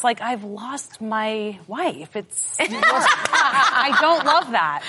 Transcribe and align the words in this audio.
it's 0.00 0.04
like 0.04 0.22
I've 0.22 0.44
lost 0.44 1.02
my 1.02 1.58
wife. 1.66 2.16
It's 2.16 2.48
I 2.58 3.98
don't 4.00 4.24
love 4.24 4.50
that. 4.52 4.82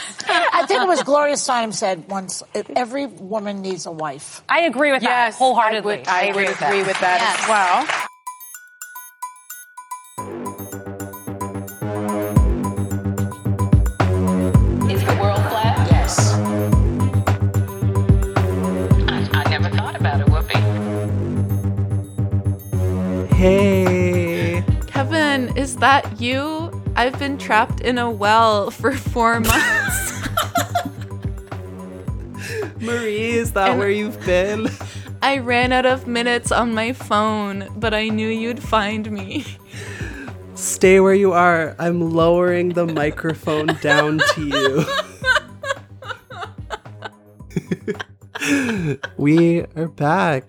I 0.53 0.65
think 0.65 0.83
it 0.83 0.87
was 0.87 1.03
Gloria 1.03 1.35
Steinem 1.35 1.73
said 1.73 2.07
once, 2.07 2.41
every 2.53 3.07
woman 3.07 3.61
needs 3.61 3.85
a 3.85 3.91
wife. 3.91 4.41
I 4.47 4.61
agree 4.61 4.93
with 4.93 5.01
that 5.01 5.33
wholeheartedly. 5.33 5.95
I 5.95 5.97
would, 5.97 6.07
I 6.07 6.25
would 6.27 6.49
agree 6.49 6.67
agree 6.67 6.83
with 6.83 6.99
that 7.01 7.39
as 7.41 7.49
well. 7.49 8.07
You? 26.21 26.71
I've 26.95 27.17
been 27.19 27.37
trapped 27.37 27.81
in 27.81 27.97
a 27.97 28.09
well 28.09 28.69
for 28.71 28.91
four 28.93 29.39
months. 29.41 30.27
Marie, 32.79 33.31
is 33.31 33.51
that 33.53 33.71
And- 33.71 33.79
where 33.79 33.89
you've 33.89 34.23
been? 34.25 34.69
I 35.23 35.37
ran 35.37 35.71
out 35.71 35.85
of 35.85 36.07
minutes 36.07 36.51
on 36.51 36.73
my 36.73 36.93
phone, 36.93 37.67
but 37.77 37.93
I 37.93 38.09
knew 38.09 38.27
you'd 38.27 38.61
find 38.61 39.11
me. 39.11 39.45
Stay 40.55 40.99
where 40.99 41.13
you 41.13 41.31
are. 41.33 41.75
I'm 41.77 42.11
lowering 42.11 42.69
the 42.69 42.87
microphone 42.87 43.67
down 43.81 44.19
to 44.33 44.41
you. 48.41 48.97
we 49.17 49.61
are 49.75 49.87
back. 49.87 50.45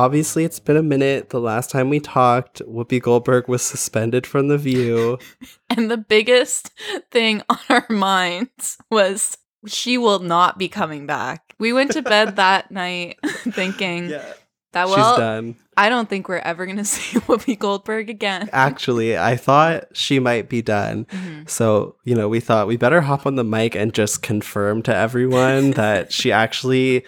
Obviously, 0.00 0.44
it's 0.44 0.58
been 0.58 0.78
a 0.78 0.82
minute. 0.82 1.28
The 1.28 1.42
last 1.42 1.68
time 1.68 1.90
we 1.90 2.00
talked, 2.00 2.62
Whoopi 2.66 3.02
Goldberg 3.02 3.48
was 3.48 3.60
suspended 3.60 4.26
from 4.26 4.48
The 4.48 4.56
View. 4.56 5.18
And 5.68 5.90
the 5.90 5.98
biggest 5.98 6.70
thing 7.10 7.42
on 7.50 7.58
our 7.68 7.86
minds 7.90 8.78
was 8.90 9.36
she 9.66 9.98
will 9.98 10.18
not 10.18 10.56
be 10.56 10.70
coming 10.70 11.06
back. 11.06 11.54
We 11.58 11.74
went 11.74 11.92
to 11.92 12.02
bed 12.02 12.36
that 12.36 12.70
night 12.70 13.18
thinking 13.50 14.08
that, 14.08 14.86
she's 14.86 14.96
well, 14.96 15.18
done. 15.18 15.56
I 15.76 15.90
don't 15.90 16.08
think 16.08 16.28
we're 16.28 16.38
ever 16.38 16.64
going 16.64 16.76
to 16.78 16.84
see 16.84 17.20
Whoopi 17.20 17.58
Goldberg 17.58 18.08
again. 18.08 18.48
Actually, 18.54 19.18
I 19.18 19.36
thought 19.36 19.84
she 19.92 20.18
might 20.18 20.48
be 20.48 20.62
done. 20.62 21.04
Mm-hmm. 21.04 21.42
So, 21.46 21.96
you 22.04 22.14
know, 22.14 22.28
we 22.28 22.40
thought 22.40 22.66
we 22.66 22.78
better 22.78 23.02
hop 23.02 23.26
on 23.26 23.36
the 23.36 23.44
mic 23.44 23.76
and 23.76 23.92
just 23.92 24.22
confirm 24.22 24.82
to 24.84 24.94
everyone 24.94 25.72
that 25.72 26.10
she 26.10 26.32
actually 26.32 27.04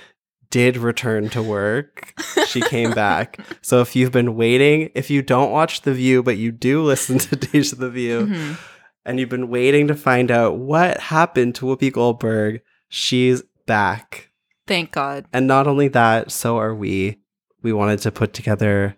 did 0.52 0.76
return 0.76 1.28
to 1.30 1.42
work. 1.42 2.14
She 2.46 2.60
came 2.60 2.92
back. 2.92 3.38
So 3.62 3.80
if 3.80 3.96
you've 3.96 4.12
been 4.12 4.36
waiting, 4.36 4.90
if 4.94 5.08
you 5.10 5.22
don't 5.22 5.50
watch 5.50 5.82
The 5.82 5.94
View, 5.94 6.22
but 6.22 6.36
you 6.36 6.52
do 6.52 6.82
listen 6.82 7.18
to 7.18 7.36
Deja 7.44 7.74
The 7.76 7.90
View, 7.90 8.26
Mhm. 8.26 8.58
and 9.04 9.18
you've 9.18 9.28
been 9.28 9.48
waiting 9.48 9.88
to 9.88 9.94
find 9.94 10.30
out 10.30 10.58
what 10.58 10.98
happened 11.00 11.54
to 11.56 11.66
Whoopi 11.66 11.92
Goldberg, 11.92 12.60
she's 12.88 13.42
back. 13.66 14.30
Thank 14.66 14.92
God. 14.92 15.24
And 15.32 15.46
not 15.46 15.66
only 15.66 15.88
that, 15.88 16.30
so 16.30 16.58
are 16.58 16.74
we. 16.74 17.18
We 17.62 17.72
wanted 17.72 18.00
to 18.00 18.10
put 18.12 18.32
together 18.34 18.96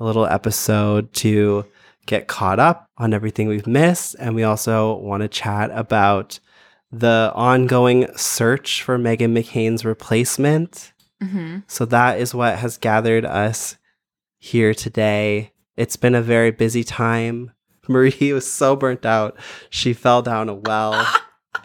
a 0.00 0.04
little 0.04 0.26
episode 0.26 1.12
to 1.14 1.64
get 2.06 2.26
caught 2.28 2.58
up 2.58 2.88
on 2.98 3.12
everything 3.14 3.46
we've 3.48 3.66
missed. 3.66 4.16
And 4.18 4.34
we 4.34 4.42
also 4.42 4.96
want 4.96 5.22
to 5.22 5.28
chat 5.28 5.70
about 5.74 6.40
the 6.90 7.32
ongoing 7.34 8.08
search 8.16 8.82
for 8.82 8.98
Meghan 8.98 9.36
McCain's 9.36 9.84
replacement. 9.84 10.92
hmm 11.22 11.58
So 11.66 11.84
that 11.86 12.18
is 12.18 12.34
what 12.34 12.58
has 12.58 12.78
gathered 12.78 13.24
us 13.24 13.76
here 14.38 14.74
today. 14.74 15.52
It's 15.76 15.96
been 15.96 16.14
a 16.14 16.22
very 16.22 16.50
busy 16.50 16.84
time. 16.84 17.52
Marie 17.88 18.32
was 18.32 18.50
so 18.50 18.76
burnt 18.76 19.06
out, 19.06 19.38
she 19.70 19.92
fell 19.92 20.22
down 20.22 20.48
a 20.48 20.54
well. 20.54 21.06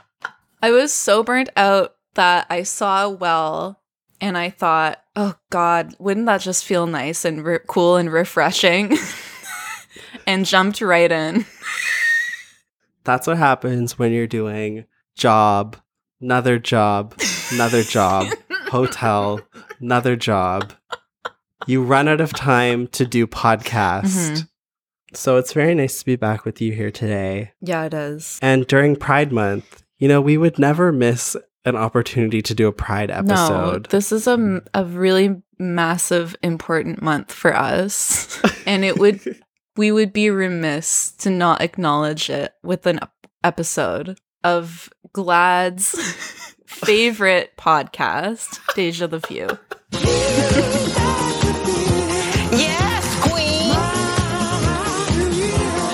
I 0.62 0.72
was 0.72 0.94
so 0.94 1.24
burnt 1.24 1.50
out 1.58 1.96
that 2.14 2.48
I 2.50 2.64
saw 2.64 3.06
a 3.06 3.10
well 3.10 3.82
and 4.22 4.38
I 4.38 4.50
thought, 4.50 5.04
oh 5.16 5.36
God, 5.50 5.96
wouldn't 6.00 6.28
that 6.28 6.40
just 6.42 6.64
feel 6.64 6.88
nice 6.88 7.26
and 7.26 7.44
re- 7.44 7.60
cool 7.68 7.98
and 7.98 8.12
refreshing? 8.12 8.98
and 10.28 10.46
jumped 10.46 10.80
right 10.80 11.12
in. 11.12 11.46
That's 13.04 13.28
what 13.28 13.38
happens 13.38 14.00
when 14.00 14.14
you're 14.14 14.28
doing 14.28 14.86
job, 15.16 15.78
another 16.22 16.60
job, 16.60 17.20
another 17.52 17.84
job, 17.84 18.28
hotel, 18.68 19.40
another 19.80 20.16
job. 20.16 20.74
You 21.68 21.84
run 21.84 22.08
out 22.08 22.22
of 22.22 22.34
time 22.34 22.88
to 22.88 23.06
do 23.06 23.26
podcast. 23.28 24.04
Mhm. 24.32 24.50
So 25.14 25.38
it's 25.38 25.54
very 25.54 25.76
nice 25.76 26.00
to 26.00 26.06
be 26.06 26.16
back 26.16 26.44
with 26.44 26.60
you 26.60 26.74
here 26.74 26.92
today. 26.92 27.52
Yeah, 27.62 27.86
it 27.86 27.94
is. 27.94 28.40
And 28.42 28.66
during 28.68 28.96
Pride 28.96 29.32
Month, 29.32 29.84
you 30.00 30.08
know, 30.08 30.20
we 30.20 30.38
would 30.38 30.58
never 30.58 30.92
miss 30.92 31.38
an 31.66 31.76
opportunity 31.76 32.42
to 32.42 32.54
do 32.54 32.68
a 32.68 32.72
Pride 32.74 33.12
episode. 33.12 33.84
No, 33.84 33.90
this 33.90 34.12
is 34.12 34.28
a, 34.28 34.62
a 34.74 34.84
really 34.84 35.42
massive, 35.60 36.36
important 36.42 37.02
month 37.02 37.32
for 37.32 37.56
us. 37.56 38.42
and 38.66 38.84
it 38.84 38.98
would, 39.00 39.22
we 39.78 39.92
would 39.92 40.12
be 40.12 40.30
remiss 40.30 41.12
to 41.20 41.30
not 41.30 41.62
acknowledge 41.62 42.30
it 42.30 42.54
with 42.64 42.86
an 42.86 43.00
episode 43.44 44.20
of 44.44 44.90
GLAAD's 45.14 45.92
favorite 46.66 47.54
podcast, 47.58 48.60
Deja 48.76 49.08
the 49.08 49.20
View. 49.20 49.48
Yes, 52.52 53.22
Queen. 53.22 53.74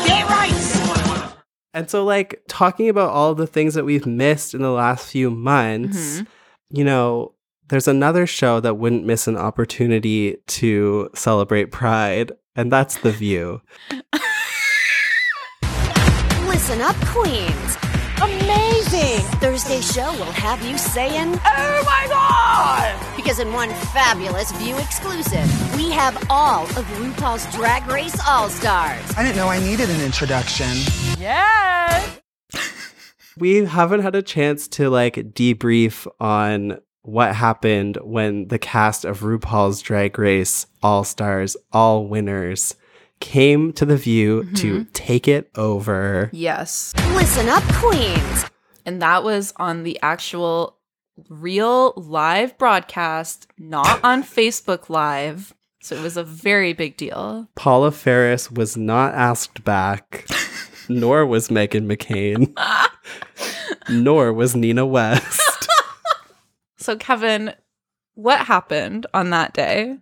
Get 0.08 0.30
right. 0.30 1.34
And 1.74 1.90
so, 1.90 2.04
like, 2.04 2.42
talking 2.48 2.90
about 2.90 3.10
all 3.12 3.36
the 3.36 3.48
things 3.48 3.74
that 3.76 3.86
we've 3.86 4.06
missed 4.06 4.54
in 4.54 4.62
the 4.62 4.72
last 4.72 5.10
few 5.12 5.30
months, 5.30 6.20
Mhm. 6.22 6.28
you 6.72 6.84
know, 6.84 7.34
there's 7.70 7.88
another 7.88 8.26
show 8.26 8.60
that 8.62 8.78
wouldn't 8.78 9.06
miss 9.06 9.28
an 9.28 9.38
opportunity 9.38 10.38
to 10.48 11.10
celebrate 11.14 11.72
Pride, 11.72 12.32
and 12.56 12.72
that's 12.72 12.98
The 12.98 13.12
View. 13.12 13.62
Listen 16.48 16.82
up, 16.82 16.96
Queens. 17.06 17.78
Amazing. 18.22 19.20
Thursday 19.40 19.82
show 19.82 20.12
will 20.14 20.32
have 20.32 20.64
you 20.66 20.78
saying, 20.78 21.40
Oh 21.46 21.84
my 21.86 22.06
God. 22.10 23.16
because 23.16 23.40
in 23.40 23.52
one 23.54 23.70
fabulous 23.70 24.52
View 24.54 24.78
exclusive, 24.78 25.48
we 25.76 25.90
have 25.92 26.16
all 26.30 26.64
of 26.64 26.86
RuPaul's 26.98 27.52
Drag 27.56 27.86
Race 27.88 28.20
All 28.28 28.50
Stars. 28.50 29.02
I 29.18 29.24
didn't 29.24 29.38
know 29.38 29.48
I 29.48 29.60
needed 29.60 29.90
an 29.90 30.02
introduction. 30.02 30.68
Yes. 31.20 32.20
We 33.38 33.64
haven't 33.64 34.02
had 34.02 34.16
a 34.16 34.22
chance 34.22 34.68
to 34.70 34.90
like 34.90 35.16
debrief 35.16 36.06
on 36.20 36.80
what 37.04 37.34
happened 37.36 37.98
when 38.04 38.50
the 38.50 38.60
cast 38.60 39.06
of 39.06 39.22
RuPaul's 39.22 39.82
Drag 39.82 40.20
Race 40.20 40.66
All 40.84 41.06
Stars, 41.06 41.56
All 41.72 42.06
Winners, 42.06 42.76
came 43.20 43.74
to 43.74 43.86
The 43.86 43.98
View 43.98 44.44
to 44.56 44.80
mm-hmm. 44.80 44.92
take 44.94 45.28
it 45.28 45.50
over. 45.56 46.30
Yes. 46.32 46.94
Listen 47.14 47.50
up, 47.50 47.64
Queens. 47.74 48.46
And 48.86 49.02
that 49.02 49.24
was 49.24 49.54
on 49.58 49.84
the 49.84 50.00
actual 50.02 50.78
real 51.30 51.94
live 51.96 52.58
broadcast, 52.58 53.48
not 53.58 54.04
on 54.04 54.24
Facebook 54.24 54.90
Live. 54.90 55.54
So 55.82 55.96
it 55.96 56.02
was 56.02 56.18
a 56.18 56.24
very 56.24 56.74
big 56.74 56.98
deal. 56.98 57.48
Paula 57.56 57.92
Faris 57.92 58.52
was 58.52 58.76
not 58.76 59.14
asked 59.14 59.64
back, 59.64 60.26
nor 60.90 61.26
was 61.26 61.50
Meghan 61.50 61.86
McCain, 61.86 62.54
nor 63.90 64.34
was 64.34 64.56
Nina 64.56 64.86
West. 64.86 65.42
So, 66.82 66.96
Kevin, 66.96 67.54
what 68.16 68.40
happened 68.40 69.06
on 69.14 69.32
that 69.32 69.54
day? 69.54 69.98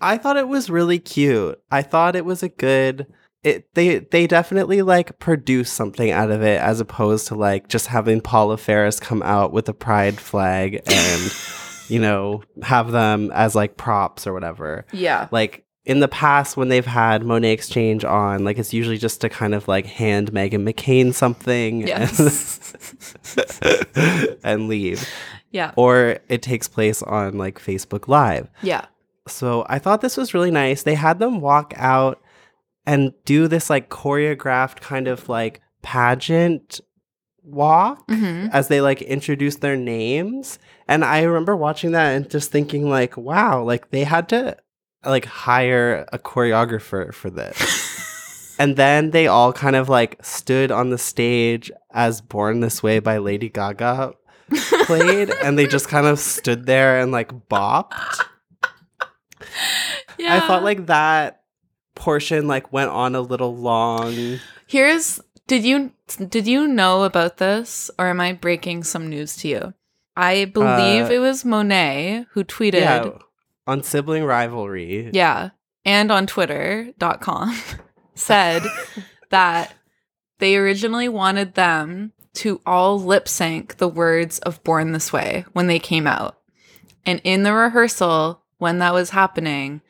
I 0.00 0.16
thought 0.16 0.36
it 0.36 0.48
was 0.48 0.70
really 0.70 0.98
cute. 0.98 1.60
I 1.70 1.82
thought 1.82 2.16
it 2.16 2.24
was 2.24 2.42
a 2.42 2.48
good 2.48 3.06
it 3.44 3.72
they 3.74 3.98
they 4.00 4.26
definitely 4.26 4.82
like 4.82 5.18
produce 5.20 5.70
something 5.70 6.10
out 6.10 6.30
of 6.30 6.42
it 6.42 6.60
as 6.60 6.80
opposed 6.80 7.28
to 7.28 7.34
like 7.36 7.68
just 7.68 7.86
having 7.86 8.20
Paula 8.20 8.56
Faris 8.56 8.98
come 8.98 9.22
out 9.22 9.52
with 9.52 9.68
a 9.68 9.72
pride 9.74 10.18
flag 10.18 10.80
and 10.86 11.36
you 11.88 12.00
know 12.00 12.42
have 12.62 12.90
them 12.90 13.30
as 13.32 13.54
like 13.54 13.76
props 13.76 14.26
or 14.26 14.32
whatever. 14.32 14.84
Yeah. 14.92 15.28
Like 15.30 15.64
in 15.84 16.00
the 16.00 16.08
past 16.08 16.56
when 16.56 16.68
they've 16.68 16.84
had 16.84 17.22
Monét 17.22 17.52
X 17.54 17.68
Change 17.68 18.04
on, 18.04 18.44
like 18.44 18.58
it's 18.58 18.74
usually 18.74 18.98
just 18.98 19.20
to 19.22 19.28
kind 19.28 19.54
of 19.54 19.68
like 19.68 19.86
hand 19.86 20.32
Meghan 20.32 20.68
McCain 20.68 21.14
something 21.14 21.80
Yes. 21.86 22.74
and, 23.94 24.36
and 24.44 24.68
leave. 24.68 25.08
Yeah. 25.50 25.72
Or 25.76 26.18
it 26.28 26.42
takes 26.42 26.68
place 26.68 27.02
on 27.02 27.38
like 27.38 27.58
Facebook 27.58 28.06
Live. 28.08 28.50
Yeah. 28.62 28.84
So 29.28 29.64
I 29.68 29.78
thought 29.78 30.00
this 30.00 30.16
was 30.16 30.34
really 30.34 30.50
nice. 30.50 30.82
They 30.82 30.94
had 30.94 31.18
them 31.18 31.40
walk 31.40 31.72
out 31.76 32.20
and 32.86 33.12
do 33.24 33.48
this 33.48 33.68
like 33.70 33.88
choreographed 33.90 34.80
kind 34.80 35.08
of 35.08 35.28
like 35.28 35.60
pageant 35.82 36.80
walk 37.42 38.06
Mhm. 38.08 38.50
as 38.52 38.68
they 38.68 38.80
like 38.80 39.00
introduce 39.02 39.56
their 39.56 39.76
names. 39.76 40.58
And 40.86 41.04
I 41.04 41.22
remember 41.22 41.56
watching 41.56 41.92
that 41.92 42.14
and 42.14 42.28
just 42.30 42.50
thinking 42.50 42.88
like, 42.90 43.16
wow, 43.16 43.62
like 43.62 43.90
they 43.90 44.04
had 44.04 44.28
to 44.30 44.56
like 45.04 45.24
hire 45.26 46.06
a 46.12 46.18
choreographer 46.18 47.12
for 47.14 47.30
this. 47.30 47.86
And 48.60 48.74
then 48.76 49.12
they 49.12 49.28
all 49.28 49.52
kind 49.52 49.76
of 49.76 49.88
like 49.88 50.18
stood 50.20 50.72
on 50.72 50.90
the 50.90 50.98
stage 50.98 51.70
as 51.92 52.20
Born 52.20 52.58
This 52.58 52.82
Way 52.82 52.98
by 52.98 53.18
Lady 53.18 53.48
Gaga 53.48 54.14
played, 54.84 55.30
and 55.44 55.56
they 55.56 55.68
just 55.68 55.86
kind 55.88 56.08
of 56.08 56.18
stood 56.18 56.66
there 56.66 56.98
and 56.98 57.12
like 57.12 57.30
bopped. 57.48 57.92
Yeah. 60.18 60.34
I 60.34 60.46
felt 60.48 60.64
like 60.64 60.86
that 60.86 61.42
portion 61.94 62.48
like 62.48 62.72
went 62.72 62.90
on 62.90 63.14
a 63.14 63.20
little 63.20 63.54
long. 63.56 64.40
Here's 64.66 65.20
did 65.46 65.64
you 65.64 65.92
did 66.28 66.46
you 66.48 66.66
know 66.66 67.04
about 67.04 67.36
this 67.36 67.88
or 67.98 68.08
am 68.08 68.20
I 68.20 68.32
breaking 68.32 68.82
some 68.82 69.08
news 69.08 69.36
to 69.36 69.48
you? 69.48 69.74
I 70.16 70.46
believe 70.46 71.06
Uh, 71.06 71.12
it 71.12 71.18
was 71.20 71.44
Monet 71.44 72.26
who 72.32 72.42
tweeted 72.42 72.80
Yeah, 72.80 73.10
on 73.68 73.84
sibling 73.84 74.24
rivalry. 74.24 75.10
Yeah. 75.12 75.50
And 75.84 76.10
on 76.10 76.26
twitter.com 76.26 77.56
said 78.16 78.62
that 79.30 79.72
they 80.40 80.56
originally 80.56 81.08
wanted 81.08 81.54
them 81.54 82.12
to 82.34 82.60
all 82.66 82.98
lip 83.00 83.28
sync 83.28 83.76
the 83.76 83.88
words 83.88 84.40
of 84.40 84.62
Born 84.64 84.90
This 84.92 85.12
Way 85.12 85.44
when 85.52 85.68
they 85.68 85.78
came 85.78 86.06
out. 86.08 86.38
And 87.06 87.20
in 87.24 87.42
the 87.44 87.52
rehearsal, 87.52 88.42
when 88.58 88.78
that 88.78 88.94
was 88.94 89.10
happening, 89.10 89.80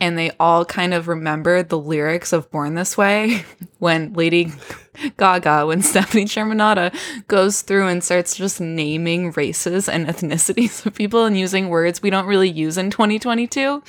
and 0.00 0.16
they 0.16 0.30
all 0.38 0.64
kind 0.64 0.94
of 0.94 1.08
remembered 1.08 1.68
the 1.68 1.78
lyrics 1.78 2.32
of 2.32 2.50
Born 2.50 2.74
This 2.74 2.96
Way 2.96 3.44
when 3.78 4.12
Lady 4.12 4.52
Gaga, 5.16 5.66
when 5.66 5.82
Stefani 5.82 6.24
Germanotta 6.24 6.94
goes 7.26 7.62
through 7.62 7.88
and 7.88 8.02
starts 8.02 8.36
just 8.36 8.60
naming 8.60 9.32
races 9.32 9.88
and 9.88 10.06
ethnicities 10.06 10.84
of 10.86 10.94
people 10.94 11.24
and 11.24 11.38
using 11.38 11.68
words 11.68 12.02
we 12.02 12.10
don't 12.10 12.26
really 12.26 12.50
use 12.50 12.78
in 12.78 12.90
2022. 12.90 13.82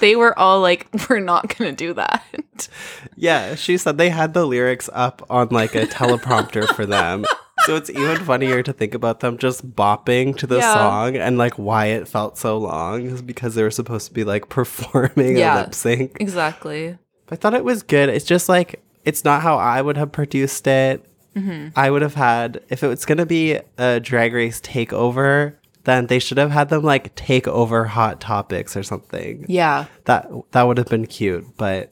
They 0.00 0.16
were 0.16 0.36
all 0.38 0.60
like, 0.60 0.88
we're 1.08 1.20
not 1.20 1.56
going 1.56 1.70
to 1.70 1.76
do 1.76 1.92
that. 1.94 2.68
Yeah, 3.14 3.54
she 3.54 3.76
said 3.76 3.98
they 3.98 4.08
had 4.08 4.32
the 4.32 4.46
lyrics 4.46 4.88
up 4.92 5.24
on 5.28 5.48
like 5.48 5.74
a 5.74 5.86
teleprompter 5.86 6.66
for 6.74 6.86
them. 6.86 7.24
So 7.66 7.76
it's 7.76 7.90
even 7.90 8.16
funnier 8.24 8.62
to 8.62 8.72
think 8.72 8.94
about 8.94 9.20
them 9.20 9.38
just 9.38 9.74
bopping 9.76 10.36
to 10.38 10.46
the 10.46 10.58
Yeah. 10.58 10.74
song 10.74 11.16
and 11.16 11.38
like 11.38 11.54
why 11.54 11.86
it 11.86 12.08
felt 12.08 12.36
so 12.38 12.58
long 12.58 13.02
is 13.06 13.22
because 13.22 13.54
they 13.54 13.62
were 13.62 13.70
supposed 13.70 14.08
to 14.08 14.12
be 14.14 14.24
like 14.24 14.48
performing 14.58 15.36
Yeah. 15.36 15.54
a 15.54 15.64
lip 15.64 15.74
sync. 15.74 16.16
Exactly. 16.20 16.98
I 17.30 17.36
thought 17.36 17.54
it 17.54 17.64
was 17.64 17.82
good. 17.82 18.08
It's 18.08 18.24
just 18.24 18.48
like 18.48 18.82
it's 19.04 19.24
not 19.24 19.42
how 19.42 19.56
I 19.56 19.80
would 19.82 19.96
have 19.96 20.12
produced 20.12 20.66
it. 20.66 21.04
Mm-hmm. 21.36 21.68
I 21.76 21.90
would 21.90 22.02
have 22.02 22.14
had 22.14 22.60
if 22.68 22.82
it 22.82 22.88
was 22.88 23.04
gonna 23.04 23.26
be 23.26 23.58
a 23.78 24.00
drag 24.00 24.32
race 24.34 24.60
takeover, 24.60 25.54
then 25.84 26.06
they 26.06 26.18
should 26.18 26.38
have 26.38 26.50
had 26.50 26.68
them 26.68 26.82
like 26.82 27.14
take 27.14 27.48
over 27.48 27.84
hot 27.84 28.20
topics 28.20 28.76
or 28.76 28.82
something. 28.82 29.44
Yeah. 29.48 29.86
That 30.04 30.30
that 30.52 30.64
would 30.64 30.78
have 30.78 30.88
been 30.88 31.06
cute, 31.06 31.46
but 31.56 31.90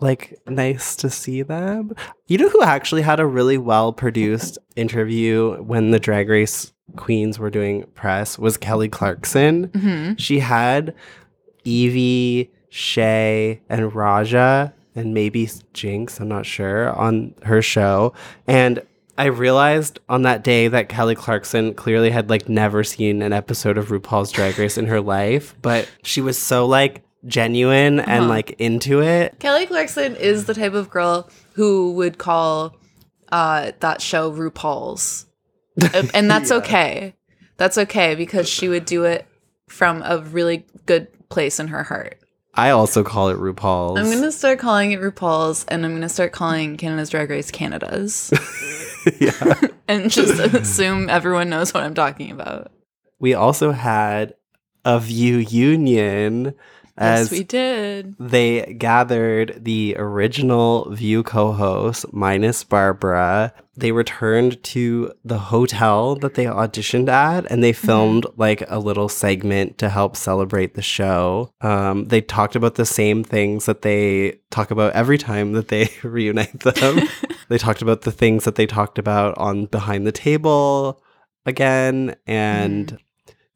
like 0.00 0.38
nice 0.46 0.96
to 0.96 1.10
see 1.10 1.42
them. 1.42 1.94
You 2.26 2.38
know 2.38 2.48
who 2.48 2.62
actually 2.62 3.02
had 3.02 3.20
a 3.20 3.26
really 3.26 3.58
well 3.58 3.92
produced 3.92 4.58
interview 4.74 5.62
when 5.62 5.90
the 5.90 6.00
drag 6.00 6.28
race 6.28 6.72
queens 6.96 7.38
were 7.38 7.50
doing 7.50 7.84
press 7.94 8.38
was 8.38 8.56
Kelly 8.56 8.88
Clarkson. 8.88 9.68
Mm-hmm. 9.68 10.14
She 10.16 10.40
had 10.40 10.94
Yvie, 11.64 12.50
Shea, 12.68 13.60
and 13.68 13.94
Raja, 13.94 14.72
and 14.94 15.12
maybe 15.12 15.46
Jinkx, 15.46 16.20
I'm 16.20 16.28
not 16.28 16.46
sure, 16.46 16.90
on 16.90 17.34
her 17.42 17.60
show. 17.60 18.14
And 18.46 18.82
I 19.18 19.26
realized 19.26 19.98
on 20.08 20.22
that 20.22 20.44
day 20.44 20.68
that 20.68 20.88
Kelly 20.88 21.14
Clarkson 21.14 21.74
clearly 21.74 22.10
had 22.10 22.28
like 22.28 22.48
never 22.48 22.84
seen 22.84 23.22
an 23.22 23.32
episode 23.32 23.78
of 23.78 23.88
RuPaul's 23.88 24.30
Drag 24.30 24.58
Race 24.58 24.76
in 24.76 24.86
her 24.86 25.00
life, 25.00 25.54
but 25.62 25.88
she 26.02 26.20
was 26.20 26.38
so 26.38 26.66
like 26.66 27.02
genuine 27.26 28.00
and 28.00 28.28
like 28.28 28.52
into 28.58 29.02
it. 29.02 29.38
Kelly 29.38 29.66
Clarkson 29.66 30.16
is 30.16 30.46
the 30.46 30.54
type 30.54 30.74
of 30.74 30.90
girl 30.90 31.28
who 31.54 31.92
would 31.92 32.18
call 32.18 32.76
uh, 33.30 33.72
that 33.80 34.00
show 34.00 34.32
RuPaul's. 34.32 35.26
And 36.14 36.30
that's 36.30 36.50
okay. 36.50 37.14
That's 37.58 37.76
okay 37.76 38.14
because 38.14 38.48
she 38.48 38.68
would 38.68 38.86
do 38.86 39.04
it 39.04 39.26
from 39.68 40.02
a 40.02 40.18
really 40.18 40.64
good 40.86 41.08
place 41.28 41.60
in 41.60 41.68
her 41.68 41.82
heart. 41.82 42.18
I 42.54 42.70
also 42.70 43.04
call 43.04 43.28
it 43.28 43.36
RuPaul's. 43.36 43.98
I'm 43.98 44.06
going 44.06 44.22
to 44.22 44.32
start 44.32 44.58
calling 44.58 44.92
it 44.92 45.00
RuPaul's 45.00 45.66
and 45.66 45.84
I'm 45.84 45.92
going 45.92 46.02
to 46.02 46.08
start 46.08 46.32
calling 46.32 46.78
Canada's 46.78 47.10
Drag 47.10 47.28
Race 47.28 47.50
Canada's. 47.50 48.32
yeah. 49.20 49.60
and 49.88 50.10
just 50.10 50.40
assume 50.54 51.10
everyone 51.10 51.50
knows 51.50 51.74
what 51.74 51.82
I'm 51.82 51.94
talking 51.94 52.30
about. 52.30 52.72
We 53.18 53.34
also 53.34 53.72
had 53.72 54.34
a 54.86 54.98
View 55.00 55.36
Union 55.38 56.54
as 56.98 57.30
yes, 57.30 57.38
we 57.38 57.44
did. 57.44 58.14
they 58.18 58.74
gathered 58.78 59.64
the 59.64 59.94
original 59.98 60.90
View 60.90 61.22
co 61.22 61.52
hosts 61.52 62.06
minus 62.12 62.64
Barbara. 62.64 63.52
They 63.76 63.92
returned 63.92 64.62
to 64.64 65.12
the 65.22 65.38
hotel 65.38 66.16
that 66.16 66.34
they 66.34 66.46
auditioned 66.46 67.08
at 67.08 67.50
and 67.50 67.62
they 67.62 67.74
filmed 67.74 68.24
like 68.36 68.64
a 68.68 68.78
little 68.78 69.10
segment 69.10 69.76
to 69.78 69.90
help 69.90 70.16
celebrate 70.16 70.74
the 70.74 70.82
show. 70.82 71.50
Um, 71.60 72.06
they 72.06 72.22
talked 72.22 72.56
about 72.56 72.76
the 72.76 72.86
same 72.86 73.22
things 73.22 73.66
that 73.66 73.82
they 73.82 74.40
talk 74.50 74.70
about 74.70 74.94
every 74.94 75.18
time 75.18 75.52
that 75.52 75.68
they 75.68 75.90
reunite 76.02 76.60
them. 76.60 77.00
they 77.48 77.58
talked 77.58 77.82
about 77.82 78.02
the 78.02 78.12
things 78.12 78.44
that 78.44 78.54
they 78.54 78.66
talked 78.66 78.98
about 78.98 79.36
on 79.36 79.66
Behind 79.66 80.06
the 80.06 80.12
Table 80.12 81.02
again. 81.44 82.16
And 82.26 82.98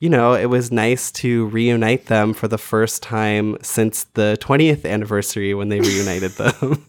you 0.00 0.08
know, 0.08 0.32
it 0.32 0.46
was 0.46 0.72
nice 0.72 1.12
to 1.12 1.46
reunite 1.46 2.06
them 2.06 2.32
for 2.32 2.48
the 2.48 2.58
first 2.58 3.02
time 3.02 3.56
since 3.62 4.04
the 4.14 4.38
20th 4.40 4.90
anniversary 4.90 5.54
when 5.54 5.68
they 5.68 5.80
reunited 5.80 6.30
them. 6.38 6.86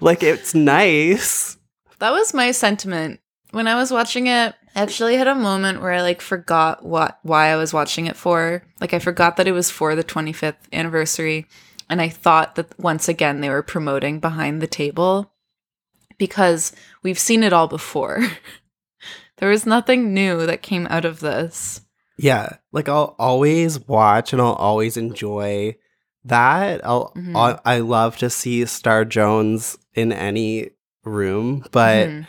like, 0.00 0.22
it's 0.22 0.54
nice. 0.54 1.56
That 1.98 2.12
was 2.12 2.34
my 2.34 2.50
sentiment. 2.50 3.20
When 3.50 3.66
I 3.66 3.74
was 3.74 3.90
watching 3.90 4.26
it, 4.26 4.54
I 4.74 4.80
actually 4.80 5.16
had 5.16 5.28
a 5.28 5.34
moment 5.34 5.80
where 5.80 5.92
I 5.92 6.02
like 6.02 6.20
forgot 6.20 6.84
what 6.84 7.18
why 7.22 7.48
I 7.48 7.56
was 7.56 7.72
watching 7.72 8.06
it 8.06 8.16
for. 8.16 8.62
Like 8.80 8.94
I 8.94 8.98
forgot 8.98 9.36
that 9.36 9.46
it 9.46 9.52
was 9.52 9.70
for 9.70 9.94
the 9.94 10.04
25th 10.04 10.54
anniversary 10.72 11.46
and 11.90 12.00
I 12.00 12.08
thought 12.08 12.54
that 12.54 12.78
once 12.78 13.08
again 13.08 13.40
they 13.42 13.50
were 13.50 13.62
promoting 13.62 14.18
behind 14.18 14.62
the 14.62 14.66
table 14.66 15.32
because 16.16 16.72
we've 17.02 17.18
seen 17.18 17.42
it 17.42 17.52
all 17.52 17.68
before. 17.68 18.22
there 19.38 19.48
was 19.50 19.66
nothing 19.66 20.12
new 20.14 20.46
that 20.46 20.62
came 20.62 20.86
out 20.90 21.04
of 21.04 21.20
this. 21.20 21.80
Yeah. 22.18 22.56
Like, 22.72 22.88
I'll 22.88 23.16
always 23.18 23.80
watch 23.80 24.32
and 24.32 24.40
I'll 24.40 24.52
always 24.52 24.96
enjoy 24.96 25.76
that. 26.24 26.84
I'll, 26.86 27.12
Mhm. 27.16 27.34
I'll 27.36 27.60
I 27.64 27.78
love 27.78 28.16
to 28.18 28.30
see 28.30 28.64
Star 28.66 29.04
Jones 29.04 29.76
in 29.94 30.12
any 30.12 30.70
room, 31.04 31.64
but 31.72 32.08
Mhm. 32.08 32.26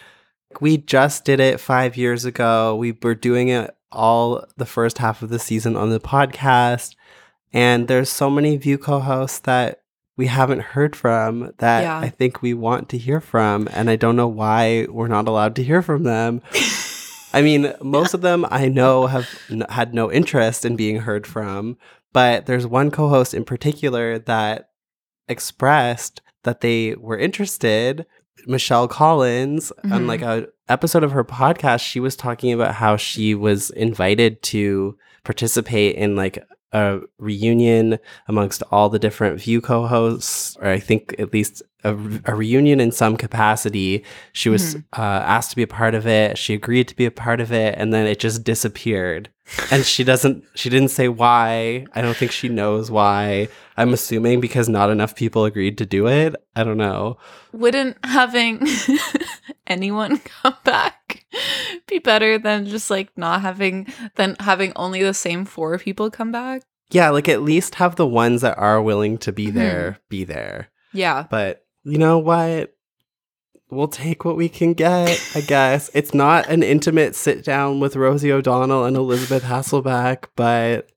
we 0.61 0.77
just 0.77 1.25
did 1.25 1.39
it 1.39 1.59
five 1.59 1.95
years 1.95 2.25
ago. 2.25 2.75
We 2.75 2.97
were 3.03 3.13
doing 3.15 3.49
it 3.49 3.75
all 3.91 4.43
the 4.57 4.65
first 4.65 4.97
half 4.97 5.21
of 5.21 5.29
the 5.29 5.37
season 5.37 5.75
on 5.75 5.91
the 5.91 5.99
podcast. 5.99 6.95
And 7.53 7.87
there's 7.87 8.09
so 8.09 8.31
many 8.31 8.57
View 8.57 8.79
co 8.79 8.99
hosts 8.99 9.39
that 9.39 9.81
we 10.17 10.25
haven't 10.27 10.61
heard 10.61 10.95
from 10.95 11.51
that 11.59 11.81
Yeah. 11.83 11.99
I 11.99 12.09
think 12.09 12.41
we 12.41 12.55
want 12.55 12.89
to 12.89 12.97
hear 12.97 13.19
from. 13.19 13.67
And 13.73 13.89
I 13.91 13.95
don't 13.95 14.15
know 14.15 14.27
why 14.27 14.87
we're 14.89 15.07
not 15.07 15.27
allowed 15.27 15.55
to 15.57 15.63
hear 15.63 15.81
from 15.83 16.03
them. 16.03 16.41
I 17.33 17.41
mean, 17.41 17.73
most 17.81 18.13
of 18.13 18.21
them 18.21 18.45
I 18.49 18.67
know 18.67 19.07
have 19.07 19.27
n- 19.49 19.65
had 19.69 19.93
no 19.93 20.11
interest 20.11 20.65
in 20.65 20.75
being 20.75 20.97
heard 20.99 21.25
from, 21.25 21.77
but 22.13 22.45
there's 22.45 22.67
one 22.67 22.91
co 22.91 23.09
host 23.09 23.33
in 23.33 23.43
particular 23.43 24.19
that 24.19 24.69
expressed 25.27 26.21
that 26.43 26.61
they 26.61 26.95
were 26.95 27.17
interested. 27.17 28.05
Michelle 28.45 28.87
Collins, 28.87 29.71
on 29.85 30.03
Mhm. 30.03 30.07
like 30.07 30.21
a 30.21 30.47
episode 30.69 31.03
of 31.03 31.11
her 31.11 31.23
podcast, 31.23 31.81
she 31.81 31.99
was 31.99 32.15
talking 32.15 32.51
about 32.53 32.75
how 32.75 32.97
she 32.97 33.33
was 33.33 33.69
invited 33.71 34.41
to 34.43 34.97
participate 35.23 35.95
in 35.95 36.15
like 36.15 36.37
a 36.73 36.99
reunion 37.19 37.99
amongst 38.27 38.63
all 38.71 38.89
the 38.89 38.99
different 38.99 39.39
View 39.39 39.61
co-hosts, 39.61 40.57
or 40.59 40.67
I 40.67 40.79
think 40.79 41.15
at 41.19 41.31
least 41.31 41.61
a, 41.83 41.91
a 42.25 42.35
reunion 42.35 42.79
in 42.79 42.91
some 42.91 43.15
capacity. 43.17 44.03
She 44.31 44.49
was 44.49 44.75
uh, 44.97 45.01
asked 45.01 45.51
to 45.51 45.55
be 45.55 45.63
a 45.63 45.67
part 45.67 45.95
of 45.95 46.07
it. 46.07 46.37
She 46.37 46.53
agreed 46.53 46.87
to 46.87 46.95
be 46.95 47.05
a 47.05 47.11
part 47.11 47.39
of 47.39 47.51
it, 47.51 47.75
and 47.77 47.93
then 47.93 48.07
it 48.07 48.19
just 48.19 48.43
disappeared. 48.43 49.29
and 49.71 49.85
she 49.85 50.03
doesn't. 50.03 50.45
She 50.55 50.69
didn't 50.69 50.89
say 50.89 51.09
why. 51.09 51.85
I 51.93 52.01
don't 52.01 52.15
think 52.15 52.31
she 52.31 52.49
knows 52.49 52.89
why. 52.89 53.49
I'm 53.77 53.93
assuming 53.93 54.39
because 54.39 54.69
not 54.69 54.89
enough 54.89 55.15
people 55.15 55.45
agreed 55.45 55.77
to 55.79 55.85
do 55.85 56.07
it. 56.07 56.35
I 56.55 56.63
don't 56.63 56.77
know. 56.77 57.17
Wouldn't 57.51 57.97
having 58.03 58.65
anyone 59.67 60.19
come 60.19 60.55
back 60.63 61.02
be 61.87 61.99
better 61.99 62.37
than 62.37 62.65
just 62.65 62.89
like 62.89 63.09
not 63.17 63.41
having 63.41 63.87
than 64.15 64.35
having 64.39 64.71
only 64.75 65.03
the 65.03 65.13
same 65.13 65.45
four 65.45 65.77
people 65.77 66.09
come 66.11 66.31
back? 66.31 66.63
Yeah, 66.91 67.09
like 67.09 67.27
at 67.29 67.41
least 67.41 67.75
have 67.75 67.95
the 67.95 68.07
ones 68.07 68.41
that 68.41 68.57
are 68.57 68.81
willing 68.81 69.17
to 69.19 69.31
be 69.31 69.47
Mhm. 69.47 69.53
there 69.53 69.97
be 70.09 70.23
there. 70.23 70.69
Yeah. 70.93 71.25
But 71.29 71.65
you 71.83 71.97
know 71.97 72.19
what? 72.19 72.75
We'll 73.69 73.87
take 73.87 74.23
what 74.23 74.35
we 74.37 74.49
can 74.49 74.73
get, 74.73 75.19
I 75.33 75.41
guess. 75.41 75.89
It's 75.95 76.13
not 76.13 76.47
an 76.47 76.61
intimate 76.61 77.15
sit 77.15 77.43
down 77.43 77.79
with 77.79 77.95
Rosie 77.95 78.31
O'Donnell 78.31 78.85
and 78.85 78.95
Elisabeth 78.95 79.43
Hasselbeck, 79.43 80.25
but 80.35 80.89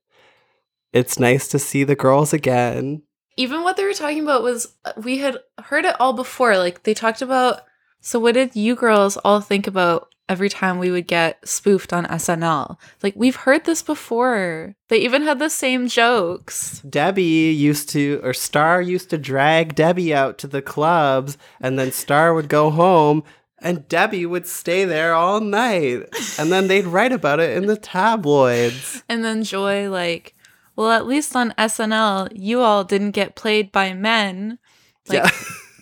it's 0.93 1.17
nice 1.19 1.47
to 1.47 1.57
see 1.59 1.83
the 1.83 1.95
girls 1.95 2.33
again. 2.33 3.01
even 3.39 3.61
what 3.63 3.77
they 3.77 3.83
were 3.83 3.93
talking 3.93 4.21
about 4.23 4.41
was 4.43 4.75
uh, 4.85 4.93
we 4.97 5.17
had 5.19 5.37
heard 5.65 5.85
it 5.85 5.95
all 5.99 6.13
before. 6.13 6.57
Like 6.57 6.83
they 6.83 6.93
talked 6.93 7.21
about. 7.21 7.61
So 8.01 8.19
what 8.19 8.33
did 8.35 8.55
you 8.55 8.75
girls 8.75 9.17
all 9.17 9.41
think 9.41 9.65
about 9.67 10.09
every 10.29 10.49
time 10.49 10.77
we 10.77 10.91
would 10.91 11.07
get 11.07 11.47
spoofed 11.47 11.93
on 11.93 12.05
SNL? 12.05 12.77
Like 13.03 13.13
we've 13.15 13.35
heard 13.35 13.65
this 13.65 13.81
before. 13.81 14.75
They 14.89 14.99
even 14.99 15.23
had 15.23 15.39
the 15.39 15.49
same 15.49 15.87
jokes. 15.87 16.81
Debbie 16.81 17.23
used 17.23 17.89
to, 17.89 18.19
or 18.23 18.33
Star 18.33 18.81
used 18.81 19.09
to 19.09 19.17
drag 19.17 19.75
Debbie 19.75 20.13
out 20.13 20.37
to 20.39 20.47
the 20.47 20.61
clubs, 20.61 21.37
and 21.59 21.77
then 21.77 21.91
Star 21.91 22.33
would 22.33 22.49
go 22.49 22.69
home, 22.69 23.23
and 23.59 23.87
Debbie 23.87 24.25
would 24.25 24.47
stay 24.47 24.85
there 24.85 25.13
all 25.13 25.41
night. 25.41 26.07
And 26.39 26.51
then 26.51 26.67
they'd 26.67 26.85
write 26.85 27.11
about 27.11 27.39
it 27.39 27.57
in 27.57 27.65
the 27.65 27.77
tabloids. 27.77 29.03
And 29.09 29.23
then 29.23 29.43
Joy 29.43 29.89
like, 29.89 30.35
well, 30.75 30.91
at 30.91 31.07
least 31.07 31.35
on 31.35 31.55
SNL, 31.57 32.29
you 32.35 32.61
all 32.61 32.83
didn't 32.83 33.11
get 33.11 33.35
played 33.35 33.71
by 33.71 33.93
men. 33.93 34.59
Like 35.07 35.23
yeah. 35.23 35.31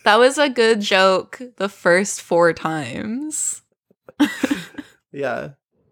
that 0.05 0.19
was 0.19 0.37
a 0.37 0.49
good 0.49 0.79
joke 0.79 1.41
the 1.57 1.69
first 1.69 2.21
four 2.21 2.53
times. 2.53 3.61
yeah. 5.11 5.49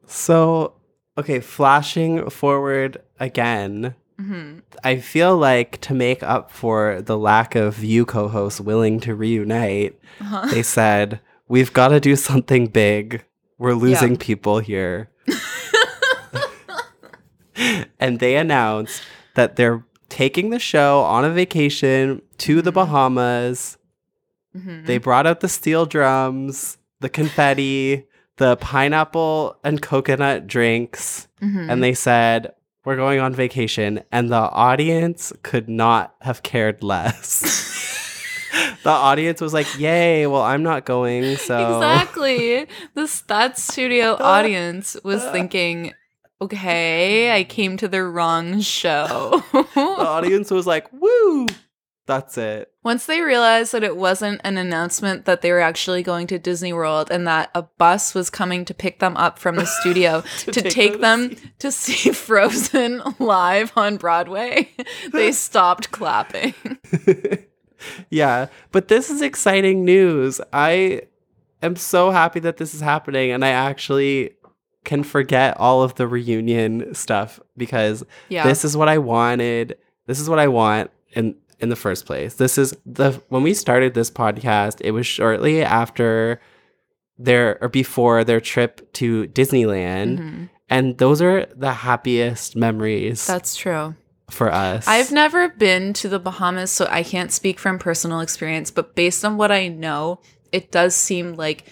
So, 0.08 0.74
okay, 1.18 1.40
flashing 1.40 2.30
forward 2.30 3.02
again. 3.20 3.96
hmm 4.20 4.60
I 4.84 4.98
feel 5.00 5.38
like 5.38 5.80
to 5.82 5.94
make 5.94 6.22
up 6.24 6.52
for 6.52 7.02
the 7.02 7.18
lack 7.18 7.56
of 7.56 7.84
you 7.84 8.06
co 8.06 8.28
hosts 8.28 8.60
willing 8.62 9.00
to 9.02 9.16
reunite, 9.16 9.98
Uh-huh. 10.22 10.46
they 10.52 10.64
said, 10.64 11.20
We've 11.48 11.74
got 11.74 11.90
to 11.90 12.00
do 12.00 12.16
something 12.16 12.68
big. 12.68 13.24
We're 13.58 13.74
losing 13.74 14.12
Yeah. 14.14 14.18
people 14.20 14.60
here. 14.60 15.10
and 18.00 18.20
they 18.20 18.36
announced 18.36 19.04
that 19.36 19.56
they're 19.56 19.84
taking 20.10 20.50
the 20.50 20.60
show 20.60 21.02
on 21.02 21.26
a 21.26 21.30
vacation 21.30 22.22
to 22.40 22.62
the 22.62 22.72
Bahamas. 22.72 23.78
Mhm. 24.56 24.86
They 24.86 24.98
brought 24.98 25.26
out 25.28 25.40
the 25.40 25.50
steel 25.50 25.86
drums, 25.86 26.78
the 27.00 27.10
confetti, 27.10 28.06
the 28.38 28.56
pineapple 28.58 29.58
and 29.64 29.82
coconut 29.82 30.48
drinks, 30.48 31.28
Mhm. 31.42 31.70
and 31.72 31.84
they 31.84 31.94
said, 31.94 32.54
We're 32.86 32.98
going 32.98 33.20
on 33.22 33.34
vacation. 33.34 34.04
And 34.12 34.30
the 34.30 34.36
audience 34.52 35.32
could 35.42 35.70
not 35.70 36.16
have 36.22 36.44
cared 36.44 36.84
less. 36.84 37.40
the 38.84 38.90
audience 38.90 39.40
was 39.40 39.54
like, 39.54 39.68
Yay, 39.80 40.28
well, 40.28 40.42
I'm 40.42 40.64
not 40.64 40.86
going. 40.86 41.38
So 41.38 41.76
Exactly. 41.78 42.68
This 42.94 43.22
that 43.22 43.58
studio 43.58 44.18
audience 44.20 44.98
was 45.04 45.24
thinking, 45.26 45.94
okay, 46.42 47.32
I 47.34 47.46
came 47.46 47.78
to 47.78 47.88
the 47.88 48.04
wrong 48.04 48.60
show. 48.60 49.42
the 49.54 49.80
audience 49.80 50.52
was 50.52 50.68
like, 50.68 50.92
Woo, 50.92 51.48
that's 52.06 52.38
it. 52.38 52.70
Once 52.84 53.06
they 53.06 53.22
realized 53.22 53.72
that 53.72 53.84
it 53.84 53.96
wasn't 53.96 54.42
an 54.44 54.58
announcement 54.58 55.24
that 55.26 55.42
they 55.42 55.52
were 55.52 55.62
actually 55.62 56.04
going 56.04 56.28
to 56.28 56.38
Disney 56.38 56.74
World 56.74 57.10
and 57.10 57.26
that 57.28 57.50
a 57.56 57.62
bus 57.64 58.14
was 58.14 58.30
coming 58.30 58.66
to 58.66 58.74
pick 58.74 59.00
them 59.00 59.16
up 59.16 59.40
from 59.40 59.56
the 59.56 59.66
studio 59.82 60.22
to, 60.40 60.52
take 60.52 60.72
take, 60.72 61.00
them 61.02 61.30
to 61.30 61.36
to 61.60 61.72
see 61.72 62.12
Frozen 62.14 63.02
live 63.20 63.72
on 63.78 63.98
Broadway, 63.98 64.70
they 65.14 65.32
stopped 65.32 65.92
clapping. 65.92 66.54
yeah, 68.10 68.48
but 68.72 68.88
this 68.88 69.10
is 69.10 69.22
exciting 69.22 69.86
news. 69.86 70.40
I 70.52 71.04
am 71.62 71.76
so 71.76 72.12
happy 72.12 72.40
that 72.42 72.58
this 72.58 72.74
is 72.74 72.82
happening, 72.82 73.32
and 73.32 73.44
I 73.44 73.50
actually 73.50 74.32
can 74.84 75.04
forget 75.04 75.56
all 75.58 75.82
of 75.82 75.96
the 75.96 76.08
reunion 76.08 76.94
stuff 76.94 77.40
because 77.56 78.04
Yeah. 78.28 78.44
this 78.46 78.66
is 78.66 78.76
what 78.76 78.90
I 78.90 78.98
wanted. 78.98 79.78
This 80.08 80.20
is 80.20 80.30
what 80.30 80.40
I 80.40 80.50
want 80.50 80.92
in 81.14 81.36
in 81.64 81.70
the 81.70 81.76
first 81.76 82.06
place. 82.06 82.36
This 82.36 82.58
is 82.58 82.76
the 82.86 83.12
when 83.30 83.42
we 83.42 83.54
started 83.54 83.94
this 83.94 84.12
podcast, 84.12 84.82
it 84.82 84.92
was 84.92 85.08
shortly 85.08 85.64
after 85.64 86.40
their 87.18 87.58
or 87.62 87.70
before 87.70 88.24
their 88.24 88.42
trip 88.42 88.92
to 88.94 89.28
Disneyland. 89.30 90.20
Mhm. 90.20 90.50
And 90.70 90.98
those 90.98 91.22
are 91.22 91.46
the 91.56 91.72
happiest 91.72 92.56
memories 92.56 93.26
That's 93.28 93.56
true. 93.56 93.96
for 94.32 94.52
us. 94.52 94.88
I've 94.88 95.12
never 95.12 95.50
been 95.50 95.94
to 95.94 96.10
the 96.10 96.20
Bahamas, 96.20 96.72
so 96.72 96.88
I 96.90 97.04
can't 97.04 97.32
speak 97.32 97.60
from 97.60 97.78
personal 97.80 98.20
experience, 98.22 98.72
but 98.72 98.96
based 98.96 99.24
on 99.24 99.38
what 99.38 99.52
I 99.52 99.68
know, 99.68 100.20
it 100.52 100.72
does 100.72 100.96
seem 100.96 101.34
like 101.36 101.66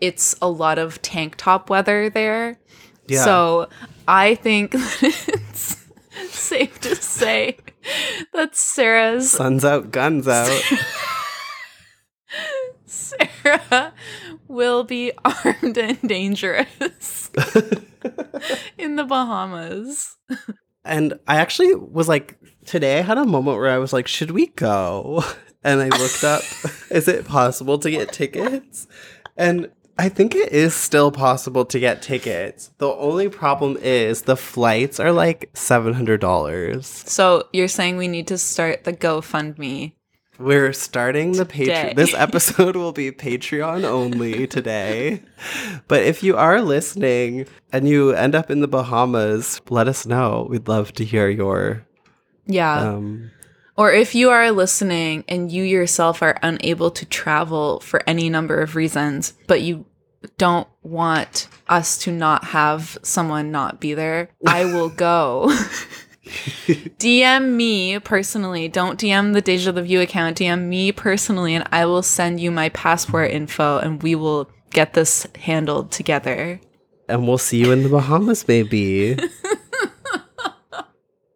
it's 0.00 0.34
a 0.40 0.48
lot 0.48 0.78
of 0.78 1.00
tank 1.02 1.34
top 1.36 1.68
weather 1.70 2.08
there. 2.10 2.58
Yeah. 3.08 3.24
So 3.24 3.68
I 4.06 4.34
think 4.36 4.70
that 5.00 5.24
it's 5.28 5.76
safe 6.30 6.80
to 6.80 6.96
say 6.96 7.56
that 8.32 8.56
Sara's 8.56 9.30
Suns 9.30 9.64
out, 9.64 9.90
guns 9.90 10.26
out. 10.26 10.62
Sara 12.86 13.92
will 14.48 14.84
be 14.84 15.12
armed 15.24 15.78
and 15.78 16.00
dangerous 16.02 17.30
in 18.76 18.96
the 18.96 19.04
Bahamas. 19.04 20.16
And 20.84 21.18
I 21.26 21.36
actually 21.36 21.74
was 21.74 22.08
like, 22.08 22.38
today 22.64 22.98
I 22.98 23.02
had 23.02 23.18
a 23.18 23.24
moment 23.24 23.58
where 23.58 23.70
I 23.70 23.78
was 23.78 23.92
like, 23.92 24.08
should 24.08 24.30
we 24.30 24.46
go? 24.48 25.22
And 25.62 25.80
I 25.80 25.88
looked 25.88 26.24
up, 26.24 26.42
is 26.90 27.08
it 27.08 27.26
possible 27.26 27.78
to 27.78 27.90
get 27.90 28.12
tickets? 28.12 28.86
And 29.36 29.70
I 30.00 30.08
think 30.08 30.34
it 30.36 30.52
is 30.52 30.74
still 30.74 31.10
possible 31.10 31.64
to 31.64 31.80
get 31.80 32.02
tickets. 32.02 32.70
The 32.78 32.88
only 32.88 33.28
problem 33.28 33.76
is 33.82 34.22
the 34.22 34.36
flights 34.36 35.00
are 35.00 35.10
like 35.10 35.50
$700. 35.54 36.84
So 36.84 37.48
you're 37.52 37.66
saying 37.68 37.96
we 37.96 38.06
need 38.08 38.28
to 38.28 38.38
start 38.38 38.84
the 38.84 38.92
GoFundMe 38.92 39.92
We're 40.38 40.72
starting 40.72 41.32
the. 41.32 41.44
Patreon. 41.44 41.96
This 41.96 42.14
episode 42.16 42.76
will 42.76 42.92
be 42.92 43.10
Patreon 43.10 43.82
only 43.82 44.46
today. 44.46 45.20
But 45.88 46.04
if 46.04 46.22
you 46.22 46.36
are 46.36 46.62
listening 46.62 47.46
and 47.72 47.88
you 47.88 48.12
end 48.12 48.36
up 48.36 48.50
in 48.52 48.60
the 48.60 48.68
Bahamas, 48.68 49.60
let 49.68 49.88
us 49.88 50.06
know. 50.06 50.46
We'd 50.48 50.68
love 50.68 50.92
to 50.92 51.04
hear 51.04 51.28
your 51.28 51.84
Yeah. 52.46 52.78
um 52.94 53.32
Or 53.76 53.90
if 53.92 54.14
you 54.14 54.30
are 54.30 54.50
listening 54.52 55.24
and 55.28 55.50
you 55.50 55.64
yourself 55.64 56.22
are 56.22 56.38
unable 56.42 56.90
to 56.92 57.04
travel 57.06 57.80
for 57.80 58.02
any 58.06 58.30
number 58.30 58.60
of 58.62 58.76
reasons, 58.76 59.34
but 59.48 59.62
you 59.62 59.86
don't 60.36 60.68
want 60.82 61.48
us 61.68 61.98
to 61.98 62.12
not 62.12 62.44
have 62.44 62.98
someone 63.02 63.50
not 63.50 63.80
be 63.80 63.94
there, 63.94 64.30
I 64.46 64.64
will 64.64 64.88
go. 65.08 65.48
DM 66.98 67.52
me 67.54 67.98
personally. 68.00 68.68
Don't 68.68 68.98
DM 69.00 69.32
the 69.32 69.40
Deja 69.40 69.72
the 69.72 69.82
View 69.82 70.00
account. 70.00 70.38
DM 70.38 70.64
me 70.68 70.92
personally, 70.92 71.54
and 71.54 71.66
I 71.72 71.86
will 71.86 72.02
send 72.02 72.40
you 72.40 72.50
my 72.50 72.68
passport 72.70 73.30
info 73.30 73.78
and 73.78 74.02
we 74.02 74.14
will 74.14 74.50
get 74.70 74.92
this 74.94 75.26
handled 75.36 75.90
together. 75.90 76.60
and 77.08 77.26
we'll 77.26 77.38
see 77.38 77.58
you 77.58 77.72
in 77.72 77.82
the 77.82 77.88
Bahamas, 77.88 78.46
maybe. 78.46 79.16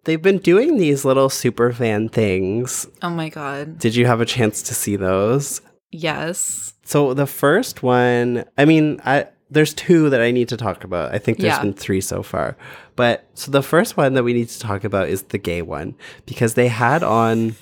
They've 0.05 0.21
been 0.21 0.39
doing 0.39 0.79
these 0.79 1.05
little 1.05 1.29
super 1.29 1.73
fan 1.73 2.09
things. 2.09 2.89
Oh 3.03 3.11
my 3.11 3.29
God. 3.29 3.79
Did 3.79 3.95
you 3.95 4.05
have 4.07 4.21
a 4.21 4.27
chance 4.27 4.61
to 4.65 4.75
see 4.75 4.97
those? 4.97 5.61
Yes. 5.93 6.72
So 6.93 7.15
the 7.15 7.27
first 7.27 7.83
one, 7.83 8.45
I 8.59 8.67
mean, 8.67 9.01
I 9.07 9.27
there's 9.51 9.73
two 9.73 10.11
that 10.11 10.21
I 10.21 10.31
need 10.31 10.49
to 10.51 10.59
talk 10.59 10.85
about. 10.85 11.15
I 11.15 11.19
think 11.19 11.39
there's 11.39 11.55
Yeah. 11.55 11.63
been 11.63 11.73
three 11.73 12.03
so 12.03 12.23
far. 12.23 12.55
But 12.97 13.25
so 13.33 13.51
the 13.51 13.63
first 13.63 13.97
one 13.97 14.13
that 14.13 14.25
we 14.25 14.35
need 14.35 14.51
to 14.51 14.61
talk 14.61 14.85
about 14.85 15.09
is 15.09 15.23
the 15.23 15.39
gay 15.39 15.63
one 15.63 15.95
because 16.27 16.53
they 16.53 16.69
had 16.69 17.03
on 17.03 17.57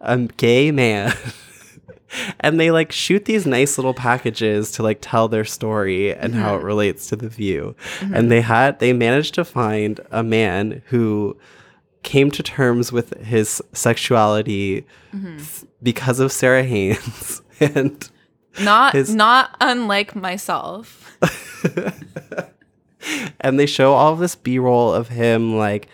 a 0.00 0.18
gay 0.38 0.70
man 0.70 1.12
and 2.40 2.58
they 2.58 2.70
like 2.70 2.90
shoot 2.90 3.26
these 3.26 3.44
nice 3.46 3.76
little 3.76 3.92
packages 3.92 4.70
to 4.72 4.82
like 4.82 4.98
tell 5.02 5.28
their 5.28 5.44
story 5.44 6.14
and 6.14 6.34
how 6.34 6.54
it 6.54 6.58
mm-hmm. 6.58 6.66
relates 6.66 7.06
to 7.08 7.16
the 7.16 7.28
view. 7.28 7.76
Mm-hmm. 8.00 8.14
And 8.14 8.30
they 8.30 8.40
had 8.40 8.78
they 8.78 8.94
managed 8.94 9.34
to 9.34 9.44
find 9.44 10.00
a 10.10 10.22
man 10.22 10.80
who 10.86 11.36
came 12.02 12.30
to 12.30 12.42
terms 12.42 12.92
with 12.92 13.14
his 13.18 13.62
sexuality 13.74 14.86
th- 15.12 15.64
because 15.82 16.18
of 16.18 16.32
Sara 16.32 16.62
Haines 16.62 17.42
and 17.60 18.10
Not 18.60 18.94
His- 18.94 19.14
not 19.14 19.56
unlike 19.60 20.14
myself. 20.14 21.16
and 23.40 23.58
they 23.58 23.66
show 23.66 23.92
all 23.92 24.12
of 24.12 24.18
this 24.18 24.34
b-roll 24.34 24.92
of 24.92 25.08
him 25.08 25.56
like 25.56 25.88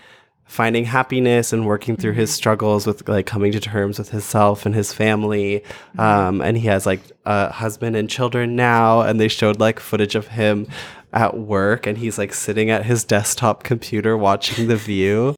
finding 0.45 0.85
happiness 0.85 1.53
and 1.53 1.67
working 1.67 1.97
through 1.97 2.13
his 2.13 2.33
struggles 2.33 2.87
with 2.87 3.09
like 3.09 3.27
coming 3.27 3.53
to 3.53 3.61
terms 3.61 3.99
with 3.99 4.11
himself 4.11 4.67
and 4.67 4.75
his 4.75 4.93
family 4.93 5.63
um, 5.99 6.41
and 6.41 6.59
he 6.59 6.67
has 6.67 6.87
like 6.87 7.01
a 7.25 7.53
husband 7.53 7.95
and 7.95 8.11
children 8.11 8.57
now 8.57 9.01
and 9.01 9.21
they 9.21 9.29
showed 9.29 9.61
like 9.61 9.79
footage 9.79 10.15
of 10.17 10.29
him 10.29 10.67
at 11.13 11.37
work 11.37 11.87
and 11.87 11.99
he's 11.99 12.19
like 12.19 12.35
sitting 12.35 12.69
at 12.71 12.85
his 12.85 13.05
desktop 13.05 13.63
computer 13.63 14.17
watching 14.17 14.67
the 14.67 14.77
view 14.77 15.35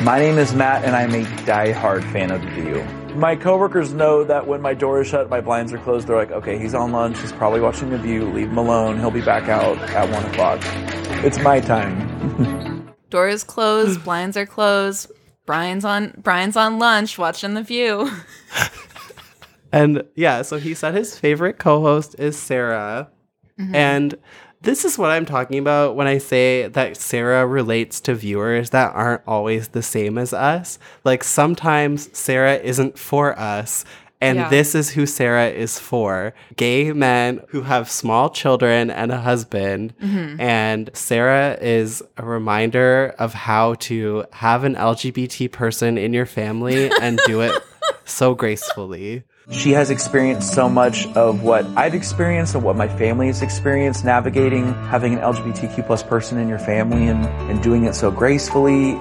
My 0.00 0.18
name 0.18 0.38
is 0.38 0.54
Matt, 0.54 0.84
and 0.84 0.96
I'm 0.96 1.14
a 1.14 1.44
die-hard 1.44 2.02
fan 2.04 2.30
of 2.32 2.40
The 2.42 2.48
View. 2.48 3.01
My 3.14 3.36
coworkers 3.36 3.92
know 3.92 4.24
that 4.24 4.46
when 4.46 4.60
my 4.60 4.74
door 4.74 5.00
is 5.00 5.08
shut, 5.08 5.28
my 5.28 5.40
blinds 5.40 5.72
are 5.72 5.78
closed. 5.78 6.06
They're 6.06 6.16
like, 6.16 6.30
"Okay, 6.30 6.58
he's 6.58 6.74
on 6.74 6.92
lunch. 6.92 7.18
He's 7.20 7.32
probably 7.32 7.60
watching 7.60 7.90
The 7.90 7.98
View. 7.98 8.24
Leave 8.30 8.48
him 8.48 8.58
alone. 8.58 8.98
He'll 8.98 9.10
be 9.10 9.20
back 9.20 9.48
out 9.48 9.78
at 9.90 10.08
one 10.10 10.24
o'clock. 10.24 10.60
It's 11.24 11.38
my 11.40 11.60
time." 11.60 12.92
door 13.10 13.28
is 13.28 13.44
closed, 13.44 14.02
blinds 14.02 14.36
are 14.36 14.46
closed. 14.46 15.12
Brian's 15.44 15.84
on 15.84 16.14
Brian's 16.18 16.56
on 16.56 16.78
lunch 16.78 17.18
watching 17.18 17.54
The 17.54 17.62
View. 17.62 18.10
And 19.72 20.04
yeah, 20.14 20.42
so 20.42 20.58
he 20.58 20.74
said 20.74 20.94
his 20.94 21.18
favorite 21.18 21.58
co-host 21.58 22.14
is 22.18 22.38
Sara. 22.38 23.10
Mm-hmm. 23.58 23.74
And 23.74 24.14
this 24.62 24.84
is 24.84 24.96
what 24.98 25.10
I'm 25.10 25.26
talking 25.26 25.58
about 25.58 25.96
when 25.96 26.06
I 26.06 26.18
say 26.18 26.68
that 26.68 26.96
Sara 26.96 27.46
relates 27.46 28.00
to 28.02 28.14
viewers 28.14 28.70
that 28.70 28.94
aren't 28.94 29.22
always 29.26 29.68
the 29.68 29.82
same 29.82 30.18
as 30.18 30.32
us. 30.32 30.78
Like 31.04 31.24
sometimes 31.24 32.08
Sara 32.16 32.54
isn't 32.56 32.98
for 32.98 33.38
us. 33.38 33.84
And 34.20 34.38
Yeah. 34.38 34.48
this 34.50 34.76
is 34.76 34.90
who 34.90 35.04
Sara 35.04 35.48
is 35.48 35.80
for 35.80 36.32
gay 36.56 36.92
men 36.92 37.40
who 37.48 37.62
have 37.62 37.90
small 37.90 38.30
children 38.30 38.88
and 38.88 39.10
a 39.10 39.20
husband. 39.20 39.94
Mm-hmm. 40.00 40.40
And 40.40 40.90
Sara 40.94 41.58
is 41.60 42.04
a 42.16 42.24
reminder 42.24 43.16
of 43.18 43.34
how 43.34 43.74
to 43.90 44.24
have 44.32 44.62
an 44.62 44.76
LGBT 44.76 45.50
person 45.50 45.98
in 45.98 46.12
your 46.12 46.26
family 46.26 46.88
and 47.00 47.18
do 47.26 47.40
it 47.40 47.60
so 48.04 48.36
gracefully. 48.36 49.24
She 49.50 49.72
has 49.72 49.90
experienced 49.90 50.54
so 50.54 50.68
much 50.68 51.06
of 51.08 51.42
what 51.42 51.66
I've 51.76 51.94
experienced 51.94 52.54
and 52.54 52.62
what 52.62 52.76
my 52.76 52.86
family 52.86 53.26
has 53.26 53.42
experienced 53.42 54.04
navigating 54.04 54.72
having 54.72 55.14
an 55.14 55.20
LGBTQ 55.20 55.86
plus 55.86 56.02
person 56.02 56.38
in 56.38 56.48
your 56.48 56.60
family 56.60 57.08
and, 57.08 57.26
and 57.50 57.62
doing 57.62 57.84
it 57.84 57.94
so 57.94 58.10
gracefully. 58.10 59.00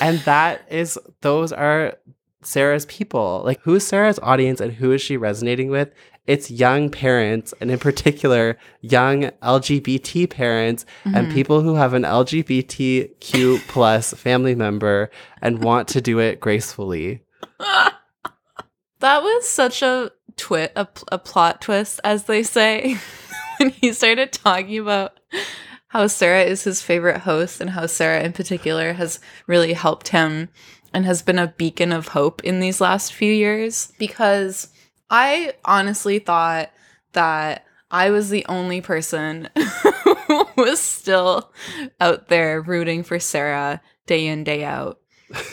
And 0.00 0.18
that 0.20 0.66
is, 0.70 0.98
those 1.20 1.52
are 1.52 1.98
Sara's 2.42 2.86
people. 2.86 3.42
Like, 3.44 3.60
who's 3.60 3.86
Sara's 3.86 4.18
audience 4.22 4.60
and 4.60 4.72
who 4.72 4.92
is 4.92 5.02
she 5.02 5.16
resonating 5.16 5.70
with? 5.70 5.92
It's 6.26 6.50
young 6.50 6.88
parents, 6.88 7.52
and 7.60 7.70
in 7.70 7.78
particular, 7.78 8.56
young 8.80 9.24
LGBT 9.42 10.30
parents 10.30 10.86
and 11.04 11.26
mm-hmm. 11.26 11.34
people 11.34 11.60
who 11.60 11.74
have 11.74 11.92
an 11.92 12.04
LGBTQ 12.04 13.60
plus 13.68 14.14
family 14.14 14.54
member 14.54 15.10
and 15.42 15.62
want 15.62 15.88
to 15.88 16.00
do 16.00 16.18
it 16.18 16.40
gracefully. 16.40 17.20
That 19.04 19.22
was 19.22 19.46
such 19.46 19.82
a 19.82 20.12
twit, 20.38 20.72
a, 20.76 20.88
a 21.12 21.18
plot 21.18 21.60
twist, 21.60 22.00
as 22.04 22.24
they 22.24 22.42
say, 22.42 22.96
when 23.58 23.68
he 23.68 23.92
started 23.92 24.32
talking 24.32 24.78
about 24.78 25.20
how 25.88 26.06
Sara 26.06 26.44
is 26.44 26.64
his 26.64 26.80
favorite 26.80 27.20
host 27.20 27.60
and 27.60 27.68
how 27.68 27.84
Sara, 27.84 28.22
in 28.22 28.32
particular, 28.32 28.94
has 28.94 29.20
really 29.46 29.74
helped 29.74 30.08
him 30.08 30.48
and 30.94 31.04
has 31.04 31.20
been 31.20 31.38
a 31.38 31.48
beacon 31.48 31.92
of 31.92 32.08
hope 32.08 32.42
in 32.44 32.60
these 32.60 32.80
last 32.80 33.12
few 33.12 33.30
years. 33.30 33.92
Because 33.98 34.68
I 35.10 35.52
honestly 35.66 36.18
thought 36.18 36.70
that 37.12 37.66
I 37.90 38.08
was 38.08 38.30
the 38.30 38.46
only 38.46 38.80
person 38.80 39.50
who 40.26 40.46
was 40.56 40.80
still 40.80 41.52
out 42.00 42.28
there 42.28 42.62
rooting 42.62 43.02
for 43.02 43.18
Sara 43.18 43.82
day 44.06 44.26
in, 44.26 44.44
day 44.44 44.64
out. 44.64 44.98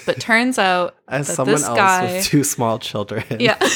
But 0.06 0.20
turns 0.20 0.58
out 0.58 0.96
As 1.08 1.28
someone 1.34 1.56
this 1.56 1.66
else 1.66 1.78
guy, 1.78 2.14
with 2.14 2.26
two 2.26 2.44
small 2.44 2.80
children. 2.80 3.24
yeah. 3.40 3.58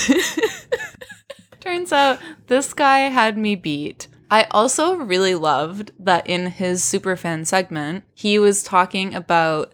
Turns 1.60 1.92
out 1.92 2.20
this 2.48 2.74
guy 2.74 3.00
had 3.00 3.38
me 3.38 3.56
beat. 3.56 4.08
I 4.30 4.44
also 4.52 4.96
really 4.96 5.36
loved 5.36 5.92
that 6.00 6.28
in 6.28 6.48
his 6.48 6.82
superfan 6.82 7.46
segment, 7.46 8.04
he 8.14 8.38
was 8.38 8.64
talking 8.64 9.16
about 9.16 9.74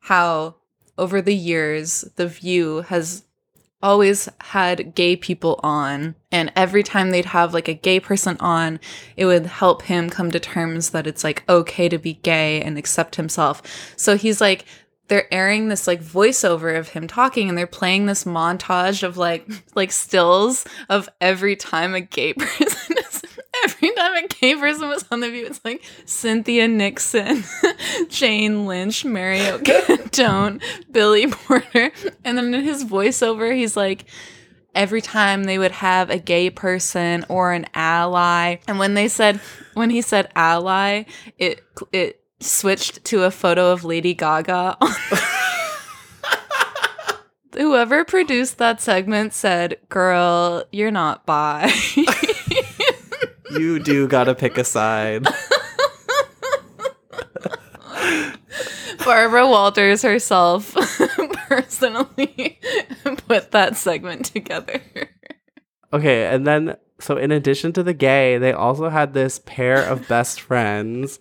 how 0.00 0.56
over 0.98 1.22
the 1.22 1.34
years, 1.34 2.04
The 2.16 2.26
View 2.26 2.82
has 2.82 3.24
always 3.82 4.28
had 4.40 4.94
gay 4.94 5.16
people 5.16 5.58
on 5.62 6.14
and 6.30 6.52
every 6.54 6.82
time 6.82 7.10
they'd 7.10 7.24
have 7.24 7.54
like 7.54 7.66
a 7.68 7.72
gay 7.74 7.98
person 7.98 8.36
on 8.38 8.78
it 9.16 9.24
would 9.24 9.46
help 9.46 9.82
him 9.82 10.10
come 10.10 10.30
to 10.30 10.38
terms 10.38 10.90
that 10.90 11.06
it's 11.06 11.24
like 11.24 11.42
okay 11.48 11.88
to 11.88 11.96
be 11.96 12.12
gay 12.14 12.60
and 12.60 12.76
accept 12.76 13.16
himself 13.16 13.62
so 13.96 14.18
he's 14.18 14.38
like 14.38 14.66
they're 15.10 15.32
airing 15.34 15.68
this 15.68 15.88
like 15.88 16.00
voiceover 16.00 16.78
of 16.78 16.88
him 16.88 17.08
talking 17.08 17.48
and 17.48 17.58
they're 17.58 17.66
playing 17.66 18.06
this 18.06 18.24
montage 18.24 19.02
of 19.02 19.16
like 19.16 19.46
like 19.74 19.90
stills 19.90 20.64
of 20.88 21.08
every 21.20 21.56
time 21.56 21.94
a 21.94 22.00
gay 22.00 22.32
person 22.38 22.96
is 22.96 23.22
every 23.64 23.92
time 23.92 24.24
a 24.24 24.28
gay 24.28 24.54
person 24.54 24.88
was 24.88 25.04
on 25.10 25.18
the 25.18 25.28
view 25.28 25.44
it's 25.44 25.60
like 25.64 25.82
cynthia 26.06 26.68
nixon 26.68 27.42
jane 28.08 28.66
lynch 28.66 29.04
mario 29.04 29.58
cantone 29.58 30.62
billy 30.92 31.26
porter. 31.26 31.90
And 32.24 32.38
then 32.38 32.54
in 32.54 32.62
his 32.62 32.84
voiceover 32.84 33.54
he's 33.54 33.76
like 33.76 34.04
every 34.76 35.00
time 35.00 35.42
they 35.42 35.58
would 35.58 35.72
have 35.72 36.08
a 36.10 36.18
gay 36.18 36.48
person 36.48 37.26
or 37.28 37.52
an 37.52 37.66
ally. 37.74 38.58
And 38.68 38.78
when 38.78 38.94
they 38.94 39.08
said 39.08 39.40
when 39.74 39.90
he 39.90 40.02
said 40.02 40.30
ally 40.36 41.04
it 41.36 41.62
it 41.92 42.19
switched 42.40 43.04
to 43.04 43.22
a 43.24 43.30
photo 43.30 43.70
of 43.70 43.84
lady 43.84 44.14
gaga 44.14 44.76
whoever 47.54 48.04
produced 48.04 48.58
that 48.58 48.80
segment 48.80 49.32
said 49.32 49.76
girl 49.88 50.64
you're 50.72 50.90
not 50.90 51.26
bi. 51.26 51.72
You 53.50 53.80
do 53.80 54.06
gotta 54.06 54.34
pick 54.34 54.56
a 54.58 54.64
side. 54.64 55.26
barbara 59.04 59.46
walters 59.48 60.02
herself 60.02 60.74
personally 61.48 62.60
put 63.26 63.50
that 63.50 63.76
segment 63.76 64.26
together. 64.26 64.80
Okay, 65.92 66.26
and 66.26 66.46
then 66.46 66.76
so 67.00 67.16
in 67.16 67.32
addition 67.32 67.72
to 67.72 67.82
the 67.82 67.94
gay, 67.94 68.38
they 68.38 68.52
also 68.52 68.88
had 68.88 69.14
this 69.14 69.40
pair 69.40 69.82
of 69.82 70.06
best 70.06 70.40
friends 70.40 71.18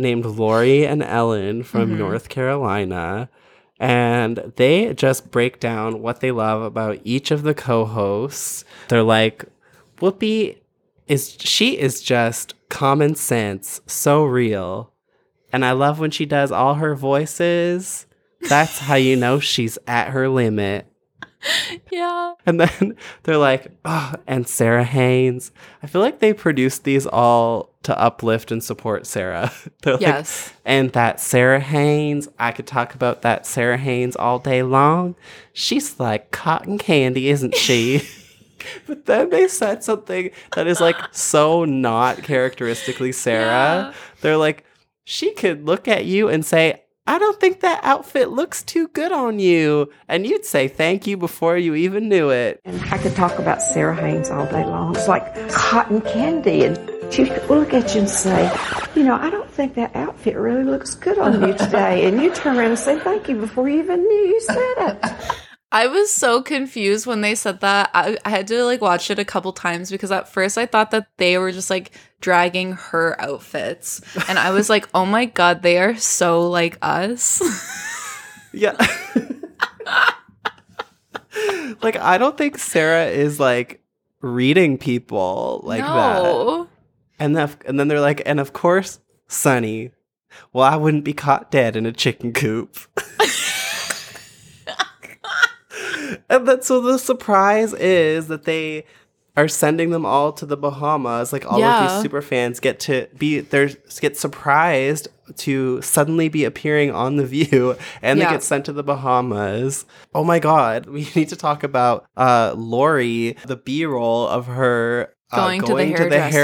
named 0.00 0.24
Lori 0.24 0.86
and 0.86 1.02
Ellen 1.02 1.62
from 1.62 1.90
mm-hmm. 1.90 1.98
North 1.98 2.28
Carolina. 2.28 3.28
And 3.78 4.52
they 4.56 4.92
just 4.94 5.30
break 5.30 5.58
down 5.60 6.02
what 6.02 6.20
they 6.20 6.30
love 6.30 6.62
about 6.62 7.00
each 7.04 7.30
of 7.30 7.42
the 7.42 7.54
co-hosts. 7.54 8.64
They're 8.88 9.02
like, 9.02 9.44
Whoopi 9.98 10.58
is 11.06 11.36
she 11.40 11.78
is 11.78 12.02
just 12.02 12.54
common 12.68 13.14
sense, 13.14 13.80
so 13.86 14.24
real. 14.24 14.92
And 15.52 15.64
I 15.64 15.72
love 15.72 15.98
when 15.98 16.10
she 16.10 16.26
does 16.26 16.52
all 16.52 16.74
her 16.74 16.94
voices. 16.94 18.06
That's 18.48 18.78
how 18.78 18.94
you 18.94 19.16
know 19.16 19.40
she's 19.40 19.78
at 19.86 20.10
her 20.10 20.28
limit. 20.28 20.86
yeah 21.90 22.34
And 22.46 22.60
then 22.60 22.96
they're 23.22 23.38
like, 23.38 23.72
oh, 23.84 24.14
and 24.26 24.46
Sara 24.46 24.84
Haines. 24.84 25.52
I 25.82 25.86
feel 25.86 26.00
like 26.00 26.20
they 26.20 26.32
produced 26.32 26.84
these 26.84 27.06
all 27.06 27.69
to 27.82 27.98
uplift 27.98 28.52
and 28.52 28.62
support 28.62 29.06
Sara. 29.06 29.50
they're 29.82 29.94
like, 29.94 30.02
Yes. 30.02 30.52
and 30.64 30.90
that 30.92 31.20
Sara 31.20 31.60
Haines, 31.60 32.28
I 32.38 32.52
could 32.52 32.66
talk 32.66 32.94
about 32.94 33.22
that 33.22 33.46
Sara 33.46 33.78
Haines 33.78 34.16
all 34.16 34.38
day 34.38 34.62
long. 34.62 35.14
She's 35.52 35.98
like 35.98 36.30
cotton 36.30 36.78
candy, 36.78 37.28
isn't 37.30 37.54
she? 37.56 38.02
but 38.86 39.06
then 39.06 39.30
they 39.30 39.48
said 39.48 39.82
something 39.82 40.30
that 40.54 40.66
is 40.66 40.80
like 40.80 40.96
so 41.12 41.64
not 41.64 42.22
characteristically 42.22 43.12
Sara. 43.12 43.44
Yeah. 43.46 43.92
They're 44.20 44.36
like, 44.36 44.64
she 45.04 45.32
could 45.32 45.66
look 45.66 45.88
at 45.88 46.04
you 46.04 46.28
and 46.28 46.44
say, 46.44 46.82
I 47.06 47.18
don't 47.18 47.40
think 47.40 47.60
that 47.60 47.80
outfit 47.82 48.28
looks 48.28 48.62
too 48.62 48.86
good 48.88 49.10
on 49.10 49.40
you. 49.40 49.90
And 50.06 50.26
you'd 50.26 50.44
say 50.44 50.68
thank 50.68 51.06
you 51.06 51.16
before 51.16 51.56
you 51.56 51.74
even 51.74 52.08
knew 52.08 52.28
it. 52.28 52.60
And 52.64 52.80
I 52.82 52.98
could 52.98 53.16
talk 53.16 53.38
about 53.38 53.62
Sara 53.62 53.96
Haines 53.96 54.30
all 54.30 54.46
day 54.46 54.64
long. 54.64 54.94
It's 54.94 55.08
like 55.08 55.48
cotton 55.50 56.02
candy. 56.02 56.62
And 56.64 56.76
she 57.10 57.24
would 57.24 57.48
look 57.48 57.74
at 57.74 57.94
you 57.94 58.00
and 58.00 58.08
say, 58.08 58.50
you 58.94 59.04
know, 59.04 59.14
I 59.14 59.30
don't 59.30 59.50
think 59.50 59.74
that 59.74 59.94
outfit 59.94 60.36
really 60.36 60.64
looks 60.64 60.94
good 60.94 61.18
on 61.18 61.40
you 61.46 61.54
today. 61.54 62.06
And 62.06 62.20
you 62.20 62.32
turn 62.32 62.56
around 62.56 62.70
and 62.70 62.78
say 62.78 62.98
thank 62.98 63.28
you 63.28 63.36
before 63.36 63.68
you 63.68 63.82
even 63.82 64.00
knew 64.00 64.20
you 64.26 64.40
said 64.40 64.74
it. 64.78 65.04
I 65.72 65.86
was 65.86 66.12
so 66.12 66.42
confused 66.42 67.06
when 67.06 67.20
they 67.20 67.36
said 67.36 67.60
that. 67.60 67.90
I, 67.94 68.18
I 68.24 68.30
had 68.30 68.48
to 68.48 68.64
like 68.64 68.80
watch 68.80 69.10
it 69.10 69.18
a 69.18 69.24
couple 69.24 69.52
times 69.52 69.90
because 69.90 70.10
at 70.10 70.28
first 70.28 70.58
I 70.58 70.66
thought 70.66 70.90
that 70.90 71.06
they 71.16 71.38
were 71.38 71.52
just 71.52 71.70
like 71.70 71.92
dragging 72.20 72.72
her 72.72 73.20
outfits. 73.20 74.00
And 74.28 74.38
I 74.38 74.50
was 74.50 74.68
like, 74.68 74.88
oh 74.94 75.06
my 75.06 75.26
God, 75.26 75.62
they 75.62 75.78
are 75.78 75.96
so 75.96 76.48
like 76.48 76.78
us. 76.82 77.40
Yeah. 78.52 78.72
like, 81.82 81.96
I 81.96 82.18
don't 82.18 82.36
think 82.36 82.58
Sara 82.58 83.06
is 83.06 83.38
like 83.38 83.80
reading 84.20 84.76
people 84.76 85.60
like 85.64 85.82
that. 85.82 86.66
And, 87.20 87.36
then, 87.36 87.50
and 87.66 87.78
then 87.78 87.88
they're 87.88 88.00
like, 88.00 88.22
and 88.26 88.40
of 88.40 88.52
course, 88.52 89.00
Sunny. 89.28 89.92
Well, 90.52 90.64
I 90.64 90.76
wouldn't 90.76 91.04
be 91.04 91.12
caught 91.12 91.50
dead 91.50 91.76
in 91.76 91.86
a 91.86 91.92
chicken 91.92 92.32
coop. 92.32 92.76
and 96.28 96.46
then 96.46 96.62
so 96.62 96.80
the 96.80 96.98
surprise 96.98 97.72
is 97.74 98.28
that 98.28 98.44
they 98.44 98.84
are 99.36 99.48
sending 99.48 99.90
them 99.90 100.04
all 100.04 100.32
to 100.32 100.46
the 100.46 100.56
Bahamas. 100.56 101.32
Like 101.32 101.50
all 101.50 101.62
of 101.62 101.82
these 101.90 102.02
super 102.02 102.22
fans 102.22 102.60
get 102.60 102.80
to 102.80 103.08
be 103.16 103.40
they 103.40 103.74
get 104.00 104.16
surprised 104.16 105.08
to 105.36 105.80
suddenly 105.82 106.28
be 106.28 106.44
appearing 106.44 106.90
on 106.90 107.16
the 107.16 107.24
View, 107.26 107.76
and 108.02 108.18
Yeah. 108.18 108.26
they 108.26 108.30
get 108.32 108.42
sent 108.42 108.64
to 108.66 108.72
the 108.72 108.82
Bahamas. 108.82 109.86
Oh 110.14 110.24
my 110.24 110.38
God, 110.40 110.86
we 110.86 111.08
need 111.14 111.28
to 111.28 111.36
talk 111.36 111.62
about 111.62 112.06
uh, 112.16 112.54
Lori, 112.56 113.36
the 113.46 113.56
B 113.56 113.84
roll 113.84 114.26
of 114.26 114.46
her. 114.46 115.14
Uh, 115.32 115.36
Going 115.36 115.60
to 115.60 115.66
the 115.68 115.72
going 115.74 115.94
to 115.96 116.08
the 116.08 116.20
hairdresser. 116.20 116.38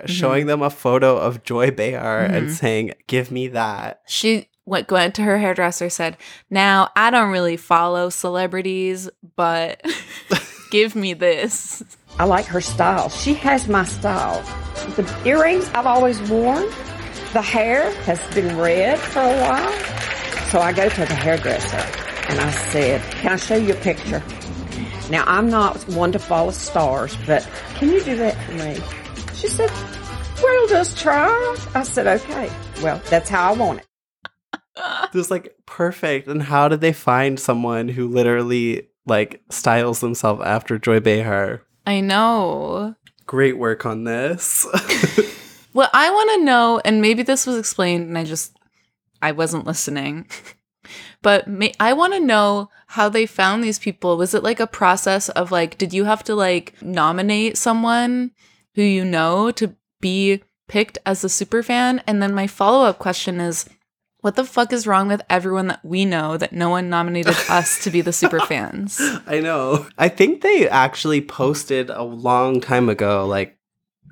hairdresser, 0.00 0.02
showing 0.06 0.46
them 0.46 0.62
a 0.62 0.70
photo 0.70 1.16
of 1.16 1.42
Joy 1.44 1.70
Behar 1.70 2.24
and 2.24 2.48
Mhm. 2.48 2.50
saying, 2.50 2.92
"Give 3.06 3.30
me 3.30 3.48
that." 3.48 4.00
She 4.06 4.48
went 4.66 4.90
went 4.90 5.14
to 5.14 5.22
her 5.22 5.38
hairdresser 5.38 5.88
said, 5.90 6.16
"Now 6.50 6.88
I 6.96 7.10
don't 7.10 7.30
really 7.30 7.56
follow 7.56 8.10
celebrities, 8.10 9.08
but 9.36 9.80
give 10.72 10.94
me 10.96 11.14
this." 11.14 11.82
I 12.18 12.24
like 12.24 12.46
her 12.46 12.60
style. 12.60 13.08
She 13.10 13.34
has 13.34 13.68
my 13.68 13.84
style. 13.84 14.42
The 14.96 15.08
earrings 15.24 15.70
I've 15.74 15.86
always 15.86 16.20
worn. 16.28 16.66
The 17.32 17.40
hair 17.42 17.92
has 18.02 18.18
been 18.34 18.58
red 18.58 18.98
for 18.98 19.20
a 19.20 19.40
while. 19.40 19.72
So 20.50 20.58
I 20.60 20.72
go 20.72 20.88
to 20.88 21.00
the 21.04 21.14
hairdresser 21.14 21.78
and 22.28 22.40
I 22.40 22.50
said, 22.50 23.00
can 23.12 23.32
I 23.32 23.36
show 23.36 23.54
you 23.54 23.72
a 23.72 23.76
picture? 23.76 24.20
Now 25.10 25.24
I'm 25.26 25.50
not 25.50 25.76
one 25.88 26.12
to 26.12 26.18
follow 26.18 26.52
stars, 26.52 27.16
but 27.26 27.48
can 27.74 27.88
you 27.90 28.02
do 28.02 28.16
that 28.16 28.34
for 28.44 28.52
me? 28.52 28.76
She 29.34 29.48
said, 29.48 29.70
well, 30.42 30.68
just 30.68 30.96
try. 30.98 31.56
I 31.74 31.82
said, 31.82 32.06
okay. 32.06 32.50
Well, 32.82 33.02
that's 33.10 33.28
how 33.28 33.52
I 33.52 33.56
want 33.56 33.80
it. 33.80 33.86
It 35.12 35.16
was 35.16 35.30
like 35.30 35.54
perfect. 35.66 36.26
And 36.28 36.40
how 36.40 36.68
did 36.68 36.80
they 36.80 36.94
find 36.94 37.38
someone 37.38 37.88
who 37.88 38.08
literally 38.08 38.88
like 39.04 39.42
styles 39.50 40.00
themselves 40.00 40.42
after 40.42 40.78
Joy 40.78 41.00
Behar? 41.00 41.62
I 41.86 42.00
know. 42.00 42.94
Great 43.26 43.58
work 43.58 43.84
on 43.84 44.04
this. 44.04 44.66
What 45.72 45.90
I 45.94 46.10
want 46.10 46.30
to 46.32 46.44
know, 46.44 46.80
and 46.84 47.00
maybe 47.00 47.22
this 47.22 47.46
was 47.46 47.56
explained, 47.56 48.08
and 48.08 48.18
I 48.18 48.24
just 48.24 48.56
I 49.22 49.32
wasn't 49.32 49.66
listening. 49.66 50.26
But 51.22 51.48
may, 51.48 51.72
I 51.80 51.92
want 51.92 52.12
to 52.14 52.20
know 52.20 52.70
how 52.88 53.08
they 53.08 53.26
found 53.26 53.62
these 53.62 53.78
people. 53.78 54.16
Was 54.16 54.34
it 54.34 54.42
like 54.42 54.60
a 54.60 54.66
process 54.66 55.28
of 55.30 55.50
like, 55.50 55.78
did 55.78 55.92
you 55.92 56.04
have 56.04 56.24
to 56.24 56.34
like 56.34 56.74
nominate 56.82 57.56
someone 57.56 58.32
who 58.74 58.82
you 58.82 59.04
know 59.04 59.50
to 59.52 59.74
be 60.00 60.42
picked 60.68 60.98
as 61.06 61.24
a 61.24 61.28
super 61.28 61.62
fan? 61.62 62.02
And 62.06 62.22
then 62.22 62.34
my 62.34 62.46
follow 62.46 62.84
up 62.84 62.98
question 62.98 63.40
is, 63.40 63.68
what 64.20 64.36
the 64.36 64.44
fuck 64.44 64.72
is 64.72 64.86
wrong 64.86 65.08
with 65.08 65.22
everyone 65.30 65.68
that 65.68 65.84
we 65.84 66.04
know 66.04 66.36
that 66.36 66.52
no 66.52 66.68
one 66.68 66.90
nominated 66.90 67.36
us 67.48 67.82
to 67.84 67.90
be 67.90 68.00
the 68.00 68.12
super 68.12 68.40
fans? 68.40 69.00
I 69.26 69.40
know. 69.40 69.86
I 69.96 70.08
think 70.08 70.42
they 70.42 70.68
actually 70.68 71.20
posted 71.20 71.90
a 71.90 72.02
long 72.02 72.60
time 72.60 72.88
ago, 72.88 73.26
like 73.26 73.58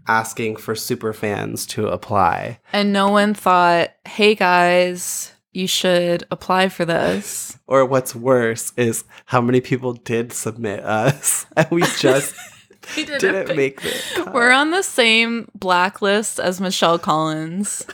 asking 0.07 0.57
for 0.57 0.75
super 0.75 1.13
fans 1.13 1.67
to 1.67 1.89
apply. 1.89 2.59
And 2.73 2.93
no 2.93 3.11
one 3.11 3.35
thought, 3.35 3.91
hey 4.07 4.35
guys, 4.35 5.33
you 5.59 5.67
should 5.67 6.25
apply 6.31 6.69
for 6.69 6.85
this. 6.85 7.55
Or 7.69 7.85
what's 7.85 8.15
worse 8.15 8.73
is 8.79 9.05
how 9.27 9.43
many 9.43 9.61
people 9.61 9.93
did 9.93 10.33
submit 10.33 10.81
us 10.83 11.45
and 11.57 11.67
we 11.71 11.83
just 11.99 12.35
didn't 12.95 13.21
didn't 13.21 13.55
make 13.55 13.77
cut. 13.77 14.33
We're 14.33 14.53
on 14.53 14.71
the 14.71 14.81
same 14.83 15.51
blacklist 15.55 16.41
as 16.41 16.63
Michelle 16.63 16.99
Collins. 16.99 17.85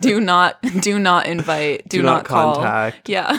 do 0.00 0.20
not 0.20 0.56
do 0.80 0.98
not 0.98 1.26
invite. 1.26 1.86
Do, 1.86 1.98
Do 1.98 2.02
not, 2.02 2.16
not 2.16 2.24
call. 2.24 2.54
contact. 2.54 3.10
Yeah. 3.10 3.38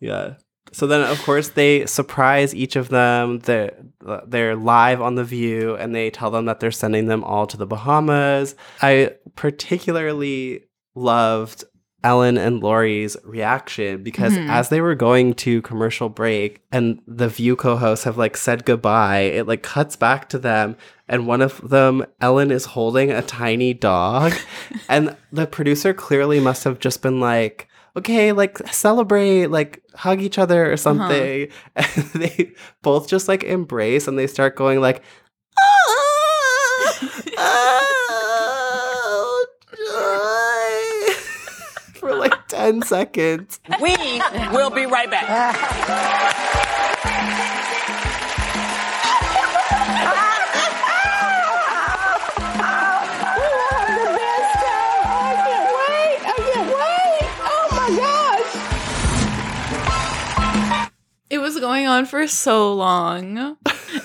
Yeah. 0.00 0.34
So 0.72 0.86
then, 0.86 1.00
of 1.00 1.20
course, 1.22 1.48
they 1.50 1.86
surprise 1.86 2.54
each 2.54 2.76
of 2.76 2.88
them. 2.88 3.38
They're, 3.40 3.72
they're 4.26 4.54
live 4.54 5.00
on 5.00 5.14
The 5.14 5.24
View 5.24 5.74
and 5.76 5.94
they 5.94 6.10
tell 6.10 6.30
them 6.30 6.44
that 6.44 6.60
they're 6.60 6.70
sending 6.70 7.06
them 7.06 7.24
all 7.24 7.46
to 7.46 7.56
the 7.56 7.66
Bahamas. 7.66 8.54
I 8.82 9.12
particularly 9.34 10.64
loved 10.98 11.64
Ellen 12.04 12.38
and 12.38 12.62
Lori's 12.62 13.16
reaction 13.24 14.04
because 14.04 14.32
Mhm. 14.34 14.48
as 14.48 14.68
they 14.68 14.80
were 14.80 14.94
going 14.94 15.34
to 15.34 15.60
commercial 15.62 16.08
break 16.08 16.60
and 16.70 17.00
the 17.08 17.28
View 17.28 17.56
co 17.56 17.76
hosts 17.76 18.04
have 18.04 18.16
like 18.16 18.36
said 18.36 18.64
goodbye, 18.64 19.18
it 19.20 19.48
like 19.48 19.64
cuts 19.64 19.96
back 19.96 20.28
to 20.28 20.38
them. 20.38 20.76
And 21.08 21.26
one 21.26 21.42
of 21.42 21.60
them, 21.68 22.04
Ellen, 22.20 22.52
is 22.52 22.66
holding 22.66 23.10
a 23.10 23.22
tiny 23.22 23.74
dog. 23.74 24.32
and 24.88 25.16
the 25.32 25.48
producer 25.48 25.92
clearly 25.92 26.38
must 26.38 26.62
have 26.64 26.78
just 26.78 27.02
been 27.02 27.18
like, 27.18 27.66
okay, 27.96 28.30
like 28.30 28.58
celebrate, 28.68 29.46
like 29.46 29.82
hug 29.96 30.22
each 30.22 30.38
other 30.38 30.70
or 30.70 30.76
something. 30.76 31.48
And 31.76 32.04
they 32.14 32.52
both 32.82 33.08
just 33.08 33.26
like 33.26 33.42
embrace 33.42 34.06
and 34.06 34.16
they 34.16 34.28
start 34.28 34.54
going 34.54 34.80
like, 34.80 35.02
"Oh, 37.38 39.46
joy," 39.70 41.12
for 41.98 42.14
like 42.14 42.46
10 42.68 42.82
seconds. 42.82 43.60
We 43.80 43.96
will 44.52 44.68
be 44.68 44.84
right 44.84 45.10
back. 45.10 45.24
It 61.30 61.38
was 61.38 61.58
going 61.58 61.86
on 61.86 62.04
for 62.04 62.26
so 62.26 62.74
long. 62.74 63.56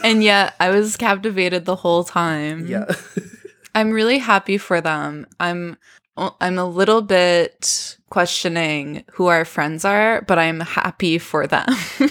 and 0.06 0.24
yet 0.24 0.56
I 0.62 0.70
was 0.70 0.96
captivated 0.96 1.66
the 1.66 1.76
whole 1.76 2.06
time. 2.06 2.68
Yeah. 2.68 2.86
I'm 3.76 3.92
really 3.92 4.20
happy 4.20 4.58
for 4.58 4.80
them. 4.80 5.26
I'm 5.42 5.76
I'm 6.18 6.58
a 6.60 6.66
little 6.66 7.02
bit 7.02 7.98
questioning 8.10 9.04
who 9.14 9.28
our 9.28 9.46
friends 9.46 9.84
are, 9.84 10.22
but 10.22 10.38
I'm 10.38 10.60
happy 10.60 11.18
for 11.18 11.48
them. 11.48 11.68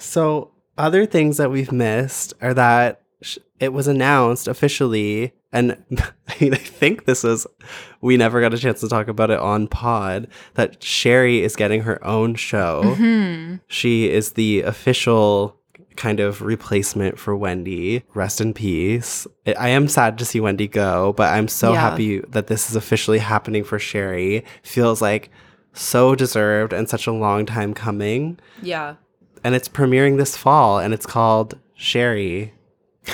So, 0.00 0.52
other 0.78 1.06
things 1.06 1.36
that 1.38 1.50
we've 1.50 1.72
missed 1.72 2.32
are 2.40 2.54
that 2.54 3.02
it 3.58 3.72
was 3.72 3.88
announced 3.88 4.46
officially, 4.46 5.32
and 5.52 5.72
I 6.28 6.34
mean, 6.40 6.54
I 6.54 6.58
think 6.58 7.04
this 7.04 7.24
is, 7.24 7.46
we 8.00 8.16
never 8.16 8.40
got 8.40 8.54
a 8.54 8.58
chance 8.58 8.80
to 8.80 8.88
talk 8.88 9.08
about 9.08 9.30
it 9.30 9.40
on 9.40 9.66
pod, 9.66 10.28
that 10.54 10.82
Sherri 10.82 11.42
is 11.42 11.56
getting 11.56 11.82
her 11.82 12.02
own 12.06 12.36
show. 12.36 12.82
Mhm. 12.96 13.60
She 13.66 14.08
is 14.08 14.32
the 14.32 14.62
official 14.62 15.57
kind 15.98 16.20
of 16.20 16.40
replacement 16.40 17.18
for 17.18 17.36
Wendy. 17.36 18.02
Rest 18.14 18.40
in 18.40 18.54
peace. 18.54 19.26
I 19.58 19.68
am 19.68 19.86
sad 19.88 20.16
to 20.18 20.24
see 20.24 20.40
Wendy 20.40 20.66
go, 20.68 21.12
but 21.12 21.32
I'm 21.32 21.48
so 21.48 21.72
Yeah. 21.74 21.80
happy 21.80 22.20
that 22.20 22.46
this 22.46 22.70
is 22.70 22.76
officially 22.76 23.18
happening 23.18 23.64
for 23.64 23.78
Sherri. 23.78 24.44
Feels 24.62 25.02
like 25.02 25.28
so 25.74 26.14
deserved 26.14 26.72
and 26.72 26.88
such 26.88 27.06
a 27.06 27.12
long 27.12 27.44
time 27.46 27.74
coming 27.74 28.38
yeah. 28.62 28.94
and 29.44 29.54
it's 29.54 29.68
premiering 29.68 30.16
this 30.16 30.36
fall 30.36 30.78
and 30.78 30.94
it's 30.94 31.06
called 31.06 31.58
Sherri. 31.74 32.52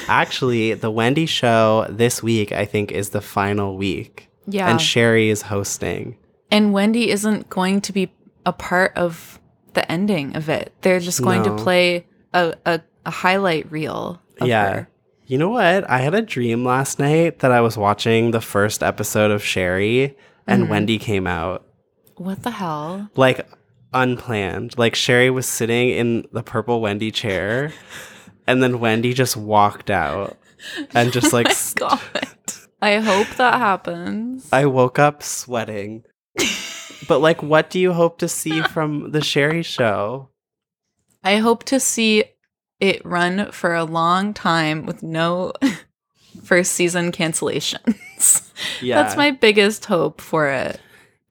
Actually, 0.08 0.74
the 0.74 0.90
Wendy 0.90 1.26
show 1.26 1.86
this 1.90 2.22
week 2.22 2.52
I 2.52 2.64
think 2.64 2.90
is 2.92 3.10
the 3.10 3.20
final 3.20 3.76
week. 3.76 4.28
Yeah. 4.46 4.68
And 4.70 4.80
Sherri 4.80 5.28
is 5.30 5.42
hosting. 5.42 6.16
And 6.50 6.72
Wendy 6.72 7.10
isn't 7.10 7.48
going 7.50 7.80
to 7.82 7.92
be 7.92 8.12
a 8.46 8.52
part 8.52 8.92
of 8.96 9.40
the 9.74 9.90
ending 9.90 10.36
of 10.36 10.48
it. 10.48 10.72
They're 10.82 11.00
just 11.00 11.22
going 11.22 11.42
No. 11.42 11.56
to 11.56 11.62
play 11.62 12.06
a, 12.34 12.54
a, 12.66 12.80
a 13.06 13.10
highlight 13.10 13.70
reel. 13.72 14.20
Of 14.40 14.48
yeah. 14.48 14.72
her. 14.72 14.88
You 15.26 15.38
know 15.38 15.48
what? 15.48 15.88
I 15.88 15.98
had 16.00 16.14
a 16.14 16.20
dream 16.20 16.64
last 16.66 16.98
night 16.98 17.38
that 17.38 17.50
I 17.52 17.60
was 17.62 17.78
watching 17.78 18.32
the 18.32 18.42
first 18.42 18.82
episode 18.82 19.30
of 19.30 19.42
Sherri 19.42 20.14
and 20.46 20.64
Mhm. 20.64 20.68
Wendy 20.68 20.98
came 20.98 21.26
out. 21.26 21.64
What 22.16 22.42
the 22.42 22.50
hell? 22.50 23.08
Like 23.16 23.46
unplanned. 23.94 24.76
Like 24.76 24.94
Sherri 24.94 25.30
was 25.30 25.46
sitting 25.46 25.88
in 25.90 26.26
the 26.32 26.42
purple 26.42 26.80
Wendy 26.82 27.10
chair 27.10 27.72
and 28.46 28.62
then 28.62 28.80
Wendy 28.80 29.14
just 29.14 29.36
walked 29.36 29.90
out 29.90 30.36
and 30.94 31.12
just 31.12 31.32
like 31.32 31.48
s- 31.48 31.72
God. 31.74 32.00
I 32.82 32.96
hope 32.98 33.28
that 33.36 33.54
happens. 33.58 34.48
I 34.52 34.66
woke 34.66 34.98
up 34.98 35.22
sweating. 35.22 36.04
but 37.08 37.20
like 37.20 37.42
what 37.42 37.70
do 37.70 37.78
you 37.80 37.92
hope 37.92 38.18
to 38.18 38.28
see 38.28 38.60
from 38.62 39.12
the 39.12 39.22
Sherri 39.22 39.62
show? 39.62 40.28
I 41.24 41.38
hope 41.38 41.64
to 41.64 41.80
see 41.80 42.24
it 42.80 43.04
run 43.04 43.50
for 43.50 43.74
a 43.74 43.84
long 43.84 44.34
time 44.34 44.84
with 44.84 45.02
no 45.02 45.52
first 46.44 46.72
season 46.72 47.12
cancellations. 47.12 48.40
Yeah. 48.80 49.02
That's 49.02 49.16
my 49.16 49.32
biggest 49.32 49.84
hope 49.86 50.20
for 50.20 50.48
it. 50.48 50.80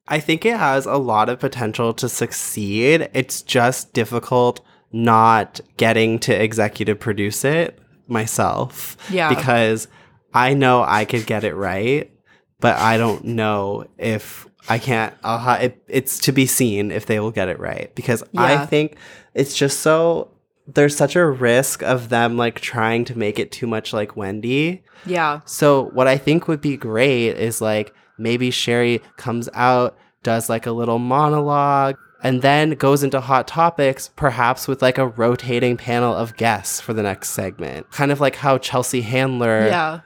I 0.07 0.19
think 0.19 0.45
it 0.45 0.57
has 0.57 0.85
a 0.85 0.97
lot 0.97 1.29
of 1.29 1.39
potential 1.39 1.93
to 1.93 2.09
succeed. 2.09 3.09
It's 3.13 3.41
just 3.41 3.93
difficult 3.93 4.59
not 4.91 5.61
getting 5.77 6.19
to 6.19 6.43
executive 6.43 6.99
produce 6.99 7.45
it 7.45 7.79
myself. 8.07 8.97
Yeah. 9.09 9.29
Because 9.29 9.87
I 10.33 10.53
know 10.53 10.83
I 10.83 11.05
could 11.05 11.25
get 11.25 11.43
it 11.43 11.55
right, 11.55 12.11
but 12.59 12.77
I 12.77 12.97
don't 12.97 13.23
know 13.23 13.85
if 13.97 14.47
I 14.69 14.79
can't. 14.79 15.13
Ha- 15.23 15.59
it, 15.61 15.83
it's 15.87 16.19
to 16.19 16.31
be 16.31 16.45
seen 16.45 16.91
if 16.91 17.05
they 17.05 17.19
will 17.19 17.31
get 17.31 17.47
it 17.47 17.59
right. 17.59 17.93
Because 17.95 18.23
I 18.35 18.65
think 18.65 18.97
it's 19.33 19.55
just 19.55 19.79
so. 19.79 20.29
There's 20.65 20.95
such 20.95 21.17
a 21.17 21.25
risk 21.25 21.83
of 21.83 22.07
them 22.07 22.37
like 22.37 22.61
trying 22.61 23.03
to 23.05 23.17
make 23.17 23.37
it 23.37 23.51
too 23.51 23.67
much 23.67 23.91
like 23.91 24.15
Wendy. 24.15 24.81
Yeah. 25.05 25.41
So 25.45 25.89
what 25.91 26.07
I 26.07 26.17
think 26.17 26.47
would 26.47 26.61
be 26.61 26.77
great 26.77 27.31
is 27.31 27.59
like 27.61 27.93
maybe 28.17 28.49
Sherri 28.49 29.01
comes 29.17 29.49
out, 29.53 29.97
does 30.23 30.49
like 30.49 30.65
a 30.65 30.71
little 30.71 30.99
monologue, 30.99 31.97
and 32.23 32.41
then 32.41 32.71
goes 32.75 33.03
into 33.03 33.19
hot 33.19 33.45
topics, 33.45 34.09
perhaps 34.15 34.65
with 34.65 34.81
like 34.81 34.97
a 34.97 35.07
rotating 35.09 35.75
panel 35.75 36.13
of 36.15 36.37
guests 36.37 36.79
for 36.79 36.93
the 36.93 37.03
next 37.03 37.31
segment. 37.31 37.91
Kind 37.91 38.13
of 38.13 38.21
like 38.21 38.37
how 38.37 38.57
Chelsea 38.57 39.01
Handler 39.01 39.67
Yeah. 39.67 39.99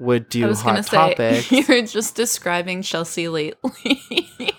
would 0.00 0.30
do 0.30 0.46
I 0.46 0.48
was 0.48 0.62
hot 0.62 0.70
gonna 0.70 0.82
topics. 0.84 1.46
say 1.48 1.64
you're 1.68 1.86
just 1.86 2.14
describing 2.14 2.80
Chelsea 2.80 3.28
lately. 3.28 4.00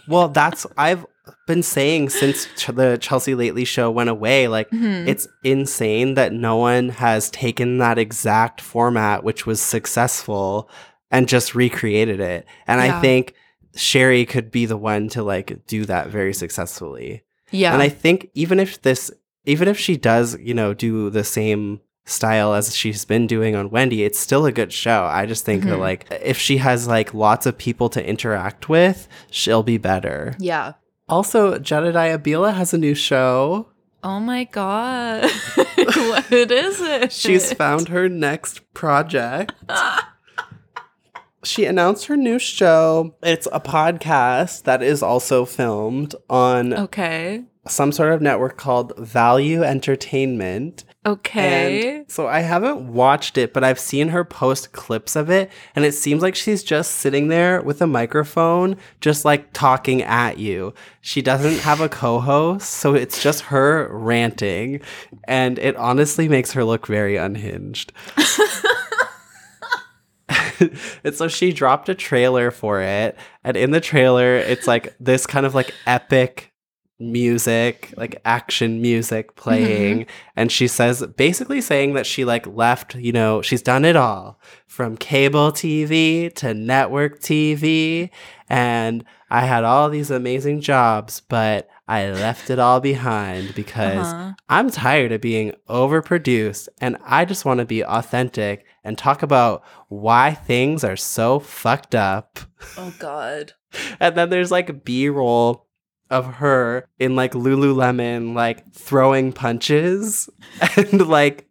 well, 0.07 0.27
that's 0.27 0.67
I've 0.77 1.07
been 1.47 1.63
saying 1.63 2.09
since 2.09 2.47
ch- 2.57 2.67
the 2.67 2.97
Chelsea 2.99 3.35
Lately 3.35 3.65
show 3.65 3.89
went 3.91 4.09
away. 4.09 4.47
Like, 4.47 4.69
Mhm. 4.71 5.07
it's 5.07 5.27
insane 5.43 6.13
that 6.15 6.33
no 6.33 6.57
one 6.57 6.89
has 6.89 7.29
taken 7.29 7.77
that 7.79 7.97
exact 7.97 8.61
format, 8.61 9.23
which 9.23 9.45
was 9.45 9.61
successful, 9.61 10.69
and 11.11 11.27
just 11.27 11.55
recreated 11.55 12.19
it. 12.19 12.45
And 12.67 12.81
Yeah. 12.81 12.97
I 12.97 13.01
think 13.01 13.33
Sherri 13.75 14.25
could 14.25 14.51
be 14.51 14.65
the 14.65 14.77
one 14.77 15.09
to 15.09 15.23
like 15.23 15.59
do 15.67 15.85
that 15.85 16.07
very 16.09 16.33
successfully. 16.33 17.23
yeah. 17.51 17.73
And 17.73 17.81
I 17.81 17.89
think 17.89 18.29
even 18.35 18.59
if 18.59 18.81
this, 18.81 19.09
even 19.45 19.67
if 19.67 19.77
she 19.79 19.97
does, 19.97 20.37
you 20.39 20.53
know, 20.53 20.73
do 20.73 21.09
the 21.09 21.23
same 21.23 21.79
style 22.05 22.53
as 22.55 22.75
she's 22.75 23.05
been 23.05 23.27
doing 23.27 23.55
on 23.55 23.69
Wendy, 23.69 24.03
it's 24.03 24.19
still 24.19 24.45
a 24.45 24.51
good 24.51 24.73
show. 24.73 25.03
I 25.03 25.25
just 25.27 25.45
think 25.45 25.63
that 25.65 25.77
Mhm. 25.77 25.79
like 25.79 26.05
if 26.23 26.37
she 26.37 26.57
has 26.57 26.87
like 26.87 27.13
lots 27.13 27.45
of 27.45 27.57
people 27.57 27.89
to 27.89 28.03
interact 28.07 28.67
with, 28.69 29.07
she'll 29.31 29.63
be 29.63 29.77
better. 29.77 30.35
yeah. 30.39 30.73
Also, 31.09 31.57
Jedediah 31.57 32.19
Bila 32.19 32.53
has 32.53 32.73
a 32.73 32.77
new 32.77 32.93
show. 32.93 33.67
Oh 34.03 34.19
my 34.19 34.45
god. 34.45 35.23
what 35.55 36.31
is 36.31 36.79
it? 36.79 37.11
She's 37.11 37.51
found 37.51 37.89
her 37.89 38.07
next 38.07 38.61
project. 38.73 39.53
she 41.43 41.65
announced 41.65 42.05
her 42.05 42.15
new 42.15 42.39
show. 42.39 43.15
It's 43.23 43.47
a 43.51 43.59
podcast 43.59 44.63
that 44.63 44.81
is 44.81 45.03
also 45.03 45.45
filmed 45.45 46.15
on 46.29 46.73
Okay. 46.73 47.43
Some 47.67 47.91
sort 47.91 48.13
of 48.13 48.21
network 48.21 48.57
called 48.57 48.93
Value 48.97 49.63
Entertainment. 49.63 50.85
Okay. 51.05 51.99
And 51.99 52.11
so 52.11 52.27
I 52.27 52.39
haven't 52.39 52.93
watched 52.93 53.37
it, 53.37 53.53
but 53.53 53.63
I've 53.63 53.79
seen 53.79 54.09
her 54.09 54.23
post 54.23 54.71
clips 54.71 55.15
of 55.15 55.29
it, 55.29 55.49
and 55.75 55.85
it 55.85 55.93
seems 55.93 56.21
like 56.21 56.35
she's 56.35 56.63
just 56.63 56.95
sitting 56.95 57.29
there 57.29 57.61
with 57.61 57.81
a 57.81 57.87
microphone, 57.87 58.77
just 59.01 59.25
like 59.25 59.53
talking 59.53 60.01
at 60.03 60.37
you. 60.37 60.73
She 61.01 61.21
doesn't 61.21 61.59
have 61.59 61.81
a 61.81 61.89
co 61.89 62.19
host, 62.19 62.69
so 62.69 62.95
it's 62.95 63.21
just 63.21 63.43
her 63.43 63.87
ranting, 63.91 64.81
and 65.25 65.57
it 65.59 65.75
honestly 65.77 66.27
makes 66.27 66.53
her 66.53 66.63
look 66.63 66.87
very 66.87 67.15
unhinged. 67.15 67.93
and 71.03 71.15
so 71.15 71.27
she 71.27 71.53
dropped 71.53 71.89
a 71.89 71.95
trailer 71.95 72.51
for 72.51 72.81
it, 72.81 73.17
and 73.43 73.55
in 73.55 73.71
the 73.71 73.81
trailer, 73.81 74.35
it's 74.35 74.67
like 74.67 74.95
this 74.99 75.25
kind 75.25 75.45
of 75.45 75.55
like 75.55 75.73
epic 75.85 76.48
music, 76.99 77.93
like 77.97 78.21
action 78.25 78.81
music 78.81 79.35
playing. 79.35 80.05
And 80.35 80.51
she 80.51 80.67
says, 80.67 81.05
basically 81.17 81.61
saying 81.61 81.93
that 81.93 82.05
she 82.05 82.25
like 82.25 82.45
left, 82.47 82.95
you 82.95 83.11
know, 83.11 83.41
she's 83.41 83.61
done 83.61 83.85
it 83.85 83.95
all 83.95 84.39
from 84.67 84.97
cable 84.97 85.51
TV 85.51 86.33
to 86.35 86.53
network 86.53 87.19
TV. 87.19 88.09
And 88.49 89.05
I 89.29 89.41
had 89.41 89.63
all 89.63 89.89
these 89.89 90.11
amazing 90.11 90.61
jobs, 90.61 91.21
but 91.21 91.69
I 91.87 92.09
left 92.11 92.49
it 92.49 92.59
all 92.59 92.79
behind 92.79 93.55
because 93.55 94.07
Uh-huh. 94.07 94.33
I'm 94.47 94.69
tired 94.69 95.11
of 95.11 95.21
being 95.21 95.53
overproduced 95.69 96.67
and 96.79 96.97
I 97.05 97.25
just 97.25 97.45
want 97.45 97.59
to 97.59 97.65
be 97.65 97.83
authentic 97.83 98.65
and 98.83 98.97
talk 98.97 99.23
about 99.23 99.63
why 99.87 100.33
things 100.33 100.83
are 100.83 100.95
so 100.97 101.39
fucked 101.39 101.95
up. 101.95 102.39
Oh 102.77 102.93
god. 102.99 103.53
And 103.99 104.15
then 104.15 104.29
there's 104.31 104.49
like 104.49 104.83
B 104.83 105.09
roll 105.09 105.67
of 106.09 106.35
her 106.35 106.87
in 106.97 107.15
like 107.15 107.33
Lululemon, 107.33 108.33
like 108.33 108.71
throwing 108.73 109.31
punches 109.31 110.29
and 110.77 111.07
like 111.07 111.47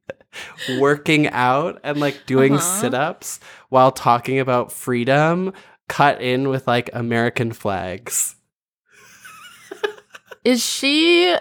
working 0.79 1.29
out 1.29 1.81
and 1.85 2.01
like 2.01 2.27
doing 2.27 2.55
Uh-huh. 2.55 2.81
sit 2.81 2.95
ups 2.95 3.41
while 3.69 3.91
talking 3.93 4.39
about 4.41 4.73
freedom, 4.73 5.53
cut 5.89 6.21
in 6.21 6.49
with 6.49 6.67
like 6.67 6.91
American 6.93 7.53
flags. 7.53 8.37
Is 10.45 10.65
she 10.65 11.37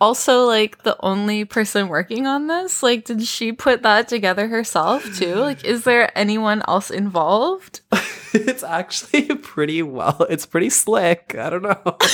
also 0.00 0.44
like 0.46 0.82
the 0.84 0.96
only 1.00 1.44
person 1.44 1.88
working 1.88 2.26
on 2.26 2.46
this? 2.46 2.82
Like 2.82 3.04
did 3.04 3.22
she 3.22 3.52
put 3.52 3.82
that 3.82 4.08
together 4.08 4.48
herself 4.48 5.04
too? 5.16 5.34
Like 5.34 5.64
is 5.64 5.84
there 5.84 6.16
anyone 6.16 6.62
else 6.66 6.90
involved? 6.90 7.80
it's 8.48 8.62
actually 8.62 9.26
pretty 9.42 9.82
well, 9.82 10.26
it's 10.30 10.46
pretty 10.46 10.70
slick. 10.70 11.34
I 11.38 11.50
don't 11.50 11.62
know. 11.62 11.96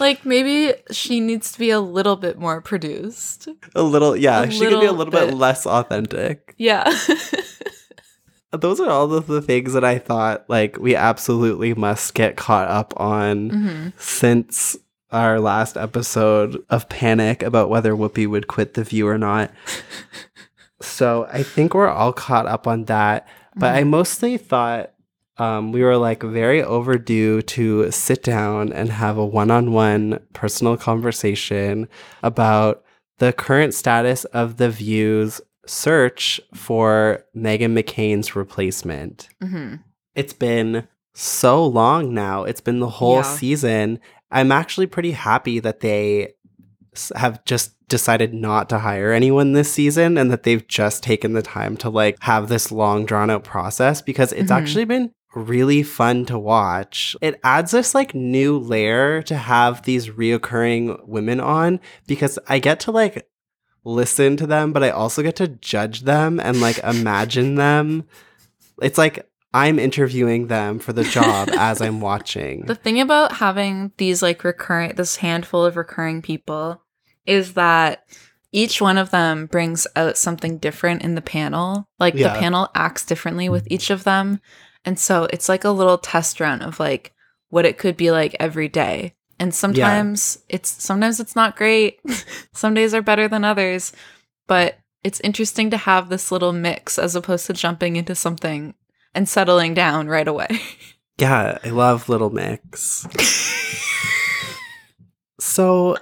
Like 0.00 0.24
maybe 0.24 0.74
she 0.92 1.18
needs 1.18 1.50
to 1.50 1.58
be 1.58 1.70
a 1.70 1.80
little 1.80 2.14
bit 2.14 2.38
more 2.38 2.60
produced. 2.60 3.48
a 3.74 3.82
little, 3.82 4.14
yeah, 4.16 4.42
A 4.42 4.50
she 4.52 4.60
could 4.60 4.78
be 4.78 4.86
a 4.86 4.92
little 4.92 5.10
bit 5.10 5.30
bit. 5.30 5.34
less 5.34 5.66
authentic. 5.66 6.54
Yeah. 6.56 6.84
Those 8.52 8.78
are 8.78 8.88
all 8.88 9.12
of 9.12 9.26
the 9.26 9.42
things 9.42 9.72
that 9.72 9.82
I 9.84 9.98
thought 9.98 10.44
like 10.48 10.78
we 10.78 10.94
absolutely 10.94 11.74
must 11.74 12.14
get 12.14 12.36
caught 12.36 12.68
up 12.68 12.94
on 12.96 13.50
Mhm. 13.50 13.92
since 14.00 14.76
our 15.10 15.40
last 15.40 15.76
episode 15.76 16.62
of 16.70 16.88
panic 16.88 17.42
about 17.42 17.68
whether 17.68 17.92
Whoopi 17.96 18.28
would 18.28 18.46
quit 18.46 18.74
the 18.74 18.84
view 18.84 19.08
or 19.08 19.18
not. 19.18 19.50
so 20.80 21.26
I 21.32 21.42
think 21.42 21.74
we're 21.74 21.88
all 21.88 22.12
caught 22.12 22.46
up 22.46 22.68
on 22.68 22.84
that. 22.84 23.26
But 23.58 23.74
I 23.74 23.84
mostly 23.84 24.36
thought 24.36 24.92
um, 25.38 25.72
we 25.72 25.82
were 25.82 25.96
like 25.96 26.22
very 26.22 26.62
overdue 26.62 27.42
to 27.42 27.90
sit 27.90 28.22
down 28.22 28.72
and 28.72 28.90
have 28.90 29.16
a 29.18 29.24
one 29.26 29.50
on 29.50 29.72
one 29.72 30.20
personal 30.32 30.76
conversation 30.76 31.88
about 32.22 32.82
the 33.18 33.32
current 33.32 33.74
status 33.74 34.24
of 34.26 34.56
the 34.56 34.70
view's 34.70 35.40
search 35.66 36.40
for 36.54 37.24
Meghan 37.36 37.78
McCain's 37.78 38.34
replacement. 38.34 39.28
Mhm. 39.42 39.80
It's 40.14 40.32
been 40.32 40.88
so 41.14 41.64
long 41.64 42.14
now. 42.14 42.44
It's 42.44 42.60
been 42.60 42.80
the 42.80 42.88
whole 42.88 43.16
Yeah. 43.16 43.22
season. 43.22 44.00
I'm 44.30 44.52
actually 44.52 44.86
pretty 44.86 45.12
happy 45.12 45.58
that 45.60 45.80
they 45.80 46.34
have 47.16 47.44
just 47.44 47.74
decided 47.88 48.34
not 48.34 48.68
to 48.68 48.78
hire 48.80 49.12
anyone 49.12 49.52
this 49.52 49.72
season 49.72 50.18
and 50.18 50.30
that 50.30 50.42
they've 50.42 50.66
just 50.68 51.02
taken 51.02 51.32
the 51.32 51.42
time 51.42 51.76
to 51.78 51.88
like 51.88 52.16
have 52.20 52.48
this 52.48 52.70
long 52.70 53.06
drawn 53.06 53.30
out 53.30 53.44
process 53.44 54.02
because 54.02 54.32
it's 54.34 54.50
Mhm. 54.52 54.56
actually 54.56 54.84
been 54.84 55.10
really 55.34 55.82
fun 55.82 56.24
to 56.26 56.38
watch. 56.38 57.16
It 57.22 57.38
adds 57.44 57.70
this 57.72 57.94
like 57.94 58.14
new 58.14 58.58
layer 58.58 59.22
to 59.22 59.36
have 59.36 59.82
these 59.82 60.08
reoccurring 60.10 61.06
women 61.06 61.40
on 61.40 61.80
because 62.06 62.38
I 62.48 62.58
get 62.58 62.80
to 62.80 62.90
like 62.90 63.26
listen 63.84 64.36
to 64.36 64.46
them, 64.46 64.72
but 64.72 64.82
I 64.84 64.90
also 64.90 65.22
get 65.22 65.36
to 65.36 65.48
judge 65.48 66.02
them 66.02 66.40
and 66.40 66.60
like 66.60 66.78
imagine 66.78 67.54
them. 67.54 68.04
It's 68.82 68.98
like 68.98 69.26
I'm 69.54 69.78
interviewing 69.78 70.48
them 70.48 70.78
for 70.78 70.92
the 70.92 71.04
job 71.04 71.48
as 71.56 71.80
I'm 71.80 72.00
watching. 72.02 72.66
The 72.66 72.74
thing 72.74 73.00
about 73.00 73.32
having 73.32 73.92
these 73.96 74.20
like 74.22 74.44
recurrent, 74.44 74.96
this 74.96 75.16
handful 75.16 75.64
of 75.64 75.76
recurring 75.76 76.20
people 76.20 76.82
is 77.28 77.54
that 77.54 78.04
each 78.50 78.80
one 78.80 78.98
of 78.98 79.10
them 79.10 79.46
brings 79.46 79.86
out 79.94 80.16
something 80.16 80.58
different 80.58 81.02
in 81.02 81.14
the 81.14 81.20
panel. 81.20 81.86
Like 81.98 82.14
Yeah. 82.14 82.32
the 82.32 82.38
panel 82.40 82.70
acts 82.74 83.04
differently 83.04 83.48
with 83.48 83.66
each 83.70 83.90
of 83.90 84.04
them. 84.04 84.40
And 84.84 84.98
so 84.98 85.28
it's 85.32 85.48
like 85.48 85.64
a 85.64 85.70
little 85.70 85.98
test 85.98 86.40
run 86.40 86.62
of 86.62 86.80
like 86.80 87.12
what 87.50 87.66
it 87.66 87.78
could 87.78 87.96
be 87.96 88.10
like 88.10 88.34
every 88.40 88.68
day. 88.68 89.14
And 89.38 89.54
sometimes 89.54 90.38
it's 90.48 90.82
sometimes 90.82 91.20
it's 91.20 91.36
not 91.36 91.56
great. 91.56 92.00
Some 92.52 92.74
days 92.74 92.92
are 92.94 93.02
better 93.02 93.28
than 93.28 93.44
others, 93.44 93.92
but 94.48 94.78
it's 95.04 95.20
interesting 95.20 95.70
to 95.70 95.76
have 95.76 96.08
this 96.08 96.32
little 96.32 96.52
mix 96.52 96.98
as 96.98 97.14
opposed 97.14 97.46
to 97.46 97.52
jumping 97.52 97.94
into 97.96 98.14
something 98.16 98.74
and 99.14 99.28
settling 99.28 99.74
down 99.74 100.08
right 100.08 100.26
away. 100.26 100.48
Yeah, 101.20 101.58
I 101.64 101.70
love 101.70 102.08
Little 102.08 102.30
Mix. 102.30 103.04
so 105.40 105.96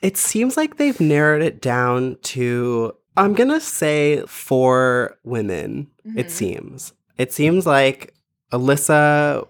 it 0.00 0.16
seems 0.16 0.56
like 0.56 0.76
they've 0.76 1.00
narrowed 1.00 1.42
it 1.42 1.60
down 1.60 2.16
to, 2.22 2.92
I'm 3.16 3.34
going 3.34 3.50
to 3.50 3.60
say 3.60 4.22
four 4.26 5.18
women, 5.24 5.88
it 6.16 6.26
Mhm. 6.26 6.30
seems. 6.30 6.92
It 7.18 7.32
seems 7.32 7.66
like 7.66 8.14
Alyssa 8.52 9.46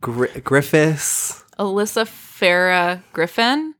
Gri- 0.00 0.40
Griffiths, 0.42 1.44
Alyssa 1.58 2.06
Farah 2.06 3.02
Griffin 3.12 3.74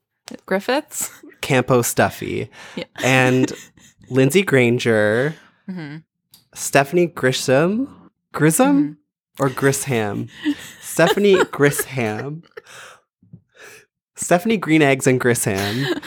Griffiths. 0.46 1.10
Campo 1.40 1.80
Stuffy, 1.82 2.50
Yeah. 2.76 2.84
and 3.02 3.52
Lindsey 4.10 4.42
Granger, 4.42 5.34
hmm 5.68 5.96
Stephanie 6.54 7.06
Grissom, 7.06 8.10
Grissom 8.32 8.98
or 9.38 9.48
Grisham? 9.48 10.28
Stephanie 10.82 11.36
Grisham, 11.56 12.42
Stephanie 14.20 14.58
Green 14.58 14.82
Eggs 14.82 15.06
and 15.06 15.20
Grisham, 15.20 16.00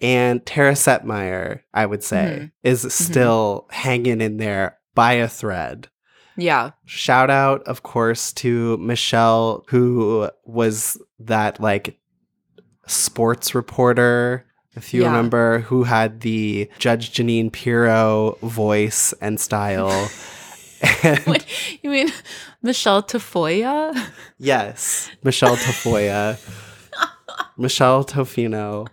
and 0.00 0.44
Tara 0.44 0.72
Setmeyer, 0.72 1.60
I 1.72 1.86
would 1.86 2.04
say, 2.04 2.36
mm-hmm. 2.36 2.46
is 2.62 2.80
mm-hmm. 2.80 2.88
still 2.88 3.66
hanging 3.70 4.20
in 4.20 4.36
there 4.36 4.78
by 4.94 5.14
a 5.14 5.28
thread. 5.28 5.88
Yeah. 6.36 6.72
Shout 6.84 7.30
out, 7.30 7.62
of 7.62 7.82
course, 7.82 8.32
to 8.34 8.76
Michelle, 8.78 9.64
who 9.68 10.28
was 10.44 11.00
that 11.20 11.60
like 11.60 11.98
sports 12.86 13.54
reporter, 13.54 14.44
if 14.74 14.92
you 14.92 15.02
Yeah. 15.02 15.08
remember, 15.08 15.60
who 15.60 15.84
had 15.84 16.20
the 16.20 16.68
Judge 16.78 17.12
Jeanine 17.12 17.52
Pirro 17.52 18.36
voice 18.42 19.14
and 19.20 19.40
style. 19.40 20.10
Wait, 21.26 21.46
you 21.82 21.90
mean 21.90 22.12
Michelle 22.62 23.02
Tafoya? 23.02 24.08
Yes, 24.38 25.10
Michelle 25.22 25.56
Tafoya. 25.56 26.38
Michelle 27.56 28.04
Tofino. 28.04 28.88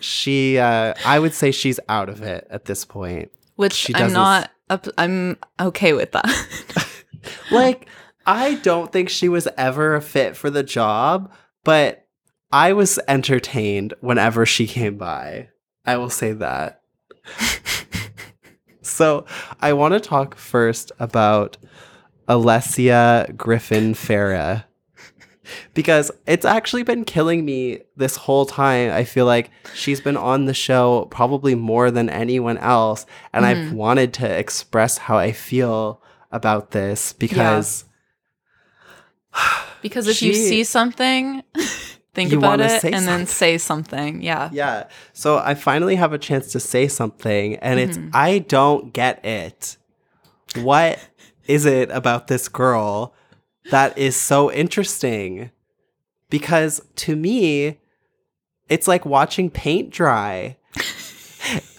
She, 0.00 0.58
uh, 0.58 0.94
I 1.04 1.18
would 1.18 1.34
say 1.34 1.50
she's 1.50 1.80
out 1.88 2.08
of 2.08 2.22
it 2.22 2.46
at 2.50 2.64
this 2.66 2.84
point. 2.84 3.30
Which 3.56 3.72
She 3.72 3.94
I'm 3.94 4.12
not. 4.12 4.50
Up, 4.68 4.86
I'm 4.98 5.38
okay 5.60 5.92
with 5.92 6.12
that. 6.12 6.26
Like, 7.50 7.88
I 8.24 8.54
don't 8.54 8.92
think 8.92 9.08
she 9.08 9.28
was 9.28 9.48
ever 9.56 9.94
a 9.94 10.00
fit 10.00 10.36
for 10.36 10.50
the 10.50 10.62
job, 10.62 11.32
but 11.64 12.06
I 12.52 12.72
was 12.72 12.98
entertained 13.08 13.94
whenever 14.00 14.46
she 14.46 14.66
came 14.66 14.96
by. 14.96 15.48
I 15.84 15.96
will 15.96 16.10
say 16.10 16.32
that. 16.32 16.82
so, 18.82 19.26
I 19.60 19.72
want 19.72 19.94
to 19.94 20.00
talk 20.00 20.36
first 20.36 20.92
about 20.98 21.56
Alessia 22.28 23.36
Griffin 23.36 23.94
Farah. 23.94 24.64
Because 25.74 26.10
it's 26.26 26.44
actually 26.44 26.82
been 26.82 27.04
killing 27.04 27.44
me 27.44 27.80
this 27.96 28.16
whole 28.16 28.46
time. 28.46 28.90
I 28.90 29.04
feel 29.04 29.26
like 29.26 29.50
she's 29.74 30.00
been 30.00 30.16
on 30.16 30.46
the 30.46 30.54
show 30.54 31.06
probably 31.10 31.54
more 31.54 31.90
than 31.90 32.08
anyone 32.10 32.58
else. 32.58 33.06
And 33.32 33.46
I've 33.46 33.72
wanted 33.72 34.12
to 34.14 34.28
express 34.38 34.98
how 34.98 35.18
I 35.18 35.32
feel 35.32 36.02
about 36.32 36.72
this 36.72 37.12
because 37.12 37.84
because 39.82 40.08
if 40.08 40.22
you 40.22 40.34
see 40.34 40.64
something, 40.64 41.42
think 42.14 42.32
about 42.32 42.60
it 42.60 42.84
and 42.84 43.06
then 43.06 43.26
say 43.26 43.58
something. 43.58 44.22
Yeah. 44.22 44.50
Yeah. 44.52 44.88
So 45.12 45.38
I 45.38 45.54
finally 45.54 45.96
have 45.96 46.12
a 46.12 46.18
chance 46.18 46.52
to 46.52 46.60
say 46.60 46.88
something, 46.88 47.56
and 47.56 47.78
it's 47.78 47.96
Mm-hmm. 47.96 48.10
I 48.12 48.38
don't 48.40 48.92
get 48.92 49.24
it. 49.24 49.76
What 50.56 50.98
is 51.46 51.66
it 51.66 51.90
about 51.90 52.26
this 52.26 52.48
girl 52.48 53.14
that 53.70 53.96
is 53.98 54.16
so 54.16 54.52
interesting? 54.52 55.50
Because 56.30 56.80
to 56.96 57.16
me, 57.16 57.78
it's 58.68 58.88
like 58.88 59.06
watching 59.06 59.50
paint 59.50 59.90
dry. 59.90 60.56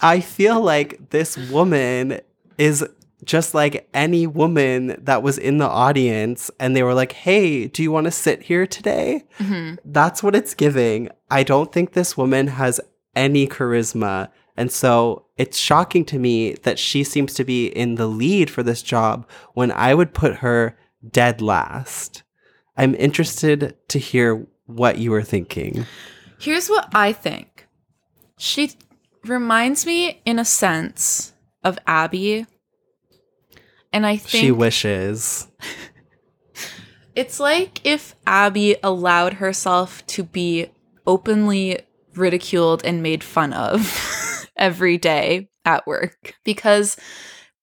I 0.00 0.20
feel 0.20 0.60
like 0.60 1.10
this 1.10 1.36
woman 1.36 2.20
is 2.56 2.86
just 3.24 3.52
like 3.52 3.88
any 3.92 4.26
woman 4.26 4.96
that 5.02 5.22
was 5.22 5.38
in 5.38 5.58
the 5.58 5.68
audience 5.68 6.50
and 6.58 6.74
they 6.74 6.82
were 6.82 6.94
like, 6.94 7.12
"Hey, 7.12 7.66
do 7.66 7.82
you 7.82 7.92
want 7.92 8.06
to 8.06 8.10
sit 8.10 8.42
here 8.42 8.66
today?" 8.66 9.24
Mm-hmm. 9.38 9.76
That's 9.84 10.22
what 10.22 10.34
it's 10.34 10.54
giving. 10.54 11.10
I 11.30 11.42
don't 11.42 11.72
think 11.72 11.92
this 11.92 12.16
woman 12.16 12.46
has 12.46 12.80
any 13.14 13.46
charisma. 13.46 14.28
And 14.56 14.72
so 14.72 15.26
it's 15.36 15.58
shocking 15.58 16.04
to 16.06 16.18
me 16.18 16.54
that 16.62 16.78
she 16.78 17.04
seems 17.04 17.34
to 17.34 17.44
be 17.44 17.66
in 17.66 17.94
the 17.96 18.06
lead 18.06 18.50
for 18.50 18.62
this 18.62 18.82
job 18.82 19.28
when 19.54 19.70
I 19.70 19.94
would 19.94 20.14
put 20.14 20.36
her 20.36 20.76
dead 21.06 21.40
last. 21.40 22.22
I'm 22.76 22.94
interested 22.94 23.76
to 23.88 23.98
hear 23.98 24.46
what 24.66 24.98
you 24.98 25.10
were 25.10 25.22
thinking. 25.22 25.86
Here's 26.38 26.68
what 26.68 26.88
I 26.94 27.12
think. 27.12 27.66
She 28.38 28.72
reminds 29.24 29.84
me, 29.84 30.20
in 30.24 30.38
a 30.38 30.44
sense, 30.44 31.32
of 31.64 31.78
Abby. 31.86 32.46
And 33.92 34.06
I 34.06 34.16
think 34.16 34.44
she 34.44 34.52
wishes. 34.52 35.48
it's 37.16 37.40
like 37.40 37.84
if 37.84 38.14
Abby 38.26 38.76
allowed 38.82 39.34
herself 39.34 40.06
to 40.08 40.22
be 40.22 40.66
openly 41.06 41.80
ridiculed 42.14 42.84
and 42.84 43.02
made 43.02 43.24
fun 43.24 43.52
of 43.52 44.48
every 44.56 44.98
day 44.98 45.48
at 45.64 45.86
work 45.86 46.34
because 46.44 46.96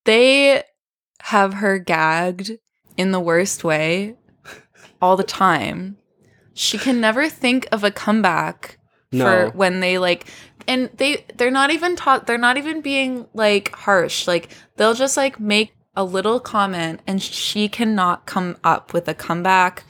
they 0.05 0.63
have 1.21 1.55
her 1.55 1.79
gagged 1.79 2.57
in 2.97 3.11
the 3.11 3.19
worst 3.19 3.63
way 3.63 4.15
all 5.01 5.15
the 5.17 5.23
time. 5.23 5.97
She 6.53 6.77
can 6.77 7.01
never 7.01 7.27
think 7.29 7.67
of 7.71 7.83
a 7.83 7.91
comeback 7.91 8.77
No. 9.11 9.25
for 9.25 9.57
when 9.57 9.79
they 9.81 9.97
like 9.97 10.27
and 10.67 10.89
they 10.97 11.25
they're 11.35 11.51
not 11.51 11.69
even 11.71 11.95
taught 11.95 12.25
they're 12.27 12.37
not 12.37 12.57
even 12.57 12.81
being 12.81 13.27
like 13.33 13.71
harsh 13.73 14.27
like 14.27 14.49
they'll 14.77 14.93
just 14.95 15.15
like 15.15 15.39
make 15.39 15.73
a 15.95 16.03
little 16.03 16.39
comment 16.39 17.01
and 17.07 17.21
she 17.21 17.69
cannot 17.69 18.25
come 18.25 18.57
up 18.63 18.91
with 18.93 19.07
a 19.07 19.13
comeback 19.13 19.83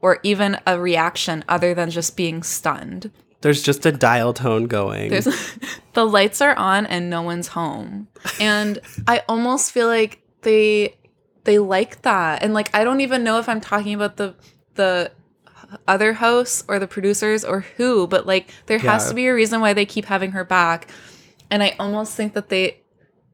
or 0.00 0.18
even 0.22 0.58
a 0.66 0.80
reaction 0.80 1.44
other 1.48 1.74
than 1.74 1.90
just 1.90 2.16
being 2.16 2.42
stunned 2.42 3.10
There's 3.42 3.62
just 3.62 3.84
a 3.86 3.92
dial 3.92 4.32
tone 4.32 4.66
going. 4.66 5.10
there's 5.10 5.26
the 5.92 6.06
lights 6.06 6.40
are 6.40 6.54
on 6.56 6.86
and 6.86 7.10
no 7.10 7.22
one's 7.22 7.48
home 7.48 8.08
and 8.40 8.78
i 9.06 9.22
almost 9.28 9.70
feel 9.70 9.86
like 9.86 10.22
they 10.42 10.96
they 11.44 11.58
like 11.58 12.02
that. 12.02 12.42
And 12.42 12.54
like 12.54 12.74
i 12.74 12.84
don't 12.84 13.00
even 13.00 13.24
know 13.24 13.38
if 13.38 13.48
i'm 13.48 13.60
talking 13.60 13.94
about 13.94 14.16
the 14.16 14.34
the 14.74 15.12
other 15.88 16.12
hosts 16.14 16.64
or 16.68 16.78
the 16.78 16.86
producers 16.86 17.44
or 17.46 17.60
who 17.78 18.06
but 18.06 18.26
like 18.26 18.50
there 18.66 18.78
has 18.78 19.08
to 19.08 19.14
be 19.14 19.26
a 19.26 19.32
reason 19.34 19.62
why 19.62 19.72
they 19.72 19.86
keep 19.86 20.06
having 20.06 20.32
her 20.32 20.44
back. 20.44 20.88
And 21.50 21.62
i 21.62 21.74
almost 21.78 22.14
think 22.14 22.34
that 22.34 22.48
they 22.48 22.78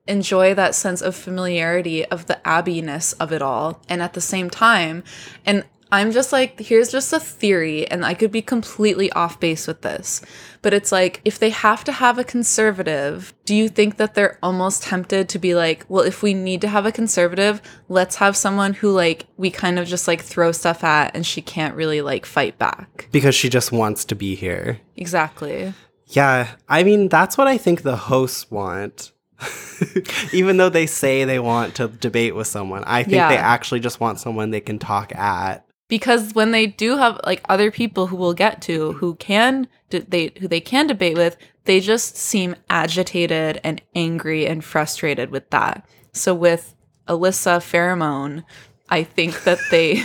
enjoy 0.07 0.55
that 0.55 0.75
sense 0.75 1.03
of 1.03 1.15
familiarity 1.15 2.05
of 2.07 2.27
the 2.27 2.41
abbiness 2.45 3.13
of 3.15 3.31
it 3.31 3.43
all. 3.43 3.83
And 3.89 4.01
at 4.03 4.15
the 4.15 4.21
same 4.21 4.49
time 4.49 5.05
and 5.45 5.65
i'm 5.93 6.13
just 6.13 6.33
like 6.33 6.59
here's 6.61 6.91
just 6.91 7.13
a 7.13 7.21
theory 7.21 7.87
and 7.89 8.05
i 8.05 8.15
could 8.15 8.31
be 8.33 8.43
completely 8.43 9.11
off 9.13 9.39
base 9.41 9.67
with 9.67 9.83
this 9.83 10.21
but 10.63 10.75
it's 10.75 10.91
like 10.93 11.21
if 11.25 11.39
they 11.39 11.51
have 11.51 11.85
to 11.85 11.93
have 11.93 12.19
a 12.19 12.25
conservative 12.25 13.33
do 13.45 13.55
you 13.55 13.69
think 13.69 13.97
that 13.97 14.15
they're 14.15 14.39
almost 14.43 14.83
tempted 14.83 15.29
to 15.29 15.39
be 15.39 15.55
like 15.55 15.85
well 15.89 16.05
if 16.05 16.23
we 16.23 16.35
need 16.35 16.61
to 16.61 16.69
have 16.69 16.85
a 16.87 16.93
conservative 16.93 17.63
let's 17.89 18.17
have 18.17 18.37
someone 18.37 18.75
who 18.75 18.91
like 18.91 19.27
we 19.37 19.51
kind 19.51 19.79
of 19.79 19.87
just 19.87 20.07
like 20.09 20.21
throw 20.21 20.53
stuff 20.53 20.83
at 20.85 21.15
and 21.15 21.25
she 21.27 21.41
can't 21.41 21.75
really 21.75 22.01
like 22.01 22.27
fight 22.27 22.59
back 22.59 23.09
because 23.13 23.35
she 23.35 23.49
just 23.49 23.73
wants 23.73 24.05
to 24.05 24.15
be 24.15 24.35
here. 24.35 24.79
exactly 24.97 25.73
Yeah, 26.11 26.49
I 26.69 26.85
mean, 26.85 27.09
that's 27.09 27.37
what 27.37 27.47
I 27.49 27.59
think 27.59 27.83
the 27.83 27.97
hosts 27.97 28.51
want. 28.51 29.13
Even 30.33 30.57
though 30.57 30.71
they 30.71 30.87
say 30.87 31.25
they 31.25 31.39
want 31.39 31.75
to 31.77 31.89
debate 31.89 32.35
with 32.35 32.47
someone, 32.47 32.83
I 32.87 33.03
think 33.03 33.17
Yeah. 33.17 33.29
they 33.29 33.37
actually 33.37 33.81
just 33.81 34.01
want 34.01 34.19
someone 34.19 34.51
they 34.51 34.61
can 34.63 34.79
talk 34.79 35.15
at. 35.15 35.65
Because 35.89 36.35
when 36.35 36.53
they 36.53 36.67
do 36.67 36.97
have 36.97 37.19
like 37.25 37.43
other 37.49 37.71
people 37.71 38.07
who 38.07 38.17
we'll 38.17 38.35
get 38.35 38.63
to 38.63 38.93
who 38.93 39.15
can 39.17 39.67
they 39.91 40.31
who 40.39 40.47
they 40.47 40.61
can 40.61 40.87
debate 40.87 41.17
with 41.17 41.37
they 41.65 41.81
just 41.81 42.17
seem 42.17 42.55
agitated 42.71 43.61
and 43.65 43.83
angry 43.95 44.47
and 44.47 44.65
frustrated 44.65 45.31
with 45.31 45.49
that 45.51 45.87
so 46.13 46.35
with 46.35 46.75
alyssa 47.09 47.59
pheromone 47.59 48.45
i 48.89 49.03
think 49.03 49.45
that 49.45 49.59
they 49.71 50.03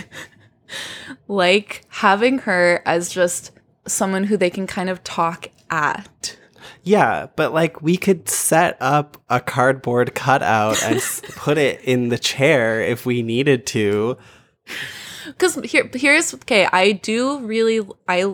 like 1.28 1.84
having 1.90 2.40
her 2.40 2.82
as 2.86 3.10
just 3.10 3.52
someone 3.86 4.24
who 4.24 4.38
they 4.38 4.50
can 4.50 4.66
kind 4.66 4.90
of 4.90 5.04
talk 5.04 5.48
at 5.70 6.38
Yeah, 6.84 7.28
but 7.36 7.54
like 7.54 7.82
we 7.82 7.98
could 7.98 8.30
set 8.30 8.78
up 8.80 9.22
a 9.30 9.40
cardboard 9.40 10.16
cutout 10.16 10.82
and 10.84 11.02
put 11.36 11.58
it 11.58 11.82
in 11.82 12.10
the 12.10 12.18
chair 12.18 12.82
if 12.82 13.06
we 13.06 13.22
needed 13.22 13.66
to. 13.68 14.18
Because 15.26 15.56
here 15.64 15.90
here's 15.94 16.34
okay 16.34 16.68
i 16.72 16.92
do 16.92 17.40
really 17.40 17.82
i 18.08 18.34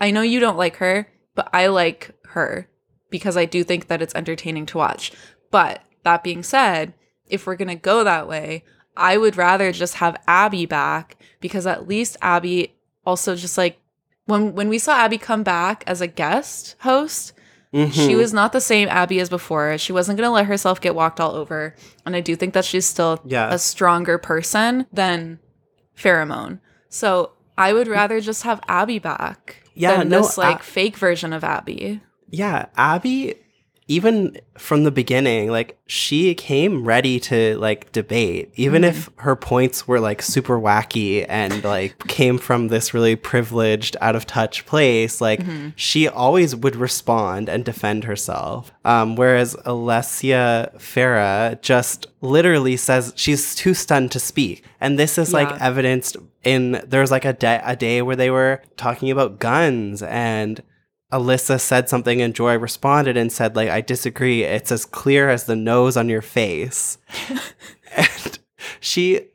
i 0.00 0.10
know 0.10 0.22
you 0.22 0.40
don't 0.40 0.56
like 0.56 0.76
her 0.76 1.06
but 1.34 1.48
i 1.52 1.66
like 1.66 2.12
her 2.24 2.68
because 3.10 3.36
i 3.36 3.44
do 3.44 3.64
think 3.64 3.88
that 3.88 4.02
it's 4.02 4.14
entertaining 4.14 4.66
to 4.66 4.78
watch 4.78 5.12
but 5.50 5.82
that 6.04 6.24
being 6.24 6.42
said 6.42 6.92
if 7.26 7.46
we're 7.46 7.56
gonna 7.56 7.76
go 7.76 8.04
that 8.04 8.28
way 8.28 8.64
i 8.96 9.16
would 9.16 9.36
rather 9.36 9.72
just 9.72 9.94
have 9.94 10.20
abby 10.26 10.66
back 10.66 11.16
because 11.40 11.66
at 11.66 11.88
least 11.88 12.16
abby 12.22 12.74
also 13.04 13.34
just 13.34 13.58
like 13.58 13.78
when 14.26 14.54
when 14.54 14.68
we 14.68 14.78
saw 14.78 14.96
abby 14.96 15.18
come 15.18 15.42
back 15.42 15.84
as 15.86 16.00
a 16.00 16.06
guest 16.06 16.76
host 16.80 17.32
she 17.72 17.78
mm-hmm. 17.78 18.16
was 18.16 18.32
not 18.32 18.52
the 18.52 18.60
same 18.60 18.88
Abby 18.88 19.20
as 19.20 19.28
before. 19.28 19.78
She 19.78 19.92
wasn't 19.92 20.18
going 20.18 20.26
to 20.26 20.32
let 20.32 20.46
herself 20.46 20.80
get 20.80 20.96
walked 20.96 21.20
all 21.20 21.36
over. 21.36 21.76
And 22.04 22.16
I 22.16 22.20
do 22.20 22.34
think 22.34 22.52
that 22.54 22.64
she's 22.64 22.84
still 22.84 23.20
Yeah. 23.24 23.52
a 23.52 23.58
stronger 23.58 24.18
person 24.18 24.86
than 24.92 25.38
Pheromone. 26.00 26.60
So 26.88 27.32
I 27.58 27.72
would 27.72 27.88
rather 27.88 28.20
just 28.20 28.42
have 28.44 28.60
Abby 28.68 28.98
back 28.98 29.62
Yeah, 29.74 29.98
than 29.98 30.08
no, 30.08 30.22
this 30.22 30.38
like 30.38 30.62
fake 30.62 30.96
version 30.96 31.32
of 31.32 31.44
Abby. 31.44 32.00
Yeah, 32.28 32.66
Abby, 32.76 33.34
even 33.90 34.38
from 34.56 34.84
the 34.84 34.92
beginning, 34.92 35.50
like 35.50 35.76
she 35.88 36.32
came 36.32 36.84
ready 36.84 37.18
to 37.18 37.58
like 37.58 37.90
debate, 37.90 38.52
even 38.54 38.84
if 38.84 39.10
her 39.16 39.34
points 39.34 39.88
were 39.88 39.98
like 39.98 40.22
super 40.22 40.60
wacky 40.60 41.26
and 41.28 41.64
like 41.64 41.98
came 42.06 42.38
from 42.38 42.68
this 42.68 42.94
really 42.94 43.16
privileged, 43.16 43.96
out 44.00 44.14
of 44.14 44.26
touch 44.26 44.64
place. 44.64 45.20
Like 45.20 45.40
she 45.74 46.06
always 46.06 46.54
would 46.54 46.76
respond 46.76 47.48
and 47.48 47.64
defend 47.64 48.04
herself. 48.04 48.70
Um, 48.84 49.16
whereas 49.16 49.56
Alyssa 49.66 50.72
Farah 50.76 51.60
just 51.60 52.06
literally 52.20 52.76
says 52.76 53.12
she's 53.16 53.56
too 53.56 53.74
stunned 53.74 54.12
to 54.12 54.20
speak, 54.20 54.62
and 54.80 55.00
this 55.00 55.18
is 55.18 55.32
like 55.32 55.60
evidenced 55.60 56.16
in 56.44 56.80
there's 56.86 57.10
like 57.10 57.24
a 57.24 57.32
day 57.32 57.60
a 57.64 57.74
day 57.74 58.02
where 58.02 58.14
they 58.14 58.30
were 58.30 58.62
talking 58.76 59.10
about 59.10 59.40
guns 59.40 60.00
and 60.00 60.62
Alyssa 61.12 61.58
said 61.60 61.88
something 61.88 62.22
and 62.22 62.34
Joy 62.34 62.56
responded 62.58 63.16
and 63.16 63.32
said 63.32 63.56
like 63.56 63.68
I 63.68 63.80
disagree 63.80 64.44
it's 64.44 64.70
as 64.70 64.84
clear 64.84 65.28
as 65.28 65.44
the 65.44 65.56
nose 65.56 65.96
on 65.96 66.08
your 66.08 66.22
face 66.22 66.98
and 67.96 68.38
she 68.80 69.28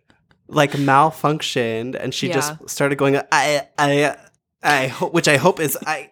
like 0.47 0.71
malfunctioned 0.71 1.95
and 1.99 2.13
she 2.13 2.27
Yeah. 2.27 2.35
just 2.35 2.69
started 2.69 2.97
going 2.97 3.17
I 3.31 3.67
I 3.77 4.15
I 4.63 4.87
hope 4.87 5.13
which 5.13 5.27
I 5.27 5.37
hope 5.37 5.59
is 5.59 5.77
I 5.85 6.11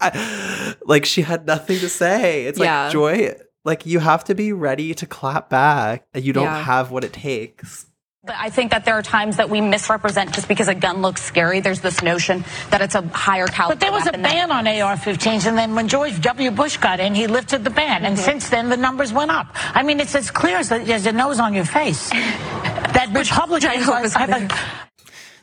I 0.00 0.74
like 0.84 1.04
she 1.04 1.22
had 1.22 1.46
nothing 1.46 1.78
to 1.78 1.88
say. 1.88 2.46
It's 2.46 2.58
Yeah. 2.58 2.84
like 2.84 2.92
joy 2.92 3.34
like 3.64 3.86
you 3.86 4.00
have 4.00 4.24
to 4.24 4.34
be 4.34 4.52
ready 4.52 4.92
to 4.94 5.06
clap 5.06 5.48
back. 5.48 6.04
And 6.12 6.22
you 6.24 6.32
don't 6.34 6.44
Yeah. 6.44 6.62
have 6.64 6.90
what 6.90 7.04
it 7.04 7.12
takes. 7.14 7.86
But 8.26 8.36
I 8.38 8.48
think 8.48 8.70
that 8.70 8.86
there 8.86 8.94
are 8.94 9.02
times 9.02 9.36
that 9.36 9.50
we 9.50 9.60
misrepresent 9.60 10.32
just 10.32 10.48
because 10.48 10.68
a 10.68 10.74
gun 10.74 11.02
looks 11.02 11.22
scary. 11.22 11.60
There's 11.60 11.80
this 11.80 12.02
notion 12.02 12.42
that 12.70 12.80
it's 12.80 12.94
a 12.94 13.02
higher 13.02 13.46
caliber. 13.46 13.74
But 13.74 13.80
there 13.80 13.92
was 13.92 14.06
a 14.06 14.12
ban 14.12 14.50
on 14.50 14.66
AR-15s, 14.66 15.46
and 15.46 15.58
then 15.58 15.74
when 15.74 15.88
George 15.88 16.18
W. 16.22 16.50
Bush 16.50 16.78
got 16.78 17.00
in, 17.00 17.14
he 17.14 17.26
lifted 17.26 17.64
the 17.64 17.70
ban, 17.70 18.06
and 18.06 18.16
mm-hmm. 18.16 18.24
since 18.24 18.48
then 18.48 18.70
the 18.70 18.78
numbers 18.78 19.12
went 19.12 19.30
up. 19.30 19.48
I 19.54 19.82
mean, 19.82 20.00
it's 20.00 20.14
as 20.14 20.30
clear 20.30 20.56
as 20.56 20.70
the, 20.70 20.76
as 20.76 21.04
the 21.04 21.12
nose 21.12 21.38
on 21.38 21.52
your 21.52 21.66
face. 21.66 22.08
That 22.08 23.10
Republicans 23.12 23.88
are, 23.88 24.48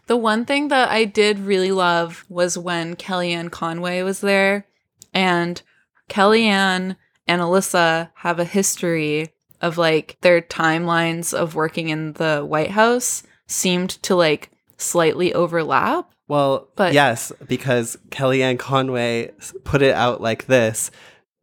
The 0.07 0.17
one 0.17 0.45
thing 0.45 0.69
that 0.69 0.89
I 0.89 1.05
did 1.05 1.37
really 1.37 1.71
love 1.71 2.25
was 2.29 2.57
when 2.57 2.95
Kellyanne 2.95 3.51
Conway 3.51 4.01
was 4.01 4.21
there, 4.21 4.65
and 5.13 5.61
Kellyanne 6.09 6.95
and 7.27 7.41
Alyssa 7.41 8.09
have 8.15 8.39
a 8.39 8.43
history 8.43 9.33
of 9.61 9.77
like 9.77 10.17
their 10.21 10.41
timelines 10.41 11.33
of 11.33 11.55
working 11.55 11.89
in 11.89 12.13
the 12.13 12.41
White 12.41 12.71
House 12.71 13.23
seemed 13.47 13.89
to 14.03 14.15
like 14.15 14.49
slightly 14.77 15.33
overlap. 15.33 16.11
Well, 16.27 16.69
But- 16.75 16.93
yes, 16.93 17.31
because 17.47 17.97
Kellyanne 18.09 18.57
Conway 18.57 19.31
put 19.63 19.81
it 19.81 19.93
out 19.93 20.21
like 20.21 20.45
this. 20.47 20.89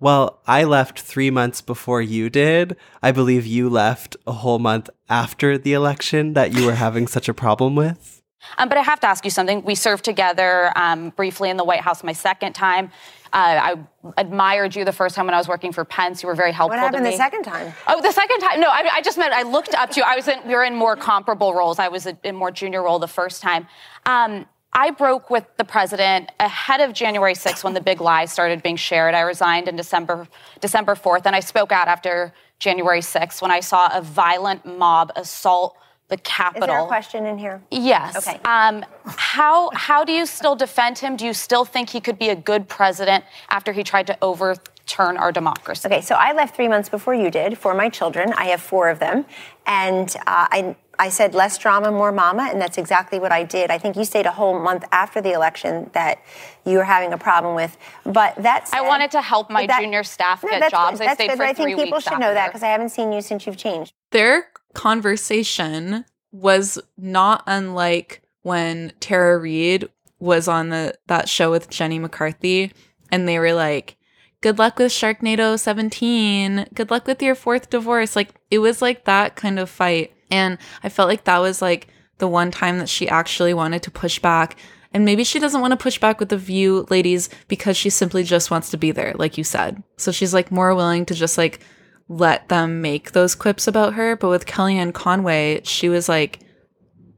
Well, 0.01 0.41
I 0.47 0.63
left 0.65 1.01
three 1.01 1.31
months 1.31 1.61
before 1.61 2.01
you 2.01 2.31
did. 2.31 2.77
I 3.03 3.11
believe 3.11 3.45
you 3.47 3.69
left 3.69 4.17
a 4.27 4.33
whole 4.33 4.61
month 4.61 4.89
after 5.09 5.59
the 5.59 5.73
election 5.73 6.35
that 6.35 6.55
you 6.55 6.65
were 6.67 6.75
having 6.75 7.07
such 7.09 7.29
a 7.29 7.35
problem 7.35 7.75
with. 7.75 8.18
Um, 8.57 8.69
but 8.69 8.79
I 8.79 8.83
have 8.83 9.01
to 9.01 9.07
ask 9.07 9.25
you 9.25 9.31
something. 9.31 9.65
We 9.65 9.75
served 9.75 10.05
together 10.05 10.73
um, 10.77 11.11
briefly 11.11 11.51
in 11.51 11.57
the 11.57 11.65
White 11.65 11.81
House 11.81 12.03
my 12.03 12.13
second 12.13 12.55
time. 12.55 12.91
Uh, 13.33 13.77
I 13.77 13.77
admired 14.17 14.75
you 14.75 14.85
the 14.85 14.93
first 14.93 15.15
time 15.15 15.27
when 15.27 15.35
I 15.35 15.39
was 15.39 15.49
working 15.49 15.73
for 15.73 15.85
Pence. 15.85 16.23
You 16.23 16.29
were 16.29 16.35
very 16.35 16.53
helpful 16.53 16.79
What 16.79 16.83
happened 16.83 17.05
to 17.05 17.11
the 17.11 17.17
second 17.17 17.43
time? 17.43 17.75
Oh, 17.87 18.01
the 18.01 18.13
second 18.13 18.41
time? 18.41 18.61
No, 18.61 18.69
I, 18.69 18.89
I 18.95 19.03
just 19.03 19.19
meant 19.19 19.35
I 19.35 19.43
looked 19.43 19.75
up 19.75 19.91
to 19.91 20.01
you. 20.01 20.05
I 20.07 20.17
was 20.17 20.29
in, 20.29 20.39
we 20.47 20.55
were 20.55 20.65
in 20.65 20.75
more 20.75 20.97
comparable 20.97 21.53
roles. 21.53 21.79
I 21.79 21.89
was 21.89 22.07
in 22.07 22.35
more 22.35 22.51
junior 22.51 22.83
role 22.83 22.99
the 22.99 23.09
first 23.09 23.43
time. 23.43 23.67
Um, 24.07 24.47
I 24.73 24.91
broke 24.91 25.31
with 25.31 25.45
the 25.57 25.65
president 25.65 26.31
ahead 26.41 26.81
of 26.81 26.93
January 26.93 27.35
6th 27.35 27.65
when 27.65 27.75
the 27.75 27.81
big 27.81 28.01
lies 28.01 28.33
started 28.33 28.63
being 28.63 28.77
shared. 28.77 29.15
I 29.15 29.21
resigned 29.21 29.69
in 29.69 29.77
December 29.77 30.29
December 30.61 30.95
4th, 30.95 31.23
and 31.25 31.35
I 31.35 31.41
spoke 31.41 31.73
out 31.73 31.89
after 31.89 32.33
January 32.59 33.01
6th 33.01 33.43
when 33.43 33.51
I 33.51 33.61
saw 33.61 33.89
a 33.93 34.01
violent 34.01 34.65
mob 34.65 35.13
assault 35.17 35.77
the 36.09 36.17
Capitol. 36.19 36.65
Is 36.65 36.69
there 36.69 36.81
a 36.85 36.87
question 36.87 37.27
in 37.27 37.39
here? 37.39 37.63
Yes. 37.71 38.17
Okay. 38.17 38.41
Um, 38.45 38.85
how 39.05 39.71
how 39.75 40.05
do 40.05 40.13
you 40.13 40.27
still 40.27 40.57
defend 40.57 40.99
him? 40.99 41.17
Do 41.17 41.25
you 41.27 41.35
still 41.35 41.65
think 41.65 41.91
he 41.91 42.01
could 42.01 42.19
be 42.19 42.31
a 42.31 42.37
good 42.37 42.69
president 42.69 43.25
after 43.51 43.73
he 43.73 43.83
tried 43.85 44.07
to 44.09 44.19
overturn 44.23 45.17
our 45.19 45.33
democracy? 45.33 45.87
Okay, 45.87 46.01
so 46.01 46.15
I 46.15 46.33
left 46.33 46.57
three 46.57 46.69
months 46.69 46.89
before 46.89 47.15
you 47.15 47.31
did 47.31 47.59
for 47.59 47.75
my 47.75 47.89
children. 47.91 48.33
I 48.37 48.47
have 48.47 48.61
four 48.63 48.89
of 48.89 48.99
them, 48.99 49.27
and 49.67 50.09
uh, 50.27 50.49
I. 50.51 50.77
I 51.01 51.11
said 51.11 51.33
less 51.33 51.57
drama, 51.59 51.93
more 51.93 52.11
mama, 52.11 52.49
and 52.51 52.61
that's 52.61 52.77
exactly 52.77 53.21
what 53.21 53.31
I 53.31 53.45
did. 53.45 53.71
I 53.71 53.79
think 53.79 53.95
you 53.95 54.05
stayed 54.05 54.27
a 54.27 54.33
whole 54.33 54.59
month 54.59 54.85
after 54.91 55.21
the 55.21 55.31
election 55.31 55.91
that 55.93 56.19
you 56.65 56.77
were 56.77 56.83
having 56.83 57.13
a 57.13 57.17
problem 57.17 57.55
with. 57.55 57.77
But 58.03 58.35
that's 58.39 58.73
I 58.73 58.81
wanted 58.81 59.13
to 59.13 59.23
help 59.23 59.49
my 59.49 59.65
junior 59.65 60.03
staff 60.03 60.43
get 60.43 60.59
that's 60.59 60.73
jobs. 60.73 60.99
Good. 60.99 61.05
I 61.05 61.07
That's 61.07 61.19
stayed 61.19 61.27
good, 61.29 61.33
for 61.35 61.45
but 61.45 61.47
I 61.51 61.53
think 61.53 61.69
people 61.79 61.99
weeks 61.99 62.03
should 62.03 62.19
know 62.19 62.27
after. 62.27 62.35
that 62.35 62.47
because 62.49 62.65
I 62.65 62.67
haven't 62.71 62.89
seen 62.89 63.13
you 63.13 63.21
since 63.21 63.47
you've 63.47 63.57
changed. 63.57 63.93
Their 64.11 64.49
conversation 64.75 66.05
was 66.33 66.79
not 66.97 67.43
unlike 67.47 68.23
when 68.43 68.93
Tara 69.01 69.39
Reid 69.39 69.89
was 70.19 70.49
on 70.49 70.69
the 70.71 70.95
that 71.07 71.29
show 71.29 71.51
with 71.51 71.71
Jenny 71.71 71.99
McCarthy 71.99 72.73
and 73.11 73.27
they 73.27 73.39
were 73.39 73.53
like 73.53 73.97
good 74.41 74.59
luck 74.59 74.79
with 74.79 74.93
Sharknado 74.93 75.59
17 75.59 76.67
good 76.75 76.91
luck 76.91 77.07
with 77.07 77.23
your 77.23 77.35
fourth 77.35 77.71
divorce. 77.71 78.17
Like 78.17 78.35
it 78.51 78.59
was 78.59 78.83
like 78.83 79.05
that 79.05 79.37
kind 79.37 79.59
of 79.59 79.71
fight. 79.71 80.13
And 80.31 80.59
I 80.83 80.89
felt 80.89 81.09
like 81.09 81.25
that 81.25 81.39
was 81.39 81.63
like 81.63 81.89
the 82.19 82.29
one 82.29 82.51
time 82.51 82.79
that 82.79 82.89
she 82.89 83.09
actually 83.09 83.55
wanted 83.55 83.83
to 83.85 83.91
push 83.91 84.19
back. 84.19 84.57
And 84.93 85.05
maybe 85.05 85.23
she 85.25 85.39
doesn't 85.39 85.61
want 85.61 85.73
to 85.73 85.77
push 85.77 85.99
back 85.99 86.19
with 86.19 86.31
the 86.31 86.39
view 86.39 86.87
ladies 86.91 87.29
because 87.47 87.77
she 87.77 87.91
simply 87.91 88.25
just 88.25 88.51
wants 88.51 88.71
to 88.71 88.77
be 88.77 88.91
there 88.91 89.15
like 89.19 89.39
you 89.39 89.45
said. 89.45 89.83
So 89.97 90.13
she's 90.13 90.35
like 90.35 90.51
more 90.51 90.75
willing 90.75 91.07
to 91.07 91.15
just 91.15 91.39
like 91.39 91.61
let 92.09 92.49
them 92.49 92.81
make 92.81 93.13
those 93.13 93.35
quips 93.35 93.67
about 93.67 93.95
her. 93.95 94.17
But 94.17 94.29
with 94.31 94.47
Kellyanne 94.47 94.95
Conway, 94.95 95.61
she 95.65 95.89
was 95.89 96.09
like, 96.09 96.41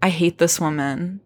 I 0.02 0.08
hate 0.08 0.38
this 0.38 0.60
woman. 0.60 1.20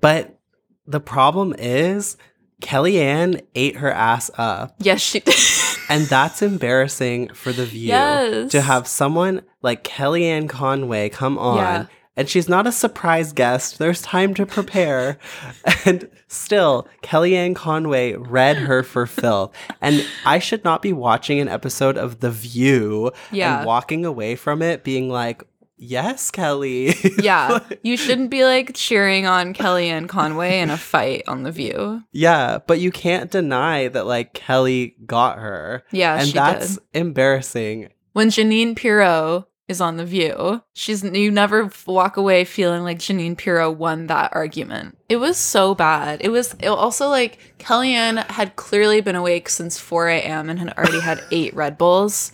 But 0.00 0.38
the 0.86 1.00
problem 1.00 1.54
is, 1.58 2.16
Kellyanne 2.60 3.42
ate 3.54 3.76
her 3.76 3.90
ass 3.92 4.30
up. 4.36 4.74
Yes, 4.78 5.00
she 5.00 5.20
did. 5.20 5.34
And 5.90 6.06
that's 6.06 6.40
embarrassing 6.40 7.28
for 7.34 7.52
the 7.52 7.66
view 7.66 7.88
Yes. 7.88 8.50
to 8.52 8.62
have 8.62 8.88
someone 8.88 9.42
like 9.60 9.84
Kellyanne 9.84 10.48
Conway 10.48 11.10
come 11.10 11.36
on. 11.36 11.58
Yeah. 11.58 11.86
And 12.16 12.28
she's 12.28 12.48
not 12.48 12.66
a 12.66 12.72
surprise 12.72 13.32
guest. 13.32 13.78
There's 13.78 14.00
time 14.02 14.34
to 14.34 14.46
prepare. 14.46 15.18
and 15.84 16.08
still, 16.28 16.86
Kellyanne 17.02 17.56
Conway 17.56 18.12
read 18.14 18.56
her 18.56 18.82
for 18.84 19.06
filth. 19.06 19.52
And 19.80 20.06
I 20.24 20.38
should 20.38 20.62
not 20.64 20.80
be 20.80 20.92
watching 20.92 21.40
an 21.40 21.48
episode 21.48 21.96
of 21.98 22.20
The 22.20 22.30
View 22.30 23.10
Yeah. 23.32 23.58
and 23.58 23.66
walking 23.66 24.04
away 24.04 24.36
from 24.36 24.62
it 24.62 24.84
being 24.84 25.08
like, 25.08 25.42
yes, 25.76 26.30
Kelly. 26.30 26.94
yeah. 27.20 27.58
You 27.82 27.96
shouldn't 27.96 28.30
be 28.30 28.44
like 28.44 28.74
cheering 28.74 29.26
on 29.26 29.52
Kellyanne 29.52 30.08
Conway 30.08 30.60
in 30.60 30.70
a 30.70 30.76
fight 30.76 31.24
on 31.26 31.42
The 31.42 31.50
View. 31.50 32.04
Yeah, 32.12 32.58
but 32.64 32.78
you 32.78 32.92
can't 32.92 33.30
deny 33.30 33.88
that 33.88 34.06
like 34.06 34.34
Kelly 34.34 34.94
got 35.04 35.38
her. 35.38 35.82
Yeah, 35.90 36.20
and 36.20 36.30
that's 36.30 36.76
did. 36.76 36.82
embarrassing. 36.94 37.88
When 38.12 38.28
Jeanine 38.28 38.76
Pirro 38.76 39.48
is 39.68 39.80
on 39.80 39.96
The 39.96 40.04
View, 40.04 40.62
she's 40.74 41.02
you 41.02 41.30
never 41.30 41.70
walk 41.86 42.16
away 42.16 42.44
feeling 42.44 42.82
like 42.82 42.98
Jeanine 42.98 43.36
Pirro 43.36 43.70
won 43.70 44.06
that 44.08 44.34
argument. 44.34 44.98
It 45.08 45.16
was 45.16 45.36
so 45.38 45.74
bad. 45.74 46.20
It 46.22 46.28
was 46.30 46.54
it 46.60 46.66
also 46.68 47.08
like 47.08 47.38
Kellyanne 47.58 48.26
had 48.30 48.56
clearly 48.56 49.00
been 49.00 49.16
awake 49.16 49.48
since 49.48 49.78
4 49.78 50.08
a.m. 50.08 50.50
and 50.50 50.58
had 50.58 50.76
already 50.76 51.00
had 51.00 51.22
eight 51.30 51.54
Red 51.54 51.78
Bulls. 51.78 52.32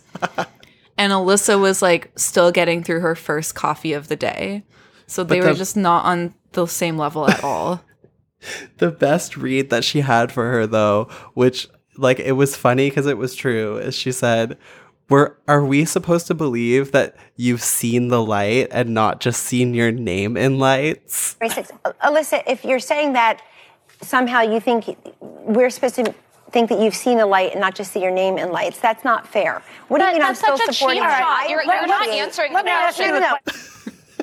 and 0.99 1.13
Alyssa 1.13 1.61
was 1.61 1.83
like 1.83 2.11
still 2.17 2.51
getting 2.51 2.83
through 2.83 3.01
her 3.01 3.15
first 3.15 3.55
coffee 3.55 3.93
of 3.93 4.09
the 4.09 4.17
day. 4.17 4.65
So 5.07 5.23
they 5.23 5.41
But 5.41 5.49
were 5.51 5.55
just 5.55 5.77
not 5.77 6.05
on 6.05 6.35
the 6.53 6.67
same 6.67 6.97
level 6.99 7.29
at 7.29 7.43
all. 7.45 7.85
The 8.79 8.91
best 8.91 9.37
read 9.37 9.69
that 9.69 9.85
she 9.85 10.01
had 10.01 10.33
for 10.33 10.51
her 10.51 10.67
though, 10.67 11.11
which 11.35 11.69
like 11.99 12.19
it 12.19 12.33
was 12.33 12.57
funny 12.57 12.89
because 12.89 13.05
it 13.05 13.19
was 13.19 13.35
true, 13.35 13.77
is 13.77 13.95
she 13.95 14.13
said, 14.13 14.57
"We're 15.11 15.35
we 15.65 15.85
supposed 15.85 16.27
to 16.29 16.35
believe 16.35 16.93
that 16.93 17.15
you've 17.37 17.63
seen 17.63 18.09
the 18.09 18.23
light 18.23 18.69
and 18.71 18.95
not 18.95 19.21
just 19.21 19.43
seen 19.43 19.75
your 19.75 19.91
name 19.93 20.37
in 20.37 20.59
lights?" 20.59 21.37
Alyssa, 21.41 22.43
if 22.47 22.65
you're 22.65 22.79
saying 22.79 23.13
that 23.15 23.43
somehow 24.03 24.41
you 24.41 24.61
think 24.61 24.97
we're 25.21 25.69
supposed 25.71 25.97
to 25.97 26.15
think 26.53 26.69
that 26.71 26.81
you've 26.81 26.95
seen 26.97 27.19
the 27.19 27.27
light 27.27 27.53
and 27.53 27.61
not 27.61 27.75
just 27.75 27.93
see 27.93 28.01
your 28.03 28.11
name 28.11 28.39
in 28.39 28.51
lights, 28.51 28.79
that's 28.81 29.05
not 29.05 29.27
fair. 29.29 29.63
What 29.89 29.99
do 29.99 30.05
you 30.07 30.13
mean 30.15 30.23
I'm 30.23 30.29
that's 30.29 30.41
still 30.41 30.57
such 30.57 30.69
a 30.71 30.73
supporting 30.73 31.03
cheap 31.03 31.11
her? 31.11 31.19
shot. 31.19 31.49
You're- 31.51 31.65
you're 31.67 31.83
me- 31.83 31.87
not 31.89 32.09
answering 32.09 32.53
Let 32.53 32.65
the 32.65 32.71
me 32.71 32.73
ask 32.73 32.99
you. 32.99 33.05
question. 33.11 33.21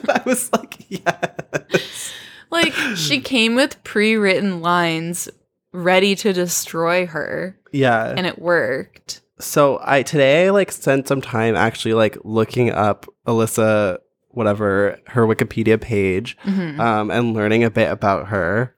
No, 0.08 0.14
I 0.14 0.22
was 0.26 0.52
like, 0.52 0.76
yes. 0.90 2.12
Like 2.50 2.74
she 2.96 3.20
came 3.22 3.56
with 3.56 3.82
pre-written 3.84 4.62
lines 4.62 5.30
ready 5.74 6.16
to 6.16 6.34
destroy 6.34 7.06
her 7.06 7.58
Yeah. 7.72 8.14
and 8.18 8.26
it 8.26 8.40
worked. 8.40 9.22
So 9.40 9.80
I 9.84 10.04
today 10.04 10.48
I 10.48 10.50
like 10.50 10.72
spent 10.72 11.08
some 11.08 11.22
time 11.22 11.56
actually 11.56 11.94
like 11.94 12.18
looking 12.24 12.72
up 12.72 13.06
Alyssa 13.28 14.00
whatever 14.30 15.00
her 15.08 15.26
Wikipedia 15.26 15.80
page 15.82 16.38
Mhm. 16.46 16.80
um, 16.80 17.10
and 17.12 17.34
learning 17.34 17.64
a 17.64 17.70
bit 17.72 17.92
about 17.92 18.28
her. 18.28 18.76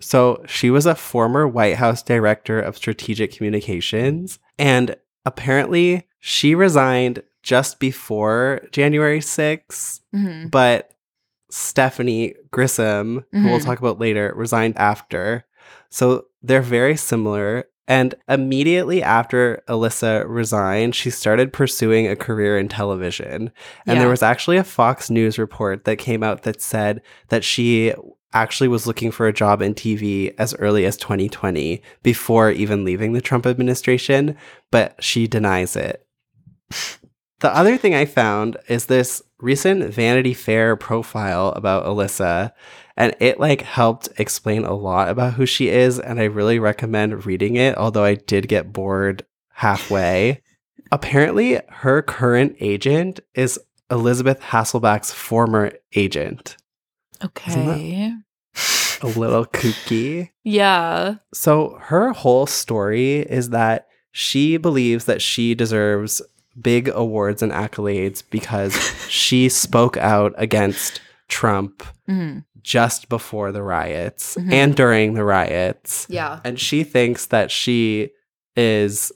So 0.00 0.42
she 0.46 0.70
was 0.70 0.86
a 0.86 0.94
former 0.94 1.46
White 1.48 1.76
House 1.76 2.02
director 2.02 2.60
of 2.60 2.76
strategic 2.76 3.32
communications 3.32 4.38
and 4.58 4.96
apparently 5.26 6.06
she 6.20 6.54
resigned 6.54 7.22
just 7.42 7.78
before 7.80 8.62
January 8.72 9.20
6th, 9.20 10.00
Mhm. 10.14 10.50
but 10.50 10.90
Stephanie 11.50 12.34
Grisham, 12.50 13.24
who 13.32 13.44
we'll 13.44 13.58
Mhm. 13.60 13.64
talk 13.64 13.78
about 13.78 14.00
later, 14.00 14.32
resigned 14.34 14.76
after. 14.76 15.44
So 15.90 16.26
they're 16.42 16.62
very 16.62 16.96
similar. 16.96 17.64
And 17.86 18.14
immediately 18.28 19.02
after 19.02 19.62
Alyssa 19.68 20.24
resigned, 20.26 20.94
she 20.94 21.10
started 21.10 21.52
pursuing 21.52 22.06
a 22.06 22.16
career 22.16 22.58
in 22.58 22.68
television. 22.68 23.50
And 23.86 23.96
Yeah. 23.96 23.98
there 24.00 24.08
was 24.08 24.22
actually 24.22 24.56
a 24.56 24.64
Fox 24.64 25.10
News 25.10 25.38
report 25.38 25.84
that 25.84 25.96
came 25.96 26.22
out 26.22 26.42
that 26.42 26.62
said 26.62 27.02
that 27.28 27.44
she 27.44 27.92
actually 28.32 28.68
was 28.68 28.86
looking 28.86 29.10
for 29.10 29.28
a 29.28 29.32
job 29.32 29.62
in 29.62 29.74
TV 29.74 30.34
as 30.38 30.54
early 30.56 30.84
as 30.86 30.96
2020 30.96 31.80
before 32.02 32.50
even 32.50 32.84
leaving 32.84 33.12
the 33.12 33.20
Trump 33.20 33.46
administration, 33.46 34.36
but 34.72 34.96
she 35.02 35.26
denies 35.28 35.76
it. 35.76 36.04
The 37.40 37.54
other 37.54 37.76
thing 37.76 37.94
I 37.94 38.06
found 38.06 38.56
is 38.68 38.86
this 38.86 39.22
recent 39.44 39.92
Vanity 39.92 40.34
Fair 40.34 40.74
profile 40.74 41.50
about 41.50 41.84
Alyssa 41.84 42.52
and 42.96 43.14
it 43.20 43.38
like 43.38 43.60
helped 43.60 44.08
explain 44.18 44.64
a 44.64 44.74
lot 44.74 45.08
about 45.08 45.34
who 45.34 45.46
she 45.46 45.68
is 45.68 46.00
and 46.00 46.18
I 46.18 46.24
really 46.24 46.58
recommend 46.58 47.26
reading 47.26 47.56
it 47.56 47.76
although 47.76 48.04
I 48.04 48.14
did 48.14 48.48
get 48.48 48.72
bored 48.72 49.24
halfway. 49.50 50.42
Apparently 50.92 51.60
her 51.68 52.02
current 52.02 52.56
agent 52.60 53.20
is 53.34 53.60
Elisabeth 53.90 54.40
Hasselbeck's 54.40 55.12
former 55.12 55.72
agent. 55.94 56.56
Okay. 57.22 58.12
A 59.02 59.06
little 59.06 59.46
kooky. 59.46 60.30
Yeah. 60.46 61.16
So 61.32 61.78
her 61.80 62.12
whole 62.12 62.46
story 62.46 63.20
is 63.20 63.48
that 63.50 63.88
she 64.12 64.58
believes 64.58 65.06
that 65.06 65.22
she 65.22 65.54
deserves 65.54 66.20
big 66.60 66.88
awards 66.88 67.42
and 67.42 67.52
accolades 67.52 68.22
because 68.30 68.74
she 69.08 69.48
spoke 69.48 69.96
out 69.96 70.32
against 70.36 71.00
Trump 71.28 71.82
Mhm. 72.08 72.44
just 72.62 73.08
before 73.08 73.50
the 73.52 73.62
riots 73.62 74.36
Mhm. 74.36 74.52
and 74.52 74.76
during 74.76 75.14
the 75.14 75.24
riots. 75.24 76.06
Yeah. 76.08 76.40
And 76.44 76.58
she 76.60 76.84
thinks 76.84 77.26
that 77.26 77.50
she 77.50 78.10
is 78.56 79.10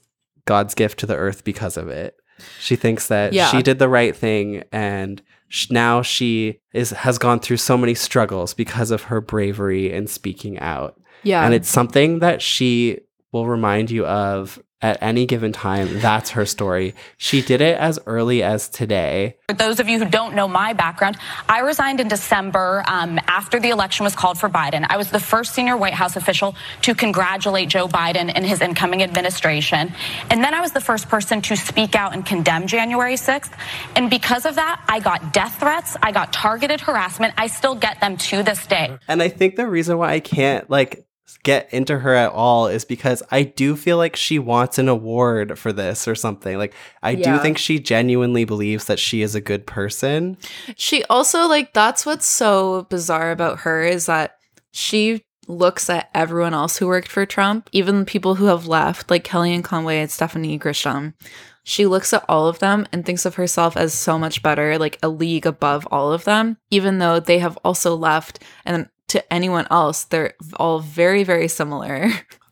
God's 0.46 0.74
gift 0.74 0.98
to 1.00 1.06
the 1.06 1.16
earth 1.16 1.44
because 1.44 1.76
of 1.76 1.88
it. 1.88 2.16
She 2.60 2.76
thinks 2.76 3.08
that 3.08 3.32
Yeah. 3.32 3.48
she 3.50 3.62
did 3.62 3.78
the 3.78 3.88
right 3.88 4.16
thing 4.16 4.64
and 4.72 5.20
sh- 5.48 5.70
now 5.70 6.02
she 6.02 6.60
is 6.72 6.90
has 6.90 7.18
gone 7.18 7.40
through 7.40 7.56
so 7.58 7.76
many 7.76 7.94
struggles 7.94 8.54
because 8.54 8.90
of 8.90 9.04
her 9.04 9.20
bravery 9.20 9.92
in 9.92 10.06
speaking 10.06 10.58
out. 10.58 10.98
Yeah. 11.22 11.44
And 11.44 11.52
it's 11.54 11.68
something 11.68 12.20
that 12.20 12.40
she 12.40 13.00
will 13.32 13.46
remind 13.46 13.90
you 13.90 14.06
of 14.06 14.58
at 14.80 15.02
any 15.02 15.26
given 15.26 15.52
time. 15.52 15.98
That's 16.00 16.30
her 16.30 16.46
story. 16.46 16.94
She 17.16 17.42
did 17.42 17.60
it 17.60 17.76
as 17.78 17.98
early 18.06 18.42
as 18.42 18.68
today. 18.68 19.36
For 19.48 19.54
those 19.54 19.80
of 19.80 19.88
you 19.88 19.98
who 19.98 20.04
don't 20.04 20.34
know 20.34 20.46
my 20.46 20.72
background, 20.72 21.16
I 21.48 21.60
resigned 21.60 22.00
in 22.00 22.06
December 22.06 22.84
um, 22.86 23.18
after 23.26 23.58
the 23.58 23.70
election 23.70 24.04
was 24.04 24.14
called 24.14 24.38
for 24.38 24.48
Biden. 24.48 24.86
I 24.88 24.96
was 24.96 25.10
the 25.10 25.18
first 25.18 25.54
senior 25.54 25.76
White 25.76 25.94
House 25.94 26.14
official 26.14 26.54
to 26.82 26.94
congratulate 26.94 27.68
Joe 27.68 27.88
Biden 27.88 28.30
and 28.32 28.46
his 28.46 28.60
incoming 28.60 29.02
administration. 29.02 29.92
And 30.30 30.44
then 30.44 30.54
I 30.54 30.60
was 30.60 30.72
the 30.72 30.80
first 30.80 31.08
person 31.08 31.42
to 31.42 31.56
speak 31.56 31.96
out 31.96 32.14
and 32.14 32.24
condemn 32.24 32.66
January 32.68 33.14
6th. 33.14 33.50
And 33.96 34.08
because 34.08 34.46
of 34.46 34.54
that, 34.54 34.84
I 34.86 35.00
got 35.00 35.32
death 35.32 35.58
threats, 35.58 35.96
I 36.02 36.12
got 36.12 36.32
targeted 36.32 36.80
harassment. 36.80 37.34
I 37.36 37.48
still 37.48 37.74
get 37.74 38.00
them 38.00 38.16
to 38.16 38.44
this 38.44 38.66
day. 38.66 38.96
And 39.08 39.22
I 39.22 39.28
think 39.28 39.56
the 39.56 39.66
reason 39.66 39.98
why 39.98 40.12
I 40.12 40.20
can't 40.20 40.70
like 40.70 41.07
get 41.42 41.72
into 41.72 41.98
her 41.98 42.14
at 42.14 42.32
all 42.32 42.66
is 42.66 42.84
because 42.84 43.22
I 43.30 43.42
do 43.42 43.76
feel 43.76 43.96
like 43.96 44.16
she 44.16 44.38
wants 44.38 44.78
an 44.78 44.88
award 44.88 45.58
for 45.58 45.72
this 45.72 46.06
or 46.08 46.14
something. 46.14 46.58
Like 46.58 46.74
I 47.02 47.14
do 47.14 47.38
think 47.38 47.58
she 47.58 47.78
genuinely 47.78 48.44
believes 48.44 48.86
that 48.86 48.98
she 48.98 49.22
is 49.22 49.34
a 49.34 49.40
good 49.40 49.66
person. 49.66 50.36
She 50.76 51.04
also 51.04 51.46
like 51.46 51.72
that's 51.72 52.04
what's 52.04 52.26
so 52.26 52.86
bizarre 52.90 53.30
about 53.30 53.60
her 53.60 53.82
is 53.82 54.06
that 54.06 54.38
she 54.72 55.24
looks 55.46 55.88
at 55.88 56.10
everyone 56.14 56.54
else 56.54 56.76
who 56.76 56.86
worked 56.86 57.08
for 57.08 57.24
Trump, 57.24 57.70
even 57.72 58.04
people 58.04 58.34
who 58.34 58.46
have 58.46 58.66
left, 58.66 59.10
like 59.10 59.24
Kellyanne 59.24 59.64
Conway 59.64 59.98
and 60.00 60.10
Stephanie 60.10 60.58
Grisham. 60.58 61.14
She 61.64 61.86
looks 61.86 62.12
at 62.12 62.24
all 62.28 62.48
of 62.48 62.60
them 62.60 62.86
and 62.92 63.04
thinks 63.04 63.26
of 63.26 63.34
herself 63.34 63.76
as 63.76 63.92
so 63.92 64.18
much 64.18 64.42
better, 64.42 64.78
like 64.78 64.98
a 65.02 65.08
league 65.08 65.46
above 65.46 65.86
all 65.90 66.12
of 66.12 66.24
them, 66.24 66.56
even 66.70 66.98
though 66.98 67.20
they 67.20 67.40
have 67.40 67.58
also 67.64 67.94
left. 67.94 68.42
And 68.64 68.88
to 69.08 69.32
anyone 69.32 69.66
else, 69.70 70.04
they're 70.04 70.34
all 70.56 70.80
very, 70.80 71.24
very 71.24 71.48
similar. 71.48 72.10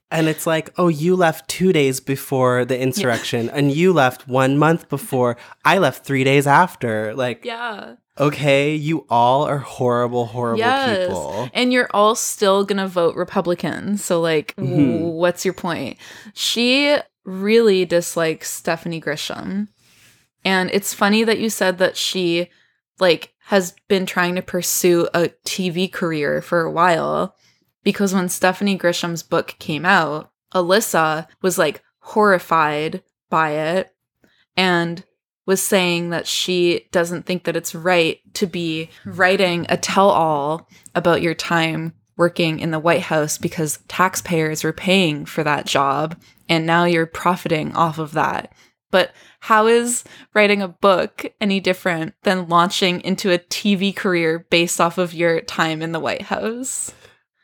And 0.09 0.29
it's 0.29 0.47
like, 0.47 0.71
oh, 0.79 0.87
you 0.87 1.17
left 1.17 1.49
two 1.49 1.73
days 1.73 1.99
before 1.99 2.65
the 2.65 2.79
insurrection, 2.79 3.51
and 3.51 3.73
you 3.73 3.93
left 3.93 4.29
one 4.29 4.57
month 4.57 4.89
before. 4.89 5.37
I 5.65 5.79
left 5.79 6.07
three 6.07 6.23
days 6.23 6.47
after. 6.47 7.13
Like, 7.15 7.45
yeah. 7.45 7.97
okay, 8.17 8.73
you 8.73 9.05
all 9.11 9.43
are 9.43 9.59
horrible, 9.59 10.27
horrible 10.27 10.63
people. 10.63 11.51
And 11.53 11.73
you're 11.73 11.91
all 11.93 12.15
still 12.15 12.65
going 12.65 12.79
to 12.79 12.87
vote 12.87 13.17
Republican. 13.17 13.99
So, 13.99 14.21
like, 14.21 14.55
Mhm. 14.57 15.01
what's 15.15 15.45
your 15.45 15.55
point? 15.55 15.99
She 16.35 16.97
really 17.25 17.85
dislikes 17.85 18.49
Stephanie 18.49 19.01
Grisham. 19.01 19.67
And 20.45 20.71
it's 20.73 20.95
funny 20.95 21.25
that 21.25 21.41
you 21.41 21.51
said 21.51 21.79
that 21.79 21.97
she, 21.97 22.49
like, 23.01 23.33
has 23.47 23.75
been 23.87 24.07
trying 24.07 24.35
to 24.35 24.43
pursue 24.43 25.09
a 25.15 25.29
TV 25.45 25.91
career 25.91 26.43
for 26.43 26.63
a 26.63 26.71
while 26.71 27.37
because 27.85 28.13
when 28.13 28.29
Stephanie 28.29 28.77
Grisham's 28.77 29.23
book 29.23 29.55
came 29.61 29.85
out, 29.85 30.33
Alyssa 30.53 31.29
was 31.43 31.57
like 31.57 31.81
horrified 32.01 33.05
by 33.31 33.51
it 33.51 33.95
and 34.57 35.05
was 35.47 35.63
saying 35.63 36.11
that 36.11 36.27
she 36.27 36.89
doesn't 36.91 37.25
think 37.25 37.45
that 37.45 37.55
it's 37.55 37.73
right 37.73 38.19
to 38.35 38.49
be 38.49 38.91
writing 39.05 39.65
a 39.69 39.77
tell 39.77 40.11
all 40.11 40.69
about 40.97 41.23
your 41.23 41.35
time 41.35 41.93
working 42.17 42.59
in 42.59 42.73
the 42.73 42.81
White 42.81 43.03
House 43.03 43.39
because 43.39 43.79
taxpayers 43.87 44.65
were 44.65 44.73
paying 44.73 45.25
for 45.25 45.45
that 45.45 45.67
job 45.67 46.17
and 46.49 46.67
now 46.67 46.85
you're 46.85 47.07
profiting 47.07 47.77
off 47.77 47.99
of 47.99 48.13
that. 48.13 48.53
But 48.91 49.13
how 49.41 49.67
is 49.67 50.05
writing 50.35 50.63
a 50.63 50.69
book 50.69 51.27
any 51.41 51.61
different 51.61 52.15
than 52.23 52.49
launching 52.49 53.01
into 53.01 53.33
a 53.33 53.39
TV 53.39 53.95
career 53.95 54.47
based 54.51 54.81
off 54.81 54.99
of 54.99 55.15
your 55.15 55.41
time 55.41 55.83
in 55.83 55.93
the 55.93 56.01
White 56.01 56.23
House? 56.23 56.93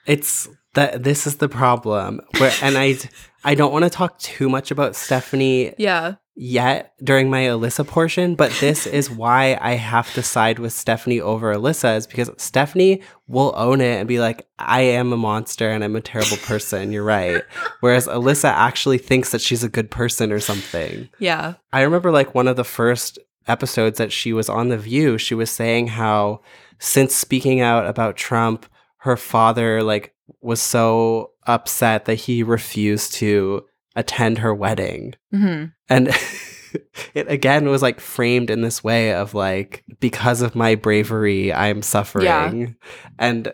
It's 0.07 0.49
that 0.75 1.03
this 1.03 1.27
is 1.27 1.37
the 1.37 1.49
problem. 1.49 2.21
Where 2.39 2.53
and 2.63 2.79
I 2.79 2.99
I 3.45 3.55
don't 3.55 3.73
want 3.73 3.85
to 3.85 3.91
talk 3.91 4.19
too 4.19 4.49
much 4.49 4.71
about 4.71 4.95
Stephanie 4.97 5.75
Yeah. 5.79 6.15
yet 6.35 6.95
during 7.03 7.29
my 7.29 7.43
Alyssa 7.43 7.87
portion, 7.87 8.35
but 8.37 8.53
this 8.61 8.87
is 8.99 9.11
why 9.11 9.59
I 9.61 9.73
have 9.75 10.13
to 10.15 10.23
side 10.23 10.59
with 10.59 10.73
Stephanie 10.73 11.21
over 11.21 11.55
Alyssa 11.55 11.97
is 11.97 12.07
because 12.07 12.31
Stephanie 12.37 13.03
will 13.27 13.53
own 13.57 13.81
it 13.81 13.99
and 13.99 14.07
be 14.09 14.21
like, 14.21 14.47
I 14.59 14.83
am 14.83 15.13
a 15.13 15.17
monster 15.17 15.69
and 15.71 15.83
I'm 15.83 15.97
a 15.97 16.01
terrible 16.01 16.37
person. 16.39 16.93
You're 16.93 17.05
right. 17.05 17.43
Whereas 17.81 18.07
Alyssa 18.07 18.51
actually 18.51 18.99
thinks 18.99 19.31
that 19.33 19.41
she's 19.41 19.65
a 19.65 19.69
good 19.69 19.91
person 19.91 20.31
or 20.33 20.41
something. 20.41 21.09
Yeah. 21.19 21.55
I 21.73 21.83
remember 21.83 22.11
like 22.13 22.35
one 22.35 22.49
of 22.49 22.57
the 22.57 22.65
first 22.65 23.19
episodes 23.49 23.99
that 23.99 24.13
she 24.13 24.33
was 24.33 24.49
on 24.49 24.69
The 24.69 24.79
View, 24.79 25.19
she 25.19 25.35
was 25.35 25.51
saying 25.51 25.89
how 25.89 26.43
since 26.79 27.15
speaking 27.15 27.61
out 27.61 27.87
about 27.87 28.17
Trump, 28.17 28.67
her 28.99 29.17
father 29.17 29.83
like 29.83 30.15
was 30.41 30.61
so 30.61 31.31
upset 31.47 32.05
that 32.07 32.15
he 32.15 32.43
refused 32.43 33.15
to 33.15 33.65
attend 33.97 34.39
her 34.39 34.55
wedding. 34.55 35.15
hmm 35.31 35.65
And 35.89 36.09
it 37.15 37.31
again 37.31 37.69
was 37.69 37.83
like 37.83 38.01
framed 38.01 38.51
in 38.51 38.63
this 38.63 38.83
way 38.83 39.13
of 39.13 39.35
like, 39.35 39.85
because 40.01 40.43
of 40.43 40.55
my 40.55 40.75
bravery, 40.75 41.53
I'm 41.53 41.83
suffering. 41.83 42.77
And 43.19 43.53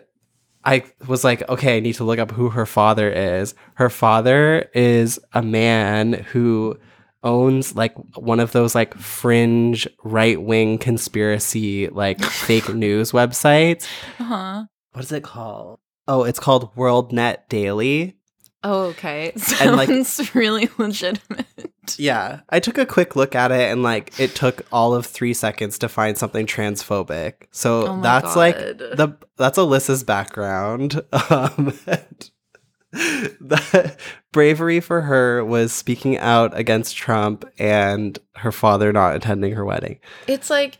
I 0.63 0.83
was 1.07 1.23
like, 1.23 1.47
okay, 1.49 1.77
I 1.77 1.79
need 1.79 1.93
to 1.95 2.03
look 2.03 2.19
up 2.19 2.31
who 2.31 2.49
her 2.49 2.65
father 2.65 3.09
is. 3.09 3.55
Her 3.75 3.89
father 3.89 4.69
is 4.73 5.19
a 5.33 5.41
man 5.41 6.13
who 6.13 6.77
owns 7.23 7.75
like 7.75 7.95
one 8.17 8.39
of 8.39 8.51
those 8.51 8.75
like 8.75 8.93
fringe 8.95 9.87
right 10.03 10.41
wing 10.41 10.77
conspiracy, 10.77 11.87
like 11.89 12.21
fake 12.21 12.69
news 12.73 13.11
websites. 13.11 13.87
Uh 14.19 14.23
huh. 14.23 14.63
What 14.91 15.05
is 15.05 15.11
it 15.11 15.23
called? 15.23 15.79
Oh, 16.09 16.23
it's 16.23 16.39
called 16.39 16.75
WorldNetDaily. 16.75 18.15
Oh, 18.63 18.81
okay. 18.87 19.31
And, 19.61 19.75
like- 19.75 19.87
Sounds 19.89 20.33
really 20.33 20.67
legitimate. 20.79 21.45
Yeah, 21.97 22.41
I 22.49 22.59
took 22.59 22.77
a 22.77 22.85
quick 22.85 23.15
look 23.15 23.35
at 23.35 23.51
it 23.51 23.71
and 23.71 23.81
like 23.83 24.19
it 24.19 24.35
took 24.35 24.63
all 24.71 24.93
of 24.93 25.05
three 25.05 25.33
seconds 25.33 25.79
to 25.79 25.89
find 25.89 26.17
something 26.17 26.45
transphobic. 26.45 27.47
So 27.51 27.87
Oh 27.87 28.01
that's 28.01 28.35
like 28.35 28.57
the 28.57 29.17
that's 29.37 29.57
Alyssa's 29.57 30.03
background. 30.03 31.01
Um, 31.31 31.73
bravery 34.31 34.79
for 34.79 35.01
her 35.01 35.43
was 35.45 35.71
speaking 35.73 36.17
out 36.17 36.57
against 36.57 36.95
Trump 36.97 37.45
and 37.57 38.17
her 38.35 38.51
father 38.51 38.91
not 38.91 39.15
attending 39.15 39.53
her 39.53 39.65
wedding. 39.65 39.99
It's 40.27 40.49
like, 40.49 40.79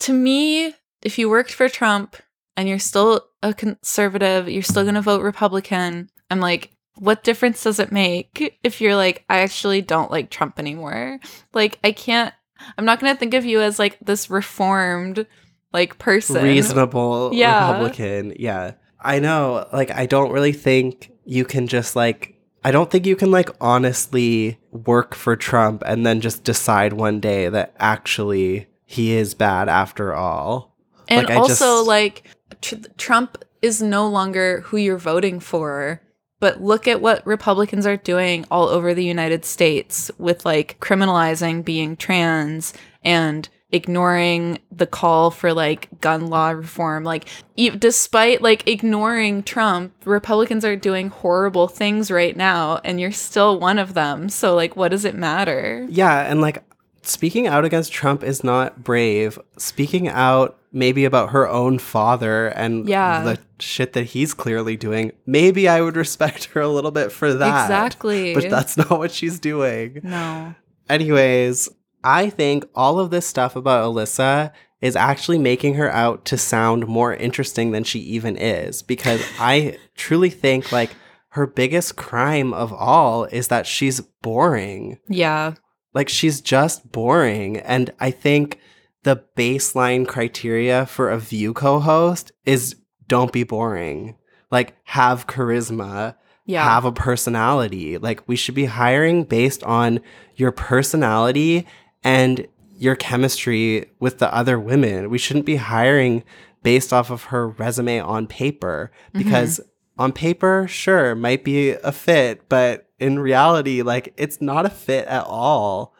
to 0.00 0.12
me, 0.12 0.74
if 1.02 1.18
you 1.18 1.28
worked 1.30 1.52
for 1.52 1.68
Trump 1.68 2.16
and 2.56 2.68
you're 2.68 2.78
still 2.78 3.22
a 3.44 3.54
conservative, 3.54 4.48
you're 4.48 4.62
still 4.62 4.82
going 4.82 4.94
to 4.96 5.00
vote 5.02 5.22
Republican. 5.22 6.10
I'm 6.30 6.40
like, 6.40 6.72
what 6.96 7.22
difference 7.24 7.62
does 7.62 7.78
it 7.78 7.92
make 7.92 8.58
if 8.64 8.80
you're 8.80 8.96
like, 8.96 9.24
I 9.28 9.40
actually 9.40 9.82
don't 9.82 10.10
like 10.10 10.30
Trump 10.30 10.58
anymore? 10.58 11.20
Like, 11.52 11.78
I 11.84 11.92
can't, 11.92 12.32
I'm 12.78 12.84
not 12.84 13.00
going 13.00 13.12
to 13.12 13.18
think 13.18 13.34
of 13.34 13.44
you 13.44 13.60
as 13.60 13.78
like 13.78 13.98
this 14.00 14.30
reformed 14.30 15.26
like 15.72 15.98
person. 15.98 16.42
Reasonable 16.42 17.30
Yeah. 17.34 17.72
Republican. 17.72 18.34
Yeah. 18.38 18.72
I 19.00 19.18
know. 19.18 19.68
Like 19.72 19.90
I 19.90 20.06
don't 20.06 20.32
really 20.32 20.52
think 20.52 21.10
you 21.24 21.44
can 21.44 21.66
just 21.66 21.94
like 21.94 22.40
I 22.62 22.70
don't 22.70 22.90
think 22.90 23.04
you 23.04 23.16
can 23.16 23.30
like 23.30 23.50
honestly 23.60 24.58
work 24.70 25.14
for 25.14 25.36
Trump 25.36 25.82
and 25.84 26.06
then 26.06 26.22
just 26.22 26.44
decide 26.44 26.94
one 26.94 27.20
day 27.20 27.48
that 27.50 27.74
actually 27.78 28.68
he 28.86 29.12
is 29.12 29.34
bad 29.34 29.68
after 29.68 30.14
all. 30.14 30.74
And 31.08 31.28
Like, 31.28 31.36
also, 31.36 31.78
just- 31.78 31.86
like, 31.86 32.22
tr- 32.60 32.76
Trump 32.96 33.44
is 33.62 33.80
no 33.82 34.08
longer 34.08 34.60
who 34.62 34.76
you're 34.76 34.98
voting 34.98 35.40
for. 35.40 36.00
But 36.40 36.60
look 36.60 36.86
at 36.86 37.00
what 37.00 37.26
Republicans 37.26 37.86
are 37.86 37.96
doing 37.96 38.44
all 38.50 38.68
over 38.68 38.92
the 38.92 39.04
United 39.04 39.44
States 39.44 40.10
with 40.18 40.44
like 40.44 40.78
criminalizing 40.80 41.64
being 41.64 41.96
trans 41.96 42.74
and 43.02 43.48
ignoring 43.70 44.58
the 44.70 44.86
call 44.86 45.30
for 45.30 45.52
like 45.52 45.88
gun 46.00 46.28
law 46.28 46.50
reform 46.50 47.02
like 47.02 47.24
e- 47.56 47.70
despite 47.70 48.40
like 48.40 48.68
ignoring 48.68 49.42
Trump 49.42 49.92
Republicans 50.04 50.64
are 50.64 50.76
doing 50.76 51.08
horrible 51.08 51.66
things 51.66 52.08
right 52.08 52.36
now 52.36 52.78
and 52.84 53.00
you're 53.00 53.10
still 53.10 53.58
one 53.58 53.78
of 53.80 53.94
them 53.94 54.28
so 54.28 54.54
like 54.54 54.76
what 54.76 54.90
does 54.92 55.04
it 55.04 55.16
matter 55.16 55.84
Yeah, 55.90 56.20
and 56.30 56.40
like 56.40 56.62
speaking 57.02 57.48
out 57.48 57.64
against 57.64 57.92
Trump 57.92 58.22
is 58.22 58.44
not 58.44 58.84
brave. 58.84 59.38
Speaking 59.56 60.06
out 60.08 60.56
maybe 60.74 61.04
about 61.04 61.30
her 61.30 61.48
own 61.48 61.78
father 61.78 62.48
and 62.48 62.88
Yeah. 62.88 63.22
the 63.22 63.38
shit 63.60 63.92
that 63.94 64.04
he's 64.06 64.34
clearly 64.34 64.76
doing, 64.76 65.12
maybe 65.24 65.68
I 65.68 65.80
would 65.80 65.96
respect 65.96 66.44
her 66.52 66.60
a 66.60 66.68
little 66.68 66.90
bit 66.90 67.12
for 67.12 67.32
that. 67.32 67.64
Exactly. 67.64 68.34
But 68.34 68.50
that's 68.50 68.76
not 68.76 68.90
what 68.90 69.12
she's 69.12 69.38
doing. 69.38 70.00
no 70.02 70.54
Anyways, 70.88 71.68
I 72.02 72.28
think 72.30 72.66
all 72.74 72.98
of 72.98 73.10
this 73.10 73.26
stuff 73.26 73.56
about 73.56 73.84
Alyssa 73.90 74.52
is 74.80 74.96
actually 74.96 75.38
making 75.38 75.74
her 75.74 75.90
out 75.90 76.24
to 76.26 76.36
sound 76.36 76.86
more 76.86 77.14
interesting 77.14 77.70
than 77.70 77.84
she 77.84 78.00
even 78.00 78.36
is 78.36 78.82
because 78.82 79.22
I 79.38 79.78
truly 79.96 80.28
think 80.30 80.70
like 80.72 80.90
her 81.30 81.46
biggest 81.46 81.96
crime 81.96 82.52
of 82.52 82.72
all 82.72 83.24
is 83.24 83.48
that 83.48 83.66
she's 83.66 84.00
boring. 84.22 84.98
yeah 85.08 85.54
Like 85.94 86.08
she's 86.08 86.40
just 86.40 86.92
boring. 86.92 87.56
And 87.58 87.92
I 87.98 88.10
think 88.10 88.58
the 89.04 89.22
baseline 89.36 90.06
criteria 90.06 90.86
for 90.86 91.10
a 91.10 91.18
View 91.18 91.54
co 91.54 91.78
host 91.78 92.32
is 92.44 92.76
don't 93.06 93.32
be 93.32 93.44
boring. 93.44 94.16
Like 94.50 94.74
have 94.84 95.26
charisma, 95.26 96.16
Yeah. 96.46 96.64
have 96.64 96.84
a 96.84 96.92
personality. 96.92 97.98
Like 97.98 98.26
we 98.26 98.36
should 98.36 98.54
be 98.54 98.64
hiring 98.64 99.24
based 99.24 99.62
on 99.62 100.00
your 100.34 100.52
personality 100.52 101.66
and 102.02 102.46
your 102.76 102.96
chemistry 102.96 103.90
with 104.00 104.18
the 104.18 104.34
other 104.34 104.58
women. 104.58 105.10
We 105.10 105.18
shouldn't 105.18 105.46
be 105.46 105.56
hiring 105.56 106.24
based 106.62 106.92
off 106.92 107.10
of 107.10 107.24
her 107.24 107.48
resume 107.48 108.00
on 108.00 108.26
paper 108.26 108.90
mm-hmm. 109.08 109.18
because 109.18 109.60
on 109.96 110.12
paper, 110.12 110.66
sure, 110.68 111.14
might 111.14 111.44
be 111.44 111.70
a 111.70 111.92
fit, 111.92 112.48
but 112.48 112.88
in 112.98 113.18
reality, 113.18 113.82
like 113.82 114.12
it's 114.16 114.40
not 114.40 114.66
a 114.66 114.70
fit 114.70 115.06
at 115.06 115.24
all. 115.24 115.94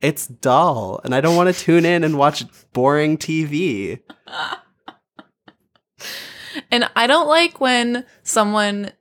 It's 0.00 0.26
dull, 0.26 1.00
and 1.04 1.14
I 1.14 1.20
don't 1.20 1.36
want 1.36 1.54
to 1.54 1.64
tune 1.64 1.84
in 1.84 2.04
and 2.04 2.16
watch 2.16 2.44
boring 2.72 3.18
TV. 3.18 4.00
And 6.70 6.88
I 6.96 7.06
don't 7.06 7.28
like 7.28 7.60
when 7.60 8.04
someone 8.22 8.92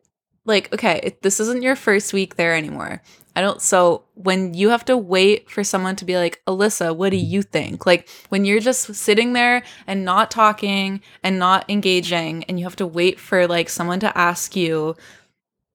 like 0.46 0.74
okay, 0.74 1.18
this 1.22 1.40
isn't 1.40 1.62
your 1.62 1.76
first 1.76 2.14
week 2.14 2.36
there 2.36 2.56
anymore. 2.56 3.02
I 3.36 3.42
don't 3.42 3.62
so 3.62 4.06
when 4.14 4.54
you 4.54 4.70
have 4.70 4.86
to 4.86 4.98
wait 4.98 5.50
for 5.50 5.64
someone 5.64 5.96
to 5.98 6.06
be 6.06 6.16
like, 6.16 6.42
"Alyssa, 6.48 6.96
what 6.96 7.10
do 7.10 7.18
you 7.18 7.42
think?" 7.44 7.86
Like 7.86 8.10
when 8.30 8.46
you're 8.46 8.60
just 8.60 8.96
sitting 8.96 9.34
there 9.34 9.64
and 9.86 10.06
not 10.06 10.32
talking 10.32 11.02
and 11.24 11.38
not 11.38 11.70
engaging 11.70 12.44
and 12.46 12.60
you 12.60 12.66
have 12.66 12.76
to 12.78 12.88
wait 12.88 13.20
for 13.20 13.48
like 13.48 13.70
someone 13.70 14.00
to 14.00 14.18
ask 14.18 14.56
you, 14.56 14.96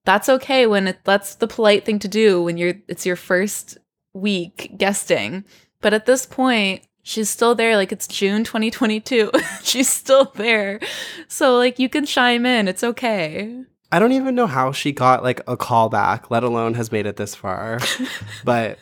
that's 0.04 0.28
okay 0.28 0.66
when 0.66 0.88
it, 0.88 1.00
that's 1.04 1.36
the 1.36 1.46
polite 1.46 1.84
thing 1.84 1.98
to 2.00 2.08
do 2.08 2.42
when 2.42 2.56
you're 2.56 2.74
it's 2.88 3.06
your 3.06 3.16
first 3.16 3.78
week 4.12 4.72
guesting. 4.76 5.44
But 5.80 5.94
at 5.94 6.06
this 6.06 6.26
point, 6.26 6.82
she's 7.02 7.30
still 7.30 7.54
there 7.54 7.76
like 7.76 7.92
it's 7.92 8.06
June 8.06 8.44
2022. 8.44 9.30
she's 9.62 9.88
still 9.88 10.32
there. 10.36 10.80
So 11.28 11.56
like 11.56 11.78
you 11.78 11.88
can 11.88 12.06
chime 12.06 12.46
in. 12.46 12.68
It's 12.68 12.84
okay. 12.84 13.64
I 13.90 13.98
don't 13.98 14.12
even 14.12 14.34
know 14.34 14.46
how 14.46 14.72
she 14.72 14.92
got 14.92 15.22
like 15.22 15.40
a 15.40 15.56
callback, 15.56 16.30
let 16.30 16.44
alone 16.44 16.74
has 16.74 16.90
made 16.90 17.06
it 17.06 17.16
this 17.16 17.34
far. 17.34 17.78
but 18.44 18.78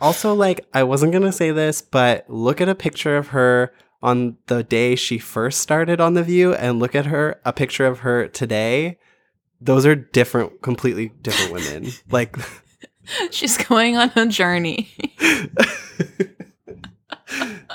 also, 0.00 0.34
like, 0.34 0.66
I 0.72 0.82
wasn't 0.82 1.12
gonna 1.12 1.32
say 1.32 1.50
this, 1.50 1.82
but 1.82 2.28
look 2.28 2.60
at 2.60 2.68
a 2.68 2.74
picture 2.74 3.16
of 3.16 3.28
her 3.28 3.72
on 4.02 4.38
the 4.46 4.64
day 4.64 4.96
she 4.96 5.18
first 5.18 5.60
started 5.60 6.00
on 6.00 6.14
The 6.14 6.22
View 6.22 6.54
and 6.54 6.78
look 6.78 6.94
at 6.94 7.06
her, 7.06 7.40
a 7.44 7.52
picture 7.52 7.86
of 7.86 8.00
her 8.00 8.26
today. 8.28 8.98
Those 9.60 9.84
are 9.84 9.94
different, 9.94 10.62
completely 10.62 11.12
different 11.20 11.52
women. 11.52 11.92
like, 12.10 12.36
She's 13.30 13.56
going 13.56 13.96
on 13.96 14.10
a 14.16 14.26
journey. 14.26 14.90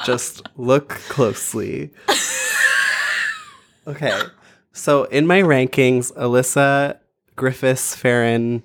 just 0.06 0.48
look 0.58 0.90
closely. 0.90 1.92
Okay. 3.88 4.20
So 4.74 5.04
in 5.04 5.28
my 5.28 5.44
rankings, 5.44 6.12
Alyssa, 6.16 6.98
Griffiths, 7.36 7.96
Farron, 7.96 8.64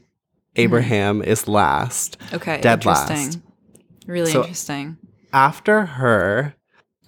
Abraham 0.56 1.20
is 1.20 1.46
last. 1.46 2.16
Okay. 2.32 2.58
Dead 2.62 2.78
interesting. 2.78 3.16
last. 3.16 3.38
Really 4.06 4.30
So- 4.30 4.40
interesting. 4.40 4.96
After 5.34 5.84
her, 5.84 6.54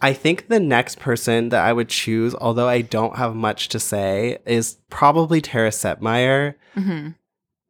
I 0.03 0.13
think 0.13 0.49
the 0.49 0.61
next 0.61 0.99
person 0.99 1.49
that 1.49 1.65
I 1.65 1.73
would 1.73 1.89
choose, 1.89 2.35
although 2.35 2.69
I 2.69 2.83
don't 2.83 3.17
have 3.17 3.35
much 3.35 3.71
to 3.71 3.81
say, 3.81 4.37
is 4.45 4.77
probably 4.91 5.41
Tara 5.41 5.71
Setmayer. 5.71 6.57
hmm 6.75 7.09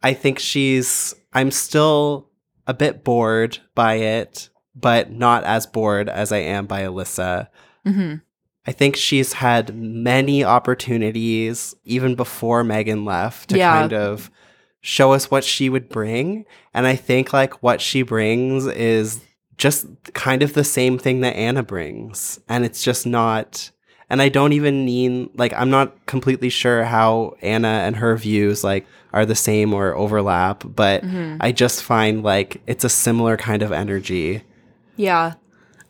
I 0.03 0.15
think 0.15 0.39
she's, 0.39 1.15
I'm 1.33 1.51
still 1.51 2.29
a 2.67 2.75
bit 2.75 3.05
bored 3.05 3.59
by 3.75 3.95
it, 3.95 4.49
but 4.75 5.11
not 5.11 5.45
as 5.45 5.67
bored 5.67 6.09
as 6.09 6.33
I 6.33 6.39
am 6.39 6.67
by 6.67 6.83
Alyssa. 6.83 7.49
hmm 7.85 8.15
I 8.65 8.71
think 8.71 8.95
she's 8.95 9.33
had 9.33 9.75
many 9.75 10.45
opportunities, 10.45 11.75
even 11.85 12.15
before 12.15 12.63
Meghan 12.63 13.05
left, 13.05 13.51
to 13.51 13.59
Yeah. 13.59 13.73
kind 13.73 13.93
of 13.93 14.31
show 14.81 15.13
us 15.13 15.31
what 15.33 15.43
she 15.43 15.69
would 15.69 15.89
bring. 15.89 16.45
And 16.73 16.87
I 16.87 16.95
think 16.95 17.33
like 17.33 17.61
what 17.63 17.81
she 17.81 18.03
brings 18.03 18.67
is 18.69 19.21
just 19.59 19.87
kind 20.15 20.43
of 20.45 20.55
the 20.55 20.63
same 20.65 20.97
thing 20.97 21.21
that 21.23 21.35
Anna 21.37 21.65
brings. 21.65 22.39
And 22.49 22.65
it's 22.65 22.83
just 22.85 23.05
not. 23.07 23.71
And 24.13 24.21
I 24.21 24.29
don't 24.29 24.53
even 24.53 24.85
mean 24.85 25.31
like 25.35 25.55
I'm 25.55 25.71
not 25.71 26.05
completely 26.07 26.51
sure 26.51 26.85
how 26.85 27.35
Anna 27.41 27.83
and 27.87 27.97
her 27.97 28.15
views 28.17 28.63
like 28.63 28.87
are 29.15 29.25
the 29.25 29.35
same 29.35 29.73
or 29.73 29.95
overlap, 29.97 30.65
but 30.67 31.03
Mhm. 31.03 31.39
I 31.41 31.51
just 31.51 31.83
find 31.83 32.23
like 32.23 32.61
it's 32.67 32.85
a 32.85 32.89
similar 32.91 33.39
kind 33.39 33.63
of 33.63 33.73
energy. 33.73 34.43
Yeah. 34.97 35.35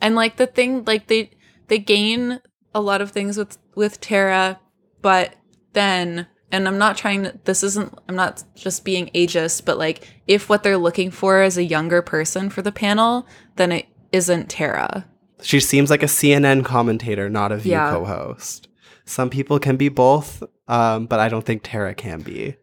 And 0.01 0.15
like 0.15 0.37
the 0.37 0.47
thing 0.47 0.85
like 0.85 1.07
they 1.07 1.31
they 1.67 1.79
gain 1.79 2.39
a 2.73 2.79
lot 2.79 3.01
of 3.01 3.11
things 3.11 3.37
with 3.37 3.57
with 3.75 3.99
Tara, 3.99 4.57
but 5.01 5.35
then 5.73 6.27
and 6.49 6.67
I'm 6.67 6.77
not 6.77 6.95
trying 6.95 7.23
to 7.23 7.37
this 7.43 7.61
isn't 7.61 7.93
I'm 8.07 8.15
not 8.15 8.41
just 8.55 8.85
being 8.85 9.11
ageist, 9.13 9.65
but 9.65 9.77
like 9.77 10.07
if 10.27 10.47
what 10.47 10.63
they're 10.63 10.77
looking 10.77 11.11
for 11.11 11.43
is 11.43 11.57
a 11.57 11.63
younger 11.63 12.01
person 12.01 12.49
for 12.49 12.61
the 12.61 12.71
panel, 12.71 13.27
then 13.57 13.73
it 13.73 13.87
isn't 14.13 14.47
Tara. 14.49 15.05
She 15.43 15.59
seems 15.59 15.89
like 15.89 16.01
a 16.03 16.07
CNN 16.07 16.63
commentator, 16.65 17.29
not 17.29 17.51
a 17.51 17.57
View 17.57 17.73
Yeah. 17.73 17.91
co-host. 17.91 18.67
Some 19.05 19.29
people 19.29 19.59
can 19.59 19.75
be 19.77 19.89
both, 19.89 20.41
um, 20.67 21.05
but 21.05 21.19
I 21.19 21.27
don't 21.29 21.45
think 21.45 21.61
Tara 21.63 21.93
can 21.93 22.21
be. 22.21 22.55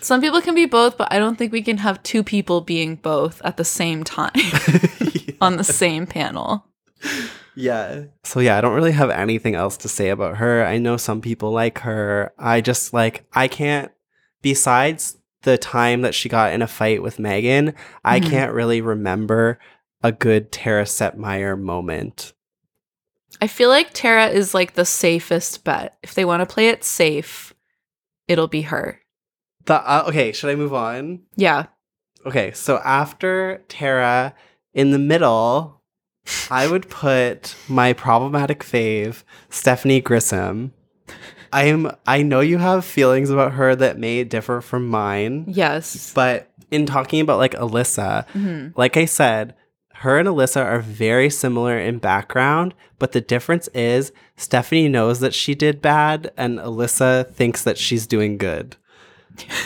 Some 0.00 0.20
people 0.20 0.40
can 0.42 0.54
be 0.54 0.66
both, 0.66 0.98
but 0.98 1.10
I 1.12 1.18
don't 1.18 1.36
think 1.38 1.52
we 1.52 1.62
can 1.62 1.78
have 1.78 2.02
two 2.02 2.22
people 2.22 2.60
being 2.60 2.96
both 2.96 3.40
at 3.44 3.56
the 3.56 3.64
same 3.64 4.04
time 4.04 4.32
on 5.40 5.56
the 5.56 5.64
same 5.64 6.06
panel. 6.06 6.66
Yeah. 7.54 8.04
So 8.24 8.40
yeah, 8.40 8.58
I 8.58 8.60
don't 8.60 8.74
really 8.74 8.92
have 8.92 9.10
anything 9.10 9.54
else 9.54 9.76
to 9.78 9.88
say 9.88 10.08
about 10.10 10.38
her. 10.38 10.64
I 10.64 10.78
know 10.78 10.96
some 10.96 11.20
people 11.20 11.52
like 11.52 11.78
her. 11.80 12.32
I 12.38 12.60
just 12.60 12.92
like 12.92 13.24
I 13.32 13.46
can't 13.48 13.92
besides 14.42 15.16
the 15.42 15.56
time 15.58 16.00
that 16.02 16.14
she 16.14 16.28
got 16.28 16.52
in 16.52 16.62
a 16.62 16.66
fight 16.66 17.02
with 17.02 17.18
Meghan, 17.18 17.74
I 18.04 18.18
Mhm. 18.18 18.30
can't 18.30 18.52
really 18.52 18.80
remember 18.80 19.58
a 20.04 20.12
good 20.12 20.52
Tara 20.52 20.84
Setmayer 20.84 21.58
moment. 21.60 22.34
I 23.40 23.48
feel 23.48 23.68
like 23.70 23.92
Tara 23.92 24.28
is 24.28 24.54
like 24.54 24.74
the 24.74 24.84
safest 24.84 25.64
bet. 25.64 25.96
If 26.04 26.14
they 26.14 26.24
want 26.24 26.46
to 26.46 26.54
play 26.54 26.68
it 26.68 26.84
safe, 26.84 27.52
it'll 28.28 28.46
be 28.46 28.62
her. 28.62 29.00
The 29.64 29.74
uh, 29.76 30.04
okay, 30.08 30.30
should 30.32 30.50
I 30.50 30.54
move 30.54 30.74
on? 30.74 31.22
Yeah. 31.36 31.66
Okay, 32.26 32.52
so 32.52 32.78
after 32.84 33.62
Tara, 33.68 34.34
in 34.74 34.90
the 34.92 34.98
middle, 34.98 35.82
I 36.50 36.66
would 36.70 36.88
put 36.90 37.56
my 37.66 37.92
problematic 37.94 38.60
fave, 38.60 39.24
Stephanie 39.48 40.02
Grisham. 40.02 40.70
I 41.52 41.64
am 41.64 41.90
I 42.06 42.22
know 42.22 42.40
you 42.40 42.58
have 42.58 42.84
feelings 42.84 43.30
about 43.30 43.52
her 43.52 43.74
that 43.74 43.98
may 43.98 44.22
differ 44.24 44.60
from 44.60 44.86
mine. 44.88 45.46
Yes. 45.48 46.12
But 46.14 46.50
in 46.70 46.84
talking 46.84 47.20
about 47.20 47.38
like 47.38 47.54
Alyssa, 47.54 48.26
Mhm. 48.32 48.76
like 48.76 48.96
I 48.98 49.06
said, 49.06 49.54
her 50.04 50.18
and 50.18 50.28
Alyssa 50.28 50.64
are 50.64 50.80
very 50.80 51.28
similar 51.28 51.78
in 51.78 51.98
background, 51.98 52.74
but 52.98 53.12
the 53.12 53.20
difference 53.20 53.68
is 53.74 54.12
Stephanie 54.36 54.88
knows 54.88 55.20
that 55.20 55.34
she 55.34 55.54
did 55.54 55.82
bad 55.82 56.30
and 56.36 56.58
Alyssa 56.58 57.30
thinks 57.32 57.62
that 57.64 57.76
she's 57.78 58.06
doing 58.06 58.38
good. 58.38 58.76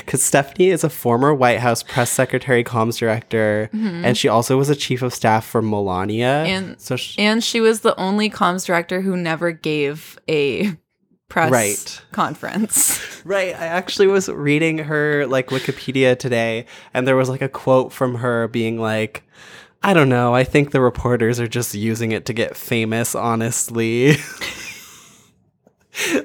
Because 0.00 0.20
Stephanie 0.20 0.70
is 0.70 0.82
a 0.82 0.90
former 0.90 1.32
White 1.32 1.60
House 1.60 1.84
press 1.84 2.10
secretary, 2.10 2.64
comms 2.64 2.98
director, 2.98 3.70
Mhm. 3.72 4.04
and 4.04 4.18
she 4.18 4.26
also 4.26 4.56
was 4.56 4.68
a 4.68 4.74
chief 4.74 5.00
of 5.00 5.14
staff 5.14 5.46
for 5.46 5.62
Melania. 5.62 6.42
And 6.44 6.74
so 6.80 6.96
she, 6.96 7.20
and 7.20 7.42
she 7.42 7.60
was 7.60 7.80
the 7.80 7.94
only 7.98 8.28
comms 8.28 8.66
director 8.66 9.00
who 9.02 9.16
never 9.16 9.52
gave 9.52 10.18
a 10.28 10.76
press 11.28 11.50
Right. 11.50 12.02
conference. 12.12 13.02
Right. 13.26 13.56
I 13.56 13.66
actually 13.66 14.06
was 14.06 14.28
reading 14.28 14.78
her 14.78 15.26
like 15.26 15.48
Wikipedia 15.48 16.16
today, 16.16 16.66
and 16.94 17.08
there 17.08 17.16
was 17.16 17.28
like 17.28 17.42
a 17.42 17.48
quote 17.48 17.92
from 17.92 18.14
her 18.16 18.46
being 18.46 18.78
like, 18.80 19.24
I 19.82 19.94
don't 19.94 20.08
know. 20.08 20.32
I 20.32 20.44
think 20.44 20.70
the 20.70 20.80
reporters 20.80 21.40
are 21.40 21.48
just 21.48 21.74
using 21.74 22.12
it 22.12 22.24
to 22.26 22.32
get 22.32 22.56
famous, 22.56 23.16
honestly. 23.16 24.14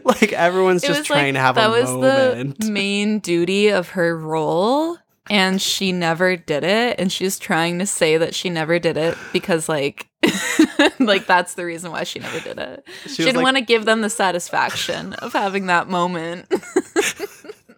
like 0.03 0.33
everyone's 0.33 0.83
It 0.83 0.87
just 0.87 1.05
trying 1.05 1.33
like, 1.33 1.35
to 1.35 1.39
have 1.39 1.55
that 1.55 1.69
was 1.69 1.89
moment. 1.89 2.59
the 2.59 2.71
main 2.71 3.19
duty 3.19 3.69
of 3.69 3.89
her 3.89 4.17
role 4.17 4.97
and 5.29 5.61
she 5.61 5.91
never 5.91 6.35
did 6.35 6.63
it. 6.63 6.99
And 6.99 7.11
she's 7.11 7.37
trying 7.39 7.79
to 7.79 7.85
say 7.85 8.17
that 8.17 8.33
she 8.35 8.49
never 8.49 8.79
did 8.79 8.97
it 8.97 9.17
because 9.33 9.69
like 9.69 10.07
like 10.99 11.25
that's 11.25 11.55
the 11.55 11.65
reason 11.65 11.91
why 11.91 12.03
she 12.03 12.19
never 12.19 12.39
did 12.39 12.57
it. 12.59 12.85
She, 13.03 13.07
was 13.09 13.17
didn't 13.17 13.35
like- 13.37 13.43
want 13.43 13.57
to 13.57 13.63
give 13.63 13.85
them 13.85 14.01
the 14.01 14.09
satisfaction 14.09 15.13
of 15.13 15.33
having 15.33 15.67
that 15.67 15.87
moment. 15.89 16.47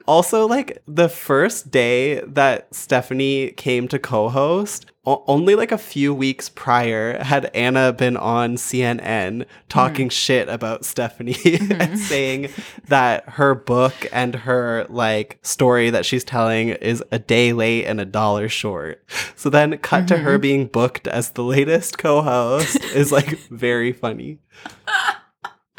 Also, 0.05 0.47
like 0.47 0.83
the 0.85 1.07
first 1.07 1.71
day 1.71 2.19
that 2.21 2.73
Stephanie 2.75 3.51
came 3.51 3.87
to 3.87 3.97
co 3.97 4.27
host, 4.27 4.91
o- 5.05 5.23
only 5.27 5.55
like 5.55 5.71
a 5.71 5.77
few 5.77 6.13
weeks 6.13 6.49
prior 6.49 7.21
had 7.23 7.51
Anna 7.53 7.91
been 7.93 8.15
on 8.17 8.55
CNN 8.55 9.45
talking 9.69 10.09
shit 10.09 10.47
about 10.49 10.85
Stephanie 10.85 11.35
and 11.71 11.97
saying 11.99 12.49
that 12.87 13.27
her 13.29 13.53
book 13.55 13.93
and 14.11 14.33
her 14.35 14.85
like 14.89 15.39
story 15.41 15.89
that 15.89 16.05
she's 16.05 16.23
telling 16.23 16.69
is 16.69 17.03
a 17.11 17.19
day 17.19 17.53
late 17.53 17.85
and 17.85 17.99
a 17.99 18.05
dollar 18.05 18.47
short. 18.49 19.03
So 19.35 19.49
then, 19.49 19.77
cut 19.79 20.07
to 20.07 20.17
her 20.17 20.37
Mhm. 20.37 20.41
being 20.41 20.65
booked 20.67 21.07
as 21.07 21.31
the 21.31 21.43
latest 21.43 21.97
co 21.97 22.21
host 22.21 22.81
is 22.95 23.11
like 23.11 23.37
very 23.49 23.91
funny. 23.91 24.39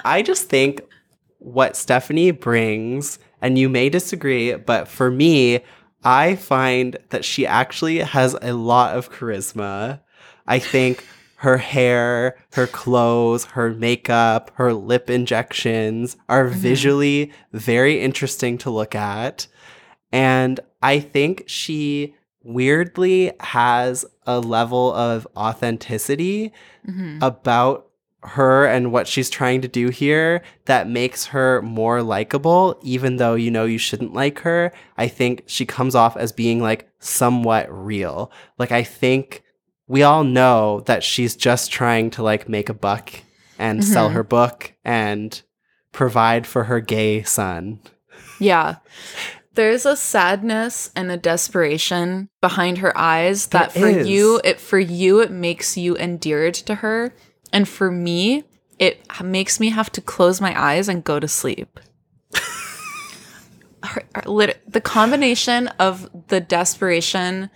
I 0.04 0.22
just 0.22 0.48
think 0.48 0.82
what 1.38 1.76
Stephanie 1.76 2.30
brings, 2.30 3.18
and 3.40 3.58
you 3.58 3.68
may 3.68 3.88
disagree, 3.88 4.54
but 4.54 4.88
for 4.88 5.10
me, 5.10 5.60
I 6.04 6.36
find 6.36 6.96
that 7.10 7.24
she 7.24 7.46
actually 7.46 7.98
has 7.98 8.36
a 8.42 8.52
lot 8.52 8.96
of 8.96 9.10
charisma. 9.10 10.00
I 10.46 10.58
think 10.58 11.04
her 11.36 11.56
hair, 11.58 12.36
her 12.52 12.66
clothes, 12.66 13.44
her 13.46 13.70
makeup, 13.70 14.50
her 14.54 14.72
lip 14.72 15.10
injections 15.10 16.16
are 16.28 16.46
visually 16.46 17.32
very 17.52 18.00
interesting 18.00 18.58
to 18.58 18.70
look 18.70 18.94
at. 18.94 19.46
And 20.12 20.60
I 20.82 21.00
think 21.00 21.44
she 21.46 22.14
weirdly 22.42 23.32
has 23.40 24.04
a 24.26 24.38
level 24.40 24.92
of 24.94 25.26
authenticity 25.36 26.52
Mhm. 26.88 27.18
about 27.22 27.83
her 28.26 28.64
and 28.66 28.90
what 28.92 29.06
she's 29.06 29.28
trying 29.30 29.60
to 29.60 29.68
do 29.68 29.88
here 29.90 30.42
that 30.64 30.88
makes 30.88 31.26
her 31.26 31.60
more 31.62 32.02
likable 32.02 32.78
even 32.82 33.16
though 33.16 33.34
you 33.34 33.50
know 33.50 33.64
you 33.66 33.76
shouldn't 33.78 34.14
like 34.14 34.38
her 34.40 34.72
i 34.96 35.06
think 35.06 35.42
she 35.46 35.66
comes 35.66 35.94
off 35.94 36.16
as 36.16 36.32
being 36.32 36.60
like 36.62 36.88
somewhat 37.00 37.66
real 37.70 38.32
like 38.58 38.72
i 38.72 38.82
think 38.82 39.42
we 39.86 40.02
all 40.02 40.24
know 40.24 40.80
that 40.86 41.02
she's 41.04 41.36
just 41.36 41.70
trying 41.70 42.08
to 42.10 42.22
like 42.22 42.48
make 42.48 42.68
a 42.70 42.74
buck 42.74 43.10
and 43.58 43.84
sell 43.84 44.08
Mhm. 44.08 44.12
her 44.14 44.24
book 44.24 44.72
and 44.84 45.42
provide 45.92 46.46
for 46.46 46.64
her 46.64 46.80
gay 46.80 47.22
son 47.22 47.78
yeah 48.40 48.76
there's 49.54 49.86
a 49.86 49.96
sadness 49.96 50.90
and 50.96 51.10
a 51.12 51.16
desperation 51.16 52.28
behind 52.40 52.78
her 52.78 52.96
eyes 52.98 53.46
that 53.48 53.70
for 53.72 53.86
is. 53.86 54.08
you 54.08 54.40
it 54.44 54.58
for 54.58 54.78
you 54.78 55.20
it 55.20 55.30
makes 55.30 55.76
you 55.76 55.96
endeared 55.96 56.54
to 56.54 56.76
her 56.76 57.12
and 57.52 57.68
for 57.68 57.90
me 57.90 58.44
it 58.78 59.00
makes 59.22 59.60
me 59.60 59.70
have 59.70 59.90
to 59.92 60.00
close 60.00 60.40
my 60.40 60.60
eyes 60.60 60.88
and 60.88 61.04
go 61.04 61.20
to 61.20 61.28
sleep. 61.28 61.78
Her, 63.82 64.02
her 64.14 64.22
lit- 64.26 64.62
the 64.66 64.80
combination 64.80 65.68
of 65.78 66.08
the 66.28 66.40
desperation 66.40 67.50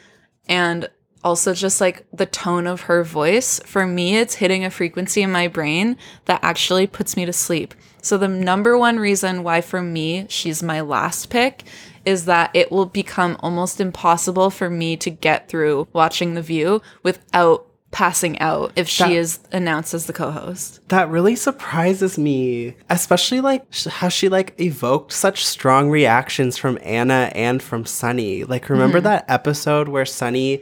and 0.47 0.89
also 1.25 1.55
just 1.55 1.81
like 1.81 2.07
the 2.13 2.27
tone 2.27 2.67
of 2.67 2.83
her 2.83 3.03
voice 3.03 3.61
for 3.65 3.87
me 3.87 4.17
it's 4.17 4.35
hitting 4.35 4.65
a 4.65 4.71
frequency 4.71 5.23
in 5.23 5.33
my 5.33 5.49
brain 5.49 5.97
that 6.27 6.39
actually 6.43 6.87
puts 6.87 7.17
me 7.17 7.25
to 7.25 7.33
sleep. 7.33 7.75
So 8.03 8.17
the 8.17 8.29
number 8.29 8.79
one 8.79 8.99
reason 8.99 9.43
why 9.43 9.61
for 9.61 9.83
me 9.83 10.27
she's 10.29 10.63
my 10.63 10.81
last 10.81 11.31
pick 11.31 11.65
is 12.05 12.27
that 12.27 12.51
it 12.55 12.71
will 12.71 12.87
become 12.87 13.37
almost 13.41 13.81
impossible 13.81 14.51
for 14.51 14.71
me 14.71 14.97
to 14.97 15.11
get 15.11 15.49
through 15.49 15.89
watching 15.93 16.35
the 16.35 16.43
view 16.43 16.81
without 17.03 17.68
passing 17.91 18.39
out 18.39 18.71
if 18.77 18.87
she 18.87 19.03
That- 19.05 19.13
is 19.13 19.39
announced 19.51 19.95
as 19.95 20.05
the 20.07 20.13
co-host 20.13 20.81
That 20.89 21.09
really 21.09 21.35
surprises 21.37 22.19
me, 22.19 22.75
especially 22.91 23.41
like 23.41 23.65
sh- 23.71 23.87
how 23.87 24.09
she 24.11 24.29
like 24.29 24.55
evoked 24.61 25.13
such 25.13 25.45
strong 25.45 25.89
reactions 25.89 26.59
from 26.59 26.79
Anna 26.83 27.31
and 27.35 27.63
from 27.63 27.87
Sunny. 27.87 28.45
Like 28.45 28.69
remember 28.69 29.01
Mhm. 29.01 29.05
that 29.05 29.25
episode 29.29 29.89
where 29.89 30.05
Sunny 30.05 30.61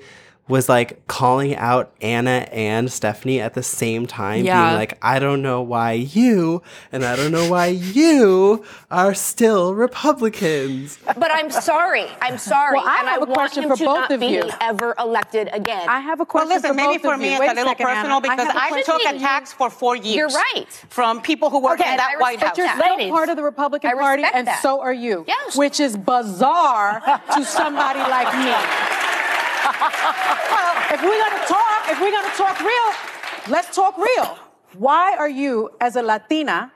was 0.49 0.69
like 0.69 1.05
calling 1.09 1.57
out 1.57 1.93
Anna 2.01 2.47
and 2.53 2.91
Stephanie 2.93 3.41
at 3.41 3.55
the 3.55 3.63
same 3.63 4.07
time 4.07 4.45
Yeah. 4.45 4.65
being 4.69 4.77
like 4.79 4.97
I 5.03 5.19
don't 5.19 5.43
know 5.43 5.61
why 5.63 5.93
you 5.93 6.63
and 6.93 7.05
I 7.05 7.17
don't 7.17 7.33
know 7.33 7.51
why 7.51 7.67
you 7.67 8.65
are 8.91 9.13
still 9.15 9.75
Republicans. 9.75 10.99
But 11.05 11.31
I'm 11.33 11.51
sorry. 11.51 12.07
I'm 12.21 12.39
sorry. 12.39 12.77
Well, 12.79 12.87
I 12.87 12.99
and 13.01 13.09
have 13.09 13.21
I 13.23 13.25
a 13.25 13.35
question 13.35 13.69
for 13.69 13.77
to 13.77 13.85
both 13.85 13.97
not 13.99 14.13
of 14.13 14.21
be 14.21 14.27
you. 14.27 14.49
ever 14.61 14.95
elected 14.99 15.49
again. 15.53 15.89
I 15.89 16.01
have 16.01 16.21
a 16.21 16.23
Well, 16.23 16.27
question 16.27 16.49
listen, 16.51 16.71
for 16.71 16.75
maybe 16.75 17.03
for 17.03 17.15
of 17.15 17.21
me 17.21 17.27
you. 17.27 17.33
it's 17.33 17.41
Wait 17.41 17.51
a 17.51 17.55
little 17.55 17.71
second, 17.71 17.87
personal 17.87 18.17
Anna. 18.17 18.21
because 18.21 18.47
I, 18.47 18.53
a 18.53 18.57
I, 18.57 18.69
question 18.69 18.95
took 18.95 19.03
for 19.03 19.11
you. 19.11 19.17
attacks 19.17 19.53
for 19.53 19.71
four 19.71 19.97
years. 19.97 20.15
You're 20.17 20.29
right. 20.29 20.67
From 20.91 21.21
people 21.23 21.51
who 21.51 21.61
work 21.61 21.81
Okay, 21.81 21.91
in 21.91 21.97
that 21.97 22.15
I 22.19 22.21
White 22.21 22.35
respect 22.41 22.57
House. 22.59 22.79
You're 22.79 22.97
still 22.97 23.11
part 23.11 23.29
of 23.31 23.37
the 23.37 23.43
Republican 23.43 23.91
I 23.91 23.95
Party, 23.95 24.23
respect 24.23 24.37
and 24.39 24.47
that. 24.47 24.63
so 24.63 24.81
are 24.81 24.93
you. 24.95 25.25
Yes. 25.27 25.57
Which 25.57 25.81
is 25.81 25.97
bizarre 25.97 27.01
to 27.35 27.45
somebody 27.45 27.99
like 28.01 28.33
me. 28.39 28.55
Well, 29.67 30.75
if 30.95 31.03
we're 31.03 31.19
gonna 31.19 31.45
talk, 31.47 31.89
if 31.89 32.01
we're 32.01 32.13
gonna 32.13 32.37
talk 32.37 32.61
real, 32.61 32.89
let's 33.49 33.75
talk 33.75 33.97
real. 33.99 34.39
Why 34.79 35.17
are 35.17 35.29
you, 35.29 35.71
as 35.81 35.97
a 35.97 36.03
Latina, 36.03 36.73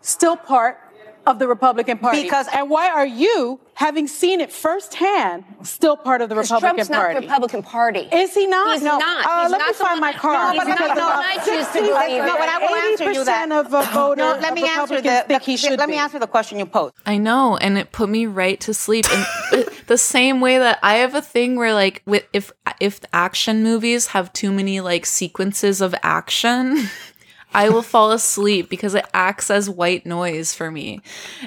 still 0.00 0.36
part 0.36 0.78
of 1.26 1.38
the 1.38 1.46
Republican 1.48 1.98
Party? 1.98 2.22
Because- 2.22 2.48
and 2.52 2.68
why 2.70 2.88
are 2.90 3.06
you, 3.06 3.60
having 3.74 4.06
seen 4.06 4.40
it 4.40 4.52
firsthand, 4.52 5.44
still 5.62 5.96
part 5.96 6.20
of 6.20 6.28
the 6.28 6.34
Because 6.34 6.50
Republican 6.50 6.76
Trump's 6.86 6.90
not 6.90 6.98
Party? 6.98 7.14
the 7.14 7.20
Republican 7.22 7.62
Party. 7.62 8.08
Is 8.12 8.34
he 8.34 8.46
not? 8.46 8.74
He's 8.74 8.82
No. 8.82 8.98
not. 8.98 9.24
Uh, 9.26 9.42
He's 9.42 9.50
let 9.52 9.58
not 9.58 9.68
me 9.68 9.74
find 9.74 10.00
my 10.00 10.12
card. 10.12 10.56
No, 10.56 10.64
he's 10.64 10.68
not. 10.68 10.78
No, 10.80 10.92
about 10.92 11.24
and 11.24 11.40
I 11.40 11.44
choose 11.44 11.66
to 11.68 11.72
believe 11.80 12.24
No, 12.24 12.36
but 12.36 12.48
I 12.48 12.58
will 12.58 12.74
answer 12.74 13.12
you 13.12 13.24
that. 13.24 13.50
of 13.52 13.72
uh, 13.74 13.82
voters, 13.82 14.18
No, 14.18 14.38
let 14.40 14.54
me 14.54 14.62
of 14.62 14.68
answer 14.68 15.00
the, 15.00 15.24
think 15.26 15.42
he 15.42 15.56
should 15.56 15.78
let 15.78 15.86
be. 15.86 15.92
me 15.92 15.98
answer 15.98 16.18
the 16.18 16.26
question 16.26 16.58
you 16.58 16.66
posed. 16.66 16.94
I 17.06 17.16
know, 17.18 17.56
and 17.56 17.78
it 17.78 17.92
put 17.92 18.08
me 18.08 18.26
right 18.26 18.60
to 18.60 18.74
sleep. 18.74 19.06
And 19.12 19.66
the 19.86 19.98
same 19.98 20.40
way 20.40 20.58
that 20.58 20.78
I 20.82 20.94
have 20.96 21.14
a 21.14 21.22
thing 21.22 21.56
where, 21.56 21.72
like, 21.72 22.02
with 22.06 22.24
if 22.32 22.52
if 22.80 23.00
action 23.12 23.62
movies 23.62 24.08
have 24.08 24.32
too 24.32 24.52
many 24.52 24.80
like 24.80 25.06
sequences 25.06 25.80
of 25.80 25.94
action, 26.02 26.88
I 27.54 27.68
will 27.68 27.82
fall 27.82 28.12
asleep 28.12 28.68
because 28.68 28.94
it 28.94 29.06
acts 29.12 29.50
as 29.50 29.68
white 29.68 30.06
noise 30.06 30.54
for 30.54 30.70
me. 30.70 31.00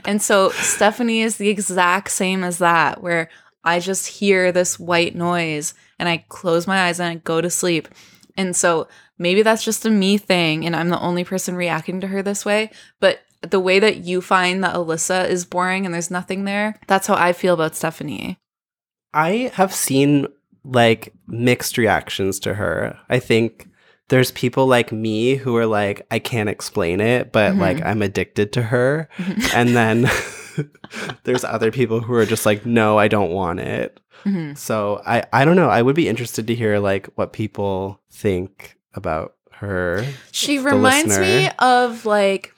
And 0.05 0.21
so 0.21 0.49
Stephanie 0.49 1.21
is 1.21 1.37
the 1.37 1.49
exact 1.49 2.11
same 2.11 2.43
as 2.43 2.59
that, 2.59 3.01
where 3.01 3.29
I 3.63 3.79
just 3.79 4.07
hear 4.07 4.51
this 4.51 4.79
white 4.79 5.15
noise 5.15 5.73
and 5.97 6.07
I 6.07 6.25
close 6.29 6.67
my 6.67 6.83
eyes 6.83 6.99
and 6.99 7.09
I 7.09 7.15
go 7.15 7.41
to 7.41 7.49
sleep. 7.49 7.87
And 8.37 8.55
so 8.55 8.87
maybe 9.17 9.41
that's 9.41 9.63
just 9.63 9.85
a 9.85 9.89
me 9.89 10.17
thing 10.17 10.65
and 10.65 10.75
I'm 10.75 10.89
the 10.89 10.99
only 10.99 11.23
person 11.23 11.55
reacting 11.55 11.99
to 12.01 12.07
her 12.07 12.21
this 12.21 12.45
way. 12.45 12.71
But 12.99 13.21
the 13.41 13.59
way 13.59 13.79
that 13.79 13.97
you 13.97 14.21
find 14.21 14.63
that 14.63 14.75
Alyssa 14.75 15.27
is 15.29 15.45
boring 15.45 15.85
and 15.85 15.93
there's 15.93 16.11
nothing 16.11 16.45
there, 16.45 16.79
that's 16.87 17.07
how 17.07 17.15
I 17.15 17.33
feel 17.33 17.53
about 17.53 17.75
Stephanie. 17.75 18.37
I 19.13 19.51
have 19.53 19.73
seen 19.73 20.27
like 20.63 21.13
mixed 21.27 21.77
reactions 21.77 22.39
to 22.41 22.55
her. 22.55 22.97
I 23.09 23.19
think 23.19 23.67
there's 24.09 24.31
people 24.31 24.67
like 24.67 24.91
me 24.91 25.35
who 25.35 25.55
are 25.57 25.65
like, 25.65 26.05
I 26.11 26.19
can't 26.19 26.49
explain 26.49 26.99
it, 27.01 27.31
but 27.31 27.53
Mhm. 27.53 27.59
like 27.59 27.81
I'm 27.83 28.01
addicted 28.01 28.53
to 28.53 28.61
her. 28.63 29.09
and 29.53 29.75
then 29.75 30.09
there's 31.23 31.43
other 31.43 31.71
people 31.71 31.99
who 32.01 32.13
are 32.13 32.25
just 32.25 32.45
like, 32.45 32.65
no, 32.65 32.97
I 32.97 33.07
don't 33.07 33.31
want 33.31 33.59
it. 33.59 33.99
Mhm. 34.25 34.57
So 34.57 35.01
I, 35.05 35.23
I 35.33 35.43
don't 35.45 35.55
know. 35.57 35.69
I 35.69 35.81
would 35.81 35.95
be 35.95 36.07
interested 36.07 36.47
to 36.47 36.55
hear 36.55 36.79
like 36.79 37.07
what 37.15 37.33
people 37.33 37.99
think 38.11 38.77
about 38.93 39.35
her. 39.51 40.05
She 40.31 40.57
the 40.57 40.63
reminds 40.63 41.17
me 41.19 41.49
of 41.59 42.05
like 42.05 42.53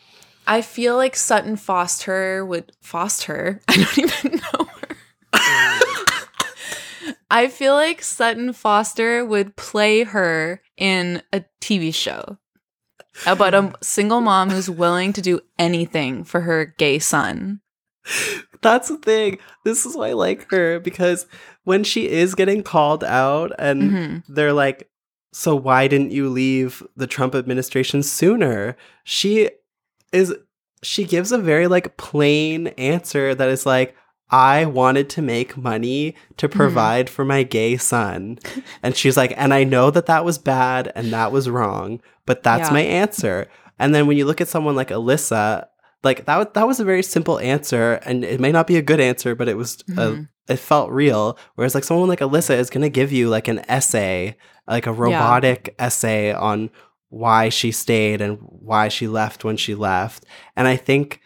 I 0.45 0.61
feel 0.61 0.95
like 0.95 1.15
Sutton 1.15 1.55
Foster 1.57 2.45
would 2.45 2.71
Foster. 2.81 3.61
I 3.67 3.75
don't 3.75 3.97
even 3.99 4.41
know 4.53 4.65
her. 4.65 5.79
I 7.29 7.47
feel 7.49 7.73
like 7.73 8.01
Sutton 8.01 8.53
Foster 8.53 9.25
would 9.25 9.55
play 9.55 10.03
her 10.03 10.61
in 10.77 11.21
a 11.33 11.43
TV 11.61 11.93
show 11.93 12.37
about 13.25 13.53
a 13.53 13.73
single 13.81 14.21
mom 14.21 14.49
who's 14.49 14.69
willing 14.69 15.11
to 15.13 15.21
do 15.21 15.41
anything 15.59 16.23
for 16.23 16.41
her 16.41 16.65
gay 16.77 16.99
son. 16.99 17.61
That's 18.61 18.87
the 18.87 18.97
thing. 18.97 19.39
This 19.65 19.85
is 19.85 19.95
why 19.95 20.09
I 20.09 20.13
like 20.13 20.49
her 20.51 20.79
because 20.79 21.27
when 21.65 21.83
she 21.83 22.07
is 22.09 22.35
getting 22.35 22.63
called 22.63 23.03
out 23.03 23.51
and 23.59 23.91
Mhm. 23.91 24.23
they're 24.29 24.53
like, 24.53 24.89
so 25.33 25.55
why 25.55 25.87
didn't 25.87 26.11
you 26.11 26.29
leave 26.29 26.81
the 26.95 27.07
Trump 27.07 27.35
administration 27.35 28.01
sooner? 28.03 28.77
She 29.03 29.49
is 30.13 30.33
she 30.83 31.03
gives 31.03 31.31
a 31.31 31.37
very 31.37 31.67
like 31.67 31.97
plain 31.97 32.67
answer 32.77 33.35
that 33.35 33.49
is 33.49 33.65
like, 33.65 33.95
I 34.29 34.65
wanted 34.65 35.09
to 35.11 35.21
make 35.21 35.55
money 35.55 36.15
to 36.37 36.49
provide 36.49 37.09
for 37.09 37.23
my 37.23 37.43
gay 37.43 37.77
son. 37.77 38.39
And 38.83 38.95
she's 38.95 39.15
like, 39.17 39.33
and 39.37 39.53
I 39.53 39.63
know 39.63 39.89
that 39.91 40.05
that 40.07 40.25
was 40.25 40.37
bad 40.37 40.91
and 40.95 41.11
that 41.13 41.31
was 41.31 41.49
wrong, 41.49 42.01
but 42.25 42.43
that's 42.43 42.69
Yeah. 42.69 42.73
my 42.73 42.81
answer. 42.81 43.47
And 43.79 43.93
then 43.95 44.05
when 44.07 44.17
you 44.17 44.25
look 44.25 44.41
at 44.41 44.47
someone 44.49 44.75
like 44.75 44.89
Alyssa, 44.89 45.67
like 46.03 46.25
that, 46.25 46.53
that 46.55 46.67
was 46.67 46.79
a 46.79 46.85
very 46.85 47.03
simple 47.03 47.39
answer, 47.39 47.93
and 48.05 48.23
it 48.23 48.39
may 48.39 48.51
not 48.51 48.67
be 48.67 48.75
a 48.77 48.81
good 48.81 48.99
answer, 48.99 49.33
but 49.35 49.47
it 49.47 49.57
was, 49.57 49.77
Mhm. 49.89 50.27
a, 50.49 50.53
it 50.53 50.57
felt 50.59 50.91
real. 50.91 51.37
Whereas 51.55 51.73
like 51.75 51.83
someone 51.83 52.07
like 52.09 52.19
Alyssa 52.19 52.57
is 52.57 52.69
going 52.69 52.81
to 52.83 52.89
give 52.89 53.11
you 53.11 53.29
like 53.29 53.47
an 53.47 53.59
essay, 53.69 54.35
like 54.67 54.87
a 54.87 54.93
robotic 54.93 55.73
essay 55.79 56.31
on 56.33 56.69
why 57.09 57.49
she 57.49 57.71
stayed 57.71 58.19
and 58.21 58.37
why 58.41 58.89
she 58.89 59.07
left 59.07 59.43
when 59.45 59.57
she 59.57 59.73
left. 59.75 60.25
And 60.55 60.67
I 60.67 60.75
think 60.75 61.21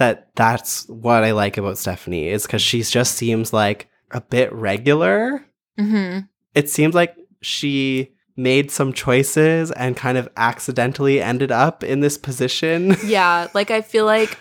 that 0.00 0.30
that's 0.34 0.88
what 0.88 1.22
I 1.24 1.32
like 1.32 1.56
about 1.58 1.78
Stephanie 1.78 2.28
is 2.28 2.42
because 2.42 2.62
she 2.62 2.82
just 2.82 3.14
seems 3.16 3.52
like 3.52 3.88
a 4.10 4.20
bit 4.20 4.52
regular. 4.52 5.44
Mm-hmm. 5.78 6.20
It 6.54 6.68
seems 6.70 6.94
like 6.94 7.14
she 7.42 8.12
made 8.36 8.70
some 8.70 8.92
choices 8.94 9.70
and 9.72 9.96
kind 9.96 10.16
of 10.16 10.26
accidentally 10.36 11.20
ended 11.20 11.52
up 11.52 11.84
in 11.84 12.00
this 12.00 12.16
position. 12.16 12.96
Yeah, 13.04 13.48
like 13.54 13.70
I 13.70 13.82
feel 13.82 14.06
like 14.06 14.38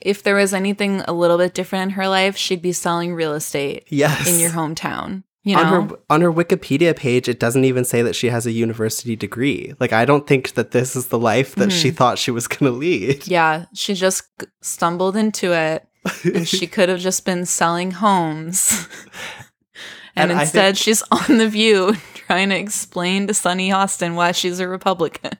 if 0.00 0.24
there 0.24 0.34
was 0.34 0.52
anything 0.52 1.02
a 1.02 1.12
little 1.12 1.38
bit 1.38 1.54
different 1.54 1.84
in 1.84 1.90
her 1.90 2.08
life, 2.08 2.36
she'd 2.36 2.60
be 2.62 2.72
selling 2.72 3.14
real 3.14 3.34
estate 3.34 3.84
Yes. 3.88 4.28
in 4.28 4.40
your 4.40 4.50
hometown. 4.50 5.22
You 5.44 5.56
know? 5.56 5.62
on 5.62 5.88
her 5.90 5.96
on 6.10 6.20
her 6.20 6.32
Wikipedia 6.32 6.94
page, 6.96 7.28
it 7.28 7.40
doesn't 7.40 7.64
even 7.64 7.84
say 7.84 8.00
that 8.02 8.14
she 8.14 8.28
has 8.28 8.46
a 8.46 8.52
university 8.52 9.16
degree. 9.16 9.74
Like 9.80 9.92
I 9.92 10.04
don't 10.04 10.26
think 10.26 10.52
that 10.54 10.70
this 10.70 10.94
is 10.94 11.08
the 11.08 11.18
life 11.18 11.56
that 11.56 11.72
she 11.72 11.90
Mhm. 11.90 11.96
thought 11.96 12.18
she 12.18 12.30
was 12.30 12.46
going 12.46 12.70
to 12.72 12.78
lead. 12.78 13.26
yeah, 13.26 13.64
she 13.74 13.94
just 13.94 14.22
stumbled 14.60 15.16
into 15.16 15.52
it 15.52 15.84
and 16.24 16.46
she 16.46 16.66
could 16.74 16.88
have 16.88 17.00
just 17.00 17.24
been 17.24 17.44
selling 17.44 17.90
homes. 17.90 18.86
and, 20.14 20.30
And 20.30 20.40
instead, 20.40 20.76
think- 20.76 20.78
she's 20.84 21.02
on 21.10 21.38
The 21.38 21.48
View 21.48 21.94
trying 22.14 22.50
to 22.50 22.56
explain 22.58 23.26
to 23.26 23.34
Sunny 23.34 23.68
Hostin 23.70 24.14
why 24.14 24.30
she's 24.32 24.60
a 24.60 24.68
Republican. 24.68 25.32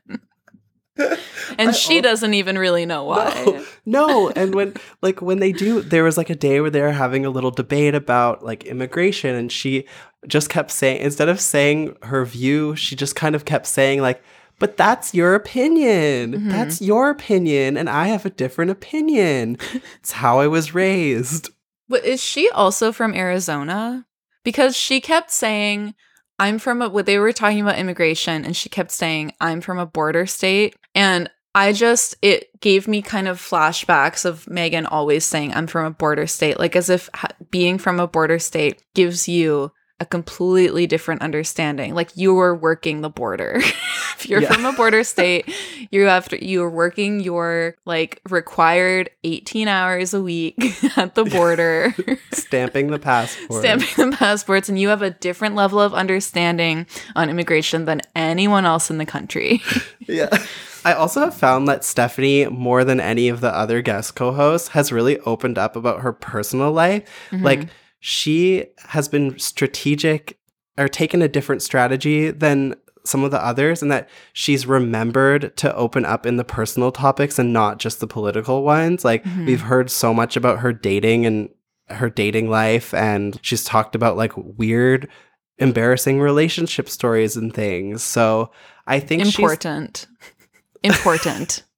and 1.58 1.74
she 1.74 2.00
doesn't 2.00 2.34
even 2.34 2.58
really 2.58 2.86
know 2.86 3.04
why. 3.04 3.64
No, 3.84 4.30
and 4.30 4.54
when 4.54 4.74
like 5.02 5.20
when 5.20 5.40
they 5.40 5.50
do, 5.50 5.80
there 5.82 6.04
was 6.04 6.16
like 6.16 6.30
a 6.30 6.36
day 6.36 6.60
where 6.60 6.70
they 6.70 6.80
were 6.80 6.92
having 6.92 7.26
a 7.26 7.30
little 7.30 7.50
debate 7.50 7.96
about 7.96 8.44
like 8.44 8.62
immigration, 8.62 9.34
and 9.34 9.50
she 9.50 9.86
just 10.28 10.48
kept 10.50 10.70
saying 10.70 11.00
instead 11.00 11.28
of 11.28 11.40
saying 11.40 11.96
her 12.02 12.24
view, 12.24 12.76
she 12.76 12.94
just 12.94 13.16
kind 13.16 13.34
of 13.34 13.44
kept 13.44 13.66
saying 13.66 14.00
like, 14.00 14.22
"But 14.60 14.76
that's 14.76 15.14
your 15.14 15.34
opinion. 15.34 16.32
Mhm. 16.42 16.50
That's 16.50 16.80
your 16.80 17.10
opinion, 17.10 17.76
and 17.76 17.90
I 17.90 18.06
have 18.06 18.24
a 18.24 18.30
different 18.30 18.70
opinion. 18.70 19.58
it's 19.98 20.12
how 20.12 20.38
I 20.38 20.46
was 20.46 20.74
raised." 20.74 21.50
But 21.88 22.04
is 22.04 22.22
she 22.22 22.48
also 22.50 22.92
from 22.92 23.14
Arizona? 23.14 24.06
Because 24.44 24.76
she 24.76 25.00
kept 25.00 25.32
saying, 25.32 25.94
I'm 26.38 26.58
from 26.58 26.82
a, 26.82 26.88
what 26.88 27.06
they 27.06 27.18
were 27.18 27.32
talking 27.32 27.60
about 27.60 27.78
immigration, 27.78 28.44
and 28.44 28.56
she 28.56 28.68
kept 28.68 28.90
saying, 28.92 29.32
I'm 29.40 29.60
from 29.60 29.78
a 29.78 29.86
border 29.86 30.26
state. 30.26 30.74
And 30.94 31.30
I 31.54 31.72
just, 31.72 32.16
it 32.22 32.48
gave 32.60 32.88
me 32.88 33.02
kind 33.02 33.28
of 33.28 33.38
flashbacks 33.38 34.24
of 34.24 34.46
Meghan 34.46 34.86
always 34.90 35.24
saying, 35.24 35.52
I'm 35.52 35.66
from 35.66 35.84
a 35.86 35.90
border 35.90 36.26
state, 36.26 36.58
like 36.58 36.74
as 36.76 36.88
if 36.88 37.10
ha- 37.14 37.28
being 37.50 37.76
from 37.78 38.00
a 38.00 38.06
border 38.06 38.38
state 38.38 38.82
gives 38.94 39.28
you 39.28 39.70
a 40.00 40.06
completely 40.06 40.86
different 40.86 41.22
understanding. 41.22 41.94
Like 41.94 42.16
you 42.16 42.36
are 42.40 42.56
working 42.56 43.02
the 43.02 43.10
border. 43.10 43.56
if 44.16 44.28
you're 44.28 44.40
Yeah. 44.40 44.50
from 44.52 44.64
a 44.64 44.72
border 44.72 45.04
state, 45.04 45.48
you 45.92 46.04
have 46.06 46.28
to, 46.30 46.44
you're 46.44 46.70
working 46.70 47.20
your 47.20 47.76
like 47.84 48.20
required 48.28 49.10
18 49.22 49.68
hours 49.68 50.12
a 50.14 50.22
week 50.22 50.56
at 50.96 51.14
the 51.14 51.24
border. 51.24 51.94
Stamping 52.32 52.88
the 52.88 52.98
passport. 52.98 53.60
stamping 53.60 54.10
the 54.10 54.16
passports 54.16 54.68
and 54.70 54.78
you 54.78 54.88
have 54.88 55.02
a 55.02 55.10
different 55.10 55.54
level 55.54 55.78
of 55.80 55.92
understanding 55.94 56.86
on 57.14 57.28
immigration 57.30 57.84
than 57.84 58.00
anyone 58.16 58.64
else 58.64 58.90
in 58.90 58.98
the 58.98 59.06
country. 59.06 59.62
Yeah. 60.08 60.30
I 60.84 60.92
also 60.94 61.20
have 61.20 61.34
found 61.34 61.68
that 61.68 61.84
Stephanie, 61.84 62.46
more 62.46 62.84
than 62.84 63.00
any 63.00 63.28
of 63.28 63.40
the 63.40 63.54
other 63.54 63.82
guest 63.82 64.14
co 64.16 64.32
hosts, 64.32 64.68
has 64.68 64.92
really 64.92 65.18
opened 65.20 65.58
up 65.58 65.76
about 65.76 66.00
her 66.02 66.12
personal 66.12 66.72
life. 66.72 67.02
Mhm. 67.30 67.42
Like, 67.42 67.68
she 68.00 68.64
has 68.88 69.08
been 69.08 69.38
strategic 69.38 70.38
or 70.78 70.88
taken 70.88 71.22
a 71.22 71.28
different 71.28 71.62
strategy 71.62 72.30
than 72.30 72.74
some 73.04 73.24
of 73.24 73.30
the 73.32 73.44
others, 73.44 73.82
and 73.82 73.90
that 73.90 74.08
she's 74.32 74.64
remembered 74.66 75.56
to 75.56 75.74
open 75.74 76.04
up 76.04 76.24
in 76.24 76.36
the 76.36 76.44
personal 76.44 76.92
topics 76.92 77.38
and 77.38 77.52
not 77.52 77.78
just 77.78 77.98
the 78.00 78.06
political 78.06 78.62
ones. 78.62 79.04
Like, 79.04 79.24
Mhm. 79.24 79.46
we've 79.46 79.60
heard 79.62 79.90
so 79.90 80.14
much 80.14 80.36
about 80.36 80.60
her 80.60 80.72
dating 80.72 81.26
and 81.26 81.48
her 81.88 82.08
dating 82.08 82.48
life, 82.48 82.94
and 82.94 83.38
she's 83.42 83.64
talked 83.64 83.94
about 83.96 84.16
like 84.16 84.32
weird, 84.36 85.08
embarrassing 85.58 86.20
relationship 86.20 86.88
stories 86.88 87.36
and 87.36 87.52
things. 87.52 88.02
So, 88.02 88.50
I 88.86 88.98
think 89.00 89.22
she's 89.26 89.36
Important. 90.82 91.62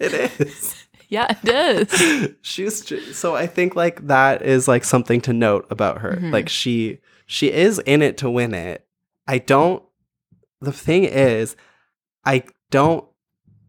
It 0.00 0.12
is. 0.12 0.86
yeah, 1.08 1.36
it 1.44 1.48
is. 1.92 2.30
She's 2.42 3.16
so 3.16 3.36
I 3.36 3.46
think 3.46 3.76
like 3.76 4.08
that 4.08 4.42
is 4.42 4.66
like 4.66 4.84
something 4.84 5.20
to 5.22 5.32
note 5.32 5.66
about 5.70 5.98
her. 6.00 6.16
Mhm. 6.20 6.32
Like 6.32 6.48
she 6.48 6.98
she 7.26 7.52
is 7.52 7.78
in 7.86 8.02
it 8.02 8.18
to 8.18 8.28
win 8.28 8.54
it. 8.54 8.84
I 9.28 9.38
don't 9.38 9.84
the 10.60 10.72
thing 10.72 11.04
is 11.04 11.54
I 12.24 12.42
don't 12.72 13.04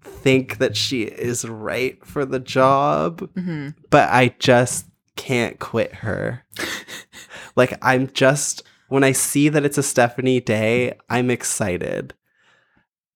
think 0.03 0.57
that 0.57 0.75
she 0.75 1.03
is 1.03 1.45
right 1.47 2.03
for 2.03 2.25
the 2.25 2.39
job, 2.39 3.19
Mhm. 3.35 3.75
but 3.91 4.09
I 4.09 4.33
just 4.39 4.87
can't 5.15 5.59
quit 5.59 5.93
her. 5.97 6.43
like 7.55 7.77
I'm 7.83 8.07
just 8.13 8.63
when 8.89 9.03
I 9.03 9.11
see 9.11 9.47
that 9.49 9.63
it's 9.63 9.77
a 9.77 9.83
Stephanie 9.83 10.41
day, 10.41 10.97
I'm 11.07 11.29
excited. 11.29 12.15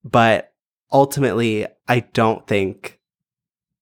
But 0.04 0.54
ultimately, 0.92 1.68
I 1.88 2.02
don't 2.14 2.46
think 2.48 3.00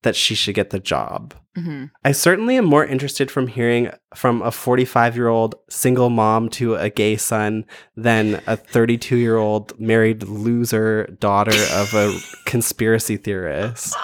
that 0.03 0.15
she 0.15 0.35
should 0.35 0.55
get 0.55 0.69
the 0.69 0.79
job. 0.79 1.33
Mhm. 1.57 1.89
I 2.05 2.11
certainly 2.11 2.55
am 2.57 2.65
more 2.65 2.85
interested 2.85 3.31
from 3.31 3.47
hearing 3.47 3.89
from 4.15 4.41
a 4.43 4.51
45 4.51 5.15
year 5.15 5.27
old 5.27 5.55
single 5.69 6.09
mom 6.11 6.49
to 6.49 6.75
a 6.75 6.89
gay 6.89 7.17
son 7.17 7.65
than 7.95 8.41
a 8.45 8.55
32 8.55 9.15
year 9.17 9.37
old 9.37 9.77
married 9.79 10.23
loser 10.23 11.07
daughter 11.19 11.57
of 11.73 11.93
a 11.95 12.15
conspiracy 12.45 13.17
theorist. 13.17 13.95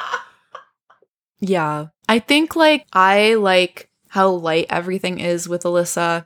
Yeah. 1.40 1.88
I 2.10 2.20
think 2.20 2.56
like 2.56 2.88
I 2.92 3.36
like 3.36 3.90
how 4.10 4.30
light 4.30 4.66
everything 4.70 5.20
is 5.20 5.48
with 5.48 5.64
Alyssa 5.64 6.26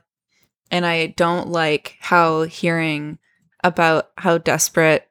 and 0.70 0.86
I 0.86 1.08
don't 1.08 1.48
like 1.48 1.96
how 2.00 2.42
hearing 2.42 3.18
about 3.62 4.10
how 4.16 4.38
desperate 4.38 5.07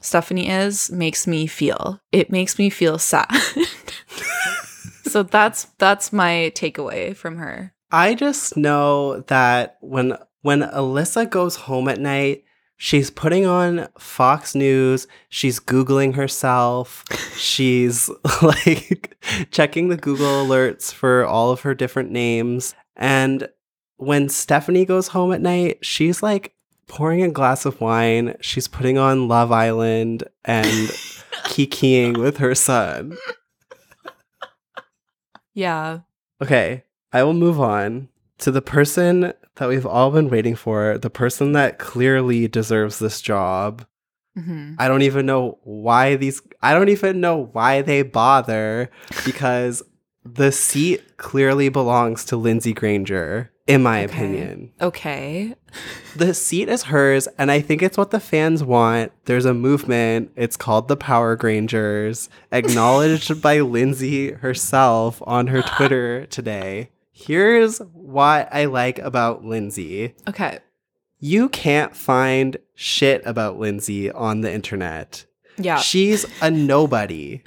Stephanie 0.00 0.48
is 0.48 0.90
makes 0.90 1.26
me 1.26 1.46
feel. 1.46 2.00
It 2.12 2.30
makes 2.30 2.58
me 2.58 2.70
feel 2.70 2.98
sad. 2.98 3.30
so 5.04 5.22
that's 5.22 5.64
that's 5.78 6.12
my 6.12 6.52
takeaway 6.54 7.16
from 7.16 7.36
her. 7.36 7.72
I 7.90 8.14
just 8.14 8.56
know 8.56 9.20
that 9.22 9.78
when 9.80 10.16
when 10.42 10.62
Alyssa 10.62 11.28
goes 11.28 11.56
home 11.56 11.88
at 11.88 12.00
night, 12.00 12.44
she's 12.76 13.10
putting 13.10 13.46
on 13.46 13.88
Fox 13.98 14.54
News, 14.54 15.06
she's 15.28 15.60
googling 15.60 16.14
herself, 16.14 17.04
she's 17.36 18.10
like 18.42 19.16
checking 19.50 19.88
the 19.88 19.96
Google 19.96 20.46
alerts 20.46 20.92
for 20.92 21.24
all 21.24 21.50
of 21.50 21.62
her 21.62 21.74
different 21.74 22.10
names, 22.10 22.74
and 22.96 23.48
when 23.98 24.28
Stephanie 24.28 24.84
goes 24.84 25.08
home 25.08 25.32
at 25.32 25.40
night, 25.40 25.78
she's 25.82 26.22
like 26.22 26.54
pouring 26.88 27.22
a 27.22 27.30
glass 27.30 27.64
of 27.66 27.80
wine, 27.80 28.36
she's 28.40 28.68
putting 28.68 28.98
on 28.98 29.28
Love 29.28 29.50
Island 29.52 30.24
and 30.44 30.66
kikiing 31.46 32.16
with 32.18 32.38
her 32.38 32.54
son. 32.54 33.16
Yeah. 35.54 36.00
Okay, 36.42 36.84
I 37.12 37.22
will 37.22 37.34
move 37.34 37.60
on 37.60 38.08
to 38.38 38.50
the 38.50 38.62
person 38.62 39.32
that 39.56 39.68
we've 39.68 39.86
all 39.86 40.10
been 40.10 40.28
waiting 40.28 40.54
for, 40.54 40.98
the 40.98 41.08
person 41.10 41.52
that 41.52 41.78
clearly 41.78 42.46
deserves 42.46 42.98
this 42.98 43.20
job. 43.22 43.86
Mhm. 44.38 44.76
I 44.78 44.86
don't 44.86 45.00
even 45.02 45.24
know 45.24 45.58
why 45.64 46.16
these 46.16 46.42
I 46.62 46.74
don't 46.74 46.90
even 46.90 47.20
know 47.22 47.48
why 47.52 47.80
they 47.80 48.02
bother 48.02 48.90
because 49.24 49.82
the 50.26 50.52
seat 50.52 51.16
clearly 51.16 51.70
belongs 51.70 52.22
to 52.26 52.36
Lindsey 52.36 52.74
Granger 52.74 53.50
in 53.66 53.82
my 53.82 53.98
opinion. 53.98 54.72
Okay. 54.80 55.54
The 56.14 56.32
seat 56.34 56.68
is 56.68 56.84
hers, 56.84 57.26
and 57.38 57.50
I 57.50 57.60
think 57.60 57.82
it's 57.82 57.98
what 57.98 58.10
the 58.10 58.20
fans 58.20 58.62
want. 58.62 59.12
There's 59.24 59.44
a 59.44 59.54
movement. 59.54 60.30
It's 60.36 60.56
called 60.56 60.88
the 60.88 60.96
Power 60.96 61.36
Grangers, 61.36 62.28
acknowledged 62.52 63.42
by 63.42 63.60
Lindsey 63.60 64.32
herself 64.32 65.20
on 65.26 65.48
her 65.48 65.62
Twitter 65.62 66.26
today. 66.26 66.90
Here's 67.12 67.78
what 67.78 68.48
I 68.52 68.66
like 68.66 68.98
about 68.98 69.44
Lindsey. 69.44 70.14
Okay. 70.28 70.58
You 71.18 71.48
can't 71.48 71.96
find 71.96 72.58
shit 72.74 73.22
about 73.24 73.58
Lindsey 73.58 74.10
on 74.10 74.42
the 74.42 74.52
internet. 74.52 75.24
Yeah. 75.58 75.78
She's 75.78 76.26
a 76.42 76.50
nobody. 76.50 77.42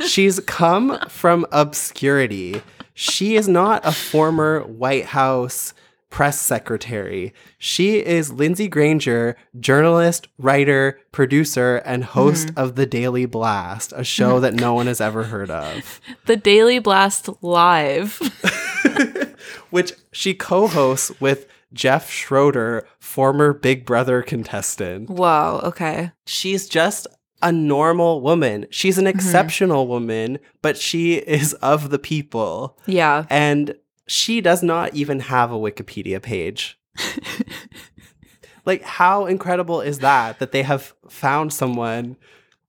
She's 0.06 0.38
come 0.40 0.98
from 1.08 1.46
obscurity. 1.50 2.60
She 2.98 3.36
is 3.36 3.46
not 3.46 3.84
a 3.84 3.92
former 3.92 4.60
White 4.62 5.04
House 5.06 5.74
press 6.08 6.40
secretary. 6.40 7.34
She 7.58 7.98
is 7.98 8.32
Lindsey 8.32 8.68
Granger, 8.68 9.36
journalist, 9.60 10.28
writer, 10.38 10.98
producer, 11.12 11.76
and 11.84 12.04
host 12.04 12.48
Mhm. 12.48 12.56
of 12.62 12.74
The 12.76 12.86
Daily 12.86 13.26
Blast, 13.26 13.92
a 13.94 14.02
show 14.02 14.40
that 14.40 14.54
no 14.54 14.72
one 14.72 14.86
has 14.86 15.00
ever 15.00 15.24
heard 15.24 15.50
of, 15.50 16.00
The 16.24 16.36
Daily 16.36 16.78
Blast 16.78 17.28
Live. 17.42 18.18
which 19.70 19.92
she 20.10 20.32
co 20.32 20.66
hosts 20.68 21.12
with 21.20 21.46
Jeff 21.74 22.10
Schroeder, 22.10 22.86
former 22.98 23.52
Big 23.52 23.84
Brother 23.84 24.22
contestant. 24.22 25.10
Wow, 25.10 25.58
okay. 25.58 26.12
She's 26.24 26.66
just 26.68 27.06
a 27.42 27.52
normal 27.52 28.20
woman. 28.20 28.66
She's 28.70 28.98
an 28.98 29.06
exceptional 29.06 29.86
woman, 29.86 30.38
but 30.62 30.76
she 30.76 31.14
is 31.14 31.52
of 31.54 31.90
the 31.90 31.98
people. 31.98 32.78
Yeah. 32.86 33.26
And 33.30 33.74
she 34.06 34.40
does 34.40 34.62
not 34.62 34.94
even 34.94 35.20
have 35.20 35.52
a 35.52 35.56
Wikipedia 35.56 36.22
page. 36.22 36.78
like, 38.64 38.82
how 38.82 39.26
incredible 39.26 39.80
is 39.80 39.98
that? 40.00 40.38
That 40.38 40.52
they 40.52 40.62
have 40.62 40.94
found 41.08 41.52
someone 41.52 42.16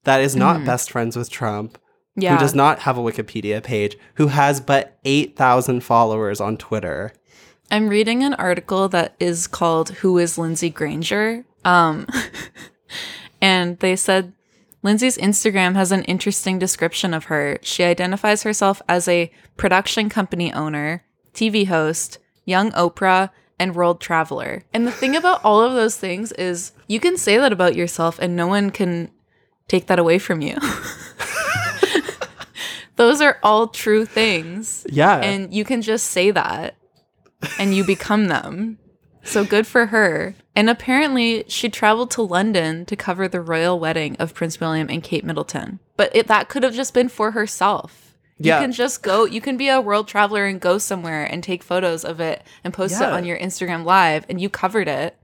that 0.03 0.21
is 0.21 0.35
not 0.35 0.57
Mhm. 0.61 0.65
best 0.65 0.91
friends 0.91 1.15
with 1.15 1.29
Trump, 1.29 1.77
Yeah. 2.15 2.33
who 2.33 2.39
does 2.39 2.55
not 2.55 2.79
have 2.79 2.97
a 2.97 3.01
Wikipedia 3.01 3.61
page, 3.63 3.97
who 4.15 4.27
has 4.27 4.59
but 4.61 4.97
8,000 5.05 5.81
followers 5.83 6.39
on 6.39 6.57
Twitter. 6.57 7.13
I'm 7.69 7.89
reading 7.89 8.23
an 8.23 8.33
article 8.35 8.87
that 8.89 9.15
is 9.19 9.45
called 9.47 9.89
Who 10.01 10.17
is 10.17 10.37
Lindsey 10.37 10.69
Granger? 10.69 11.43
Um 11.65 12.07
and 13.41 13.77
they 13.79 13.95
said 13.95 14.31
Lindsey's 14.87 15.17
Instagram 15.17 15.75
has 15.75 15.91
an 15.91 16.05
interesting 16.05 16.59
description 16.59 17.13
of 17.13 17.25
her. 17.25 17.59
She 17.61 17.83
identifies 17.83 18.43
herself 18.43 18.81
as 18.87 19.05
a 19.09 19.29
production 19.57 20.07
company 20.07 20.53
owner, 20.53 21.03
TV 21.33 21.67
host, 21.67 22.19
young 22.45 22.71
Oprah, 22.71 23.29
and 23.59 23.75
world 23.75 23.99
traveler. 23.99 24.63
And 24.73 24.87
the 24.87 24.91
thing 24.93 25.13
about 25.13 25.43
all 25.43 25.61
of 25.61 25.73
those 25.73 25.97
things 25.97 26.31
is 26.31 26.71
you 26.87 27.01
can 27.01 27.17
say 27.17 27.37
that 27.37 27.51
about 27.51 27.75
yourself 27.75 28.17
and 28.17 28.33
no 28.33 28.47
one 28.47 28.69
can 28.69 29.11
take 29.67 29.87
that 29.87 29.99
away 29.99 30.19
from 30.19 30.39
you. 30.39 30.55
those 32.95 33.19
are 33.19 33.39
all 33.43 33.67
true 33.67 34.05
things. 34.05 34.87
Yeah. 34.89 35.17
And 35.17 35.53
you 35.53 35.65
can 35.65 35.81
just 35.81 36.07
say 36.07 36.31
that 36.31 36.77
and 37.59 37.75
you 37.75 37.83
become 37.83 38.27
them. 38.27 38.79
So 39.27 39.45
good 39.45 39.67
for 39.67 39.87
her. 39.87 40.35
And 40.55 40.69
apparently, 40.69 41.43
she 41.47 41.69
traveled 41.69 42.09
to 42.11 42.21
London 42.21 42.85
to 42.85 42.95
cover 42.95 43.27
the 43.27 43.41
royal 43.41 43.79
wedding 43.79 44.15
of 44.17 44.33
Prince 44.33 44.59
William 44.59 44.89
and 44.89 45.03
Kate 45.03 45.23
Middleton. 45.23 45.79
But 45.97 46.15
it, 46.15 46.27
that 46.27 46.49
could 46.49 46.63
have 46.63 46.73
just 46.73 46.93
been 46.93 47.09
for 47.09 47.31
herself. 47.31 48.15
Yeah. 48.39 48.57
You 48.59 48.63
can 48.63 48.71
just 48.71 49.03
go, 49.03 49.25
you 49.25 49.41
can 49.41 49.57
be 49.57 49.67
a 49.67 49.81
world 49.81 50.07
traveler 50.07 50.45
and 50.45 50.59
go 50.61 50.77
somewhere 50.77 51.25
and 51.25 51.43
take 51.43 51.61
photos 51.63 52.05
of 52.05 52.19
it 52.19 52.43
and 52.63 52.73
post 52.73 52.95
it 53.01 53.03
on 53.07 53.25
your 53.25 53.37
Instagram 53.37 53.83
live, 53.83 54.25
and 54.29 54.39
you 54.39 54.49
covered 54.49 54.87
it. 54.87 55.15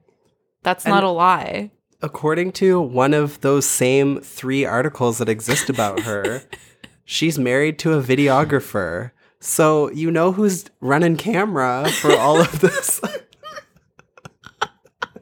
That's 0.64 0.86
And- 0.86 0.93
not 0.93 1.04
a 1.04 1.10
lie. 1.10 1.72
According 2.01 2.51
to 2.54 2.82
one 2.82 3.14
of 3.14 3.39
those 3.39 3.66
same 3.66 4.20
three 4.20 4.66
articles 4.66 5.20
that 5.20 5.30
exist 5.30 5.70
about 5.70 6.01
her, 6.01 6.41
she's 7.06 7.39
married 7.39 7.80
to 7.80 7.93
a 7.93 8.04
videographer. 8.04 9.12
So 9.39 9.89
you 9.91 10.12
know 10.12 10.34
who's 10.34 10.66
running 10.82 11.16
camera 11.16 11.89
for 12.01 12.14
all 12.18 12.41
of 12.41 12.60
this 12.60 12.99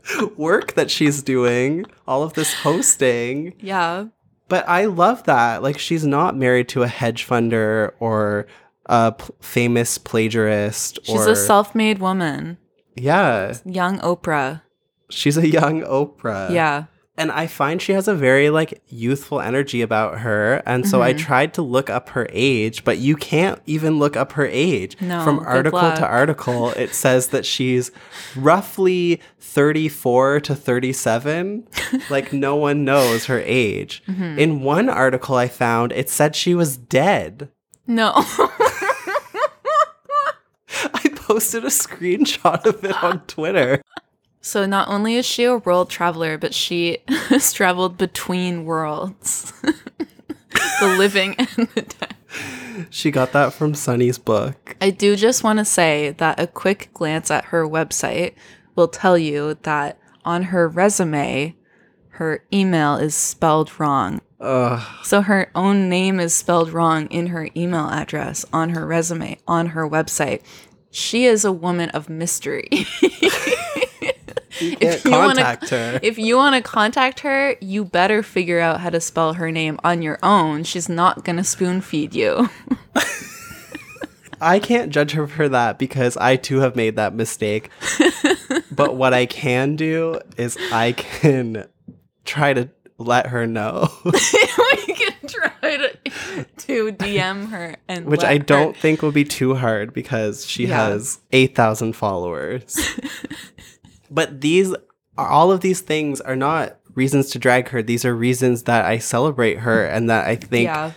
work 0.38 0.74
that 0.74 0.90
she's 0.92 1.22
doing, 1.24 1.86
all 2.08 2.24
of 2.24 2.34
this 2.34 2.54
hosting. 2.54 3.54
Yeah. 3.60 4.06
But 4.48 4.68
I 4.68 4.86
love 4.86 5.24
that. 5.24 5.64
Like 5.64 5.80
she's 5.80 6.06
not 6.06 6.36
married 6.36 6.68
to 6.70 6.84
a 6.84 6.88
hedge 6.88 7.26
funder 7.28 7.94
or 8.00 8.48
a 8.88 9.14
p- 9.14 9.26
famous 9.40 9.98
plagiarist 9.98 11.00
She's 11.04 11.16
or 11.16 11.30
a 11.30 11.36
self 11.36 11.74
made 11.76 12.00
woman, 12.00 12.58
Yeah. 12.96 13.56
young 13.64 14.00
Oprah. 14.00 14.62
She's 15.10 15.38
a 15.38 15.48
young 15.48 15.82
Oprah. 15.84 16.50
Yeah. 16.52 16.86
And 17.22 17.32
I 17.32 17.46
find 17.46 17.80
she 17.82 17.92
has 17.94 18.08
a 18.08 18.16
very 18.16 18.50
like 18.50 18.82
youthful 18.88 19.40
energy 19.42 19.82
about 19.84 20.20
her. 20.22 20.64
And 20.66 20.88
so 20.88 21.04
I 21.04 21.14
Mhm. 21.14 21.20
tried 21.20 21.54
to 21.54 21.62
look 21.62 21.88
up 21.90 22.10
her 22.10 22.28
age, 22.32 22.84
but 22.84 22.98
you 22.98 23.16
can't 23.16 23.60
even 23.68 24.00
look 24.00 24.16
up 24.18 24.32
her 24.34 24.48
age. 24.48 24.98
No, 25.00 25.24
From 25.24 25.40
article 25.46 25.80
to 25.80 26.06
article, 26.06 26.70
it 26.72 26.96
says 27.04 27.28
that 27.28 27.46
she's 27.46 27.92
roughly 28.36 29.22
34 29.40 30.40
to 30.42 30.56
37. 30.56 31.68
like 32.10 32.34
no 32.34 32.56
one 32.56 32.84
knows 32.84 33.26
her 33.26 33.42
age. 33.46 34.02
Mhm. 34.10 34.38
In 34.40 34.62
one 34.62 34.90
article 34.90 35.36
I 35.36 35.48
found, 35.48 35.92
it 35.92 36.10
said 36.10 36.36
she 36.36 36.56
was 36.56 36.76
dead. 36.78 37.50
No. 37.86 38.14
I 40.94 41.10
posted 41.16 41.64
a 41.66 41.68
screenshot 41.68 42.66
of 42.66 42.84
it 42.84 43.04
on 43.04 43.22
Twitter. 43.28 43.82
So 44.42 44.66
not 44.66 44.88
only 44.88 45.16
is 45.16 45.26
she 45.26 45.44
a 45.44 45.58
world 45.58 45.90
traveler, 45.90 46.38
but 46.38 46.54
she 46.54 46.98
has 47.08 47.54
traveled 47.54 47.98
between 47.98 48.66
worlds. 48.66 49.54
the 50.80 50.96
living 50.98 51.36
and 51.38 51.68
the 51.76 51.82
dead. 51.84 52.16
She 52.90 53.12
got 53.12 53.34
that 53.34 53.54
from 53.54 53.76
Sunny's 53.76 54.18
book. 54.18 54.76
I 54.82 54.90
do 54.90 55.16
just 55.16 55.44
want 55.44 55.60
to 55.60 55.66
say 55.66 56.12
that 56.18 56.40
a 56.40 56.48
quick 56.48 56.90
glance 56.94 57.30
at 57.30 57.46
her 57.46 57.68
website 57.68 58.34
will 58.76 58.88
tell 58.88 59.18
you 59.18 59.58
that 59.64 60.00
on 60.26 60.44
her 60.44 60.68
resume, 60.68 61.56
her 62.10 62.44
email 62.52 62.96
is 62.96 63.14
spelled 63.16 63.80
wrong. 63.80 64.22
Ugh. 64.40 64.82
So 65.04 65.22
her 65.22 65.52
own 65.54 65.90
name 65.90 66.20
is 66.20 66.34
spelled 66.34 66.72
wrong 66.72 67.08
in 67.08 67.28
her 67.28 67.50
email 67.56 67.90
address, 67.90 68.46
on 68.52 68.70
her 68.72 68.88
resume, 68.88 69.38
on 69.48 69.68
her 69.68 69.88
website. 69.88 70.42
She 70.90 71.26
is 71.26 71.46
a 71.46 71.52
woman 71.52 71.90
of 71.92 72.10
mystery. 72.10 72.70
You 74.62 74.78
can't 74.78 75.06
wanna- 75.06 75.58
her. 75.70 76.00
If 76.04 76.18
you 76.18 76.36
want 76.38 76.56
to 76.56 76.62
contact 76.62 77.22
her, 77.22 77.56
you 77.62 77.84
better 77.86 78.24
figure 78.24 78.60
out 78.60 78.80
how 78.82 78.90
to 78.90 79.00
spell 79.02 79.34
her 79.34 79.52
name 79.52 79.80
on 79.84 80.02
your 80.02 80.20
own. 80.24 80.64
She's 80.64 80.88
not 80.90 81.24
going 81.26 81.38
to 81.38 81.44
spoon 81.44 81.82
feed 81.82 82.14
you. 82.14 82.50
I 84.44 84.58
can't 84.58 84.92
judge 84.92 85.12
her 85.12 85.28
for 85.28 85.48
that 85.50 85.78
because 85.78 86.18
I 86.18 86.36
too 86.36 86.60
have 86.62 86.76
made 86.76 86.96
that 86.96 87.14
mistake. 87.14 87.70
but 88.72 88.96
what 88.96 89.14
I 89.14 89.28
can 89.28 89.76
do 89.76 90.20
is 90.36 90.58
I 90.72 90.94
can 90.94 91.68
try 92.26 92.54
to 92.54 92.70
let 92.98 93.28
her 93.28 93.46
know, 93.48 93.90
we 94.06 94.12
can 94.12 95.14
try 95.28 95.78
to, 95.78 96.46
to 96.58 96.92
DM 96.94 97.50
her 97.50 97.76
and 97.88 98.06
which 98.06 98.24
I 98.24 98.34
her- 98.34 98.40
don't 98.40 98.76
think 98.78 99.02
will 99.02 99.12
be 99.12 99.24
too 99.24 99.56
hard 99.56 99.94
because 99.94 100.46
she 100.46 100.68
Yeah. 100.68 100.88
has 100.90 101.20
8,000 101.32 101.94
followers. 101.96 102.80
But 104.12 104.42
these 104.42 104.74
are 105.18 105.28
all 105.28 105.52
of 105.52 105.62
these 105.62 105.82
things 105.82 106.22
are 106.22 106.36
not 106.36 106.78
reasons 106.94 107.30
to 107.32 107.40
drag 107.40 107.70
her. 107.70 107.82
These 107.82 108.06
are 108.06 108.14
reasons 108.16 108.64
that 108.64 108.86
I 108.86 108.98
celebrate 109.00 109.60
her 109.60 109.86
and 109.86 110.10
that 110.10 110.28
I 110.28 110.36
think 110.36 110.66
Yeah. 110.66 110.92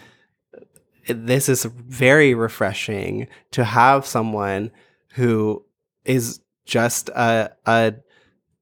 this 1.08 1.48
is 1.48 1.64
very 1.64 2.34
refreshing 2.34 3.28
to 3.52 3.64
have 3.64 4.06
someone 4.06 4.70
who 5.14 5.64
is 6.04 6.40
just 6.66 7.08
a 7.10 7.50
a 7.66 7.94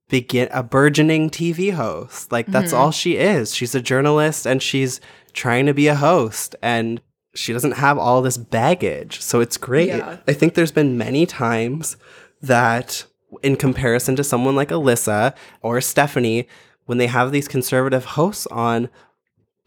begin 0.08 0.48
a 0.52 0.62
burgeoning 0.62 1.30
TV 1.30 1.70
host. 1.70 2.30
Like 2.32 2.46
that's 2.48 2.72
Mhm. 2.72 2.76
all 2.76 2.90
she 2.90 3.16
is. 3.16 3.54
She's 3.54 3.74
a 3.74 3.80
journalist 3.80 4.46
and 4.46 4.60
she's 4.62 5.00
trying 5.32 5.64
to 5.66 5.72
be 5.74 5.86
a 5.88 5.94
host 5.94 6.54
and 6.62 7.00
she 7.34 7.52
doesn't 7.54 7.76
have 7.76 7.96
all 7.96 8.20
this 8.20 8.36
baggage. 8.36 9.22
So 9.22 9.40
it's 9.40 9.56
great. 9.56 9.88
Yeah. 9.88 10.18
I 10.28 10.34
think 10.34 10.52
there's 10.52 10.72
been 10.72 10.98
many 10.98 11.24
times 11.24 11.96
that 12.42 13.06
in 13.42 13.56
comparison 13.56 14.16
to 14.16 14.24
someone 14.24 14.54
like 14.56 14.68
Alyssa 14.70 15.34
or 15.62 15.80
Stephanie 15.80 16.46
when 16.86 16.98
they 16.98 17.06
have 17.06 17.32
these 17.32 17.48
conservative 17.48 18.04
hosts 18.04 18.46
on 18.48 18.88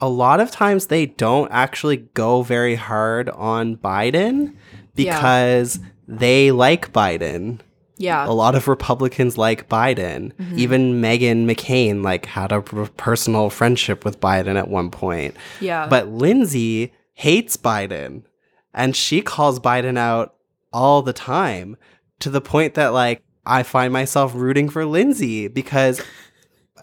a 0.01 0.09
lot 0.09 0.39
of 0.41 0.51
times 0.51 0.87
they 0.87 1.05
don't 1.05 1.49
actually 1.51 1.97
go 1.97 2.41
very 2.41 2.75
hard 2.75 3.29
on 3.29 3.77
Biden 3.77 4.53
Yeah. 4.95 5.15
because 5.15 5.79
they 6.07 6.51
like 6.51 6.91
Biden. 6.91 7.59
Yeah. 7.97 8.27
A 8.27 8.33
lot 8.33 8.55
of 8.55 8.67
Republicans 8.67 9.37
like 9.37 9.69
Biden. 9.69 10.33
Mhm. 10.33 10.57
Even 10.57 11.01
Meghan 11.01 11.45
McCain 11.49 12.03
like 12.03 12.25
had 12.25 12.51
a 12.51 12.61
personal 12.61 13.49
friendship 13.49 14.03
with 14.03 14.19
Biden 14.19 14.57
at 14.57 14.67
one 14.67 14.91
point. 14.91 15.33
Yeah. 15.61 15.87
But 15.89 16.09
Lindsey 16.09 16.91
hates 17.13 17.55
Biden 17.55 18.23
and 18.73 18.95
she 18.97 19.21
calls 19.21 19.61
Biden 19.61 19.97
out 19.97 20.33
all 20.73 21.01
the 21.01 21.13
time 21.13 21.77
to 22.19 22.29
the 22.29 22.41
point 22.41 22.73
that 22.73 22.87
like 22.89 23.21
I 23.45 23.63
find 23.63 23.91
myself 23.93 24.33
rooting 24.35 24.69
for 24.69 24.85
Lindsey 24.85 25.47
because 25.47 26.01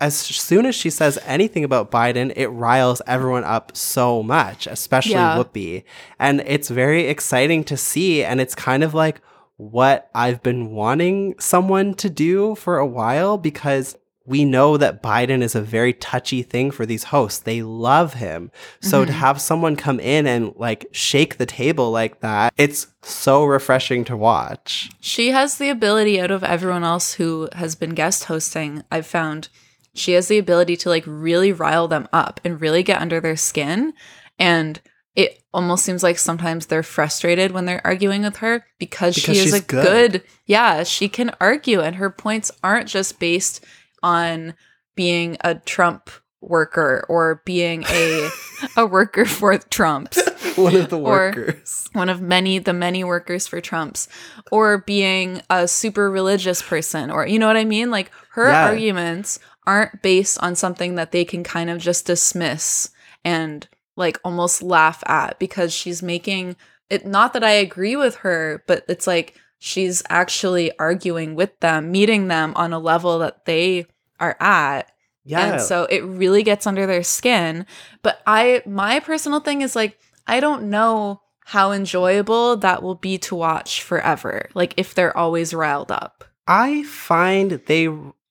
as 0.00 0.16
soon 0.16 0.66
as 0.66 0.74
she 0.74 0.90
says 0.90 1.18
anything 1.24 1.64
about 1.64 1.90
Biden, 1.90 2.32
it 2.34 2.48
riles 2.48 3.02
everyone 3.06 3.44
up 3.44 3.76
so 3.76 4.22
much, 4.22 4.66
especially 4.66 5.12
Yeah. 5.14 5.36
Whoopi. 5.36 5.84
And 6.18 6.42
it's 6.46 6.68
very 6.70 7.06
exciting 7.06 7.62
to 7.64 7.76
see. 7.76 8.24
And 8.24 8.40
it's 8.40 8.54
kind 8.54 8.82
of 8.82 8.94
like 8.94 9.20
what 9.56 10.10
I've 10.14 10.42
been 10.42 10.72
wanting 10.72 11.34
someone 11.38 11.94
to 11.94 12.10
do 12.10 12.54
for 12.56 12.78
a 12.78 12.86
while 12.86 13.38
because 13.38 13.96
we 14.24 14.44
know 14.44 14.76
that 14.76 15.02
Biden 15.02 15.42
is 15.42 15.54
a 15.54 15.60
very 15.60 15.92
touchy 15.92 16.42
thing 16.42 16.70
for 16.70 16.86
these 16.86 17.04
hosts. 17.04 17.40
They 17.40 17.60
love 17.62 18.14
him. 18.14 18.50
So 18.80 19.04
to 19.04 19.10
Mhm. 19.12 19.16
have 19.16 19.40
someone 19.40 19.74
come 19.76 19.98
in 19.98 20.26
and 20.26 20.52
like 20.56 20.86
shake 20.92 21.38
the 21.38 21.46
table 21.46 21.90
like 21.90 22.20
that, 22.20 22.52
it's 22.56 22.86
so 23.02 23.44
refreshing 23.44 24.04
to 24.04 24.16
watch. 24.16 24.90
She 25.00 25.32
has 25.32 25.58
the 25.58 25.70
ability 25.70 26.20
out 26.20 26.30
of 26.30 26.44
everyone 26.44 26.84
else 26.84 27.14
who 27.14 27.48
has 27.54 27.74
been 27.74 27.94
guest 27.94 28.24
hosting. 28.24 28.84
I've 28.92 29.06
found 29.06 29.48
she 29.94 30.12
has 30.12 30.28
the 30.28 30.38
ability 30.38 30.76
to 30.78 30.88
like 30.88 31.04
really 31.06 31.52
rile 31.52 31.88
them 31.88 32.08
up 32.12 32.40
and 32.44 32.60
really 32.60 32.82
get 32.82 33.00
under 33.00 33.20
their 33.20 33.36
skin. 33.36 33.92
And 34.38 34.80
it 35.14 35.42
almost 35.52 35.84
seems 35.84 36.02
like 36.02 36.16
sometimes 36.16 36.66
they're 36.66 36.82
frustrated 36.82 37.50
when 37.50 37.66
they're 37.66 37.84
arguing 37.86 38.22
with 38.22 38.36
her 38.36 38.64
because, 38.78 39.14
Because 39.16 39.36
she 39.36 39.42
is 39.44 39.52
a 39.52 39.60
good. 39.60 40.12
good. 40.12 40.22
yeah, 40.46 40.84
she 40.84 41.08
can 41.08 41.32
argue 41.40 41.80
and 41.80 41.96
her 41.96 42.08
points 42.08 42.50
aren't 42.64 42.88
just 42.88 43.18
based 43.18 43.62
on 44.02 44.54
being 44.94 45.36
a 45.42 45.54
Trump 45.54 46.10
worker 46.40 47.06
or 47.08 47.40
being 47.44 47.84
a 47.88 48.28
a 48.76 48.84
worker 48.86 49.24
for 49.24 49.56
Trump's 49.58 50.18
One 50.56 50.74
of 50.74 50.90
the 50.90 50.98
or 50.98 51.32
workers. 51.34 51.88
one 51.92 52.08
of 52.08 52.20
many 52.20 52.58
the 52.58 52.72
many 52.72 53.04
workers 53.04 53.46
for 53.46 53.60
Trump's 53.60 54.08
or 54.50 54.78
being 54.78 55.40
a 55.48 55.68
super 55.68 56.10
religious 56.10 56.60
person 56.60 57.10
or 57.12 57.26
you 57.26 57.38
know 57.38 57.46
what 57.46 57.56
I 57.56 57.64
mean 57.64 57.90
like 57.92 58.10
her 58.32 58.48
Yeah. 58.50 58.66
arguments 58.66 59.38
aren't 59.68 60.02
based 60.02 60.36
on 60.42 60.56
something 60.56 60.96
that 60.96 61.12
they 61.12 61.24
can 61.24 61.44
kind 61.44 61.70
of 61.70 61.78
just 61.78 62.06
dismiss 62.06 62.90
and 63.24 63.68
like 63.96 64.18
almost 64.24 64.62
laugh 64.64 65.00
at 65.06 65.38
because 65.38 65.72
she's 65.72 66.02
making 66.02 66.56
it 66.90 67.06
not 67.06 67.34
that 67.34 67.44
I 67.44 67.52
agree 67.52 67.94
with 67.94 68.16
her 68.16 68.64
but 68.66 68.84
it's 68.88 69.06
like 69.06 69.36
she's 69.60 70.02
actually 70.10 70.76
arguing 70.78 71.36
with 71.36 71.58
them 71.60 71.92
meeting 71.92 72.26
them 72.26 72.52
on 72.56 72.72
a 72.72 72.80
level 72.80 73.20
that 73.20 73.44
they 73.44 73.86
are 74.22 74.36
at 74.40 74.90
Yeah. 75.24 75.52
and 75.52 75.60
so 75.60 75.84
it 75.84 76.00
really 76.04 76.42
gets 76.42 76.66
under 76.66 76.86
their 76.86 77.02
skin. 77.02 77.66
But 78.02 78.20
I, 78.26 78.62
my 78.64 79.00
personal 79.00 79.40
thing 79.40 79.62
is 79.62 79.76
like, 79.76 79.98
I 80.26 80.40
don't 80.40 80.70
know 80.70 81.20
how 81.44 81.72
enjoyable 81.72 82.56
that 82.58 82.82
will 82.82 82.94
be 82.94 83.18
to 83.18 83.34
watch 83.34 83.82
forever. 83.82 84.48
Like 84.54 84.74
if 84.76 84.94
they're 84.94 85.16
always 85.16 85.52
riled 85.52 85.90
up. 85.90 86.24
I 86.46 86.84
find 86.84 87.60
they 87.66 87.88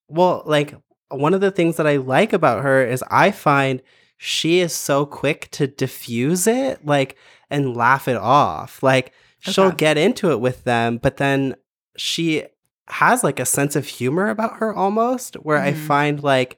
well, 0.08 0.44
like 0.46 0.76
one 1.10 1.34
of 1.34 1.42
the 1.42 1.52
things 1.52 1.78
that 1.78 1.88
I 1.88 1.98
like 1.98 2.34
about 2.34 2.64
her 2.64 2.86
is 2.86 3.04
I 3.10 3.32
find 3.32 3.82
she 4.18 4.60
is 4.60 4.74
so 4.74 5.06
quick 5.06 5.50
to 5.52 5.68
diffuse 5.68 6.48
it, 6.48 6.86
like 6.86 7.18
and 7.50 7.76
laugh 7.76 8.08
it 8.08 8.18
off. 8.18 8.84
Like 8.84 9.14
she'll 9.40 9.72
get 9.72 9.98
into 9.98 10.32
it 10.32 10.40
with 10.40 10.64
them, 10.64 10.98
but 10.98 11.18
then 11.18 11.56
she 11.98 12.44
has 12.88 13.24
like 13.24 13.40
a 13.40 13.46
sense 13.46 13.76
of 13.76 13.86
humor 13.88 14.30
about 14.30 14.58
her 14.58 14.74
almost, 14.74 15.36
where 15.36 15.58
I 15.58 15.72
Mhm. 15.74 15.78
find 15.88 16.24
like 16.24 16.58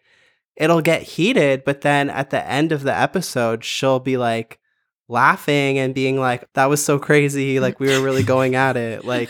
it'll 0.55 0.81
get 0.81 1.01
heated, 1.01 1.63
but 1.65 1.81
then 1.81 2.09
at 2.09 2.29
the 2.29 2.47
end 2.47 2.71
of 2.71 2.83
the 2.83 2.95
episode, 2.95 3.63
she'll 3.63 3.99
be 3.99 4.17
like 4.17 4.59
laughing 5.07 5.77
and 5.79 5.93
being 5.95 6.19
like, 6.19 6.47
that 6.53 6.65
was 6.69 6.83
so 6.83 6.97
crazy. 6.99 7.59
Like 7.59 7.79
we 7.79 7.87
were 7.87 8.03
really 8.03 8.23
going 8.35 8.55
at 8.55 8.77
it. 8.77 9.03
Like 9.05 9.29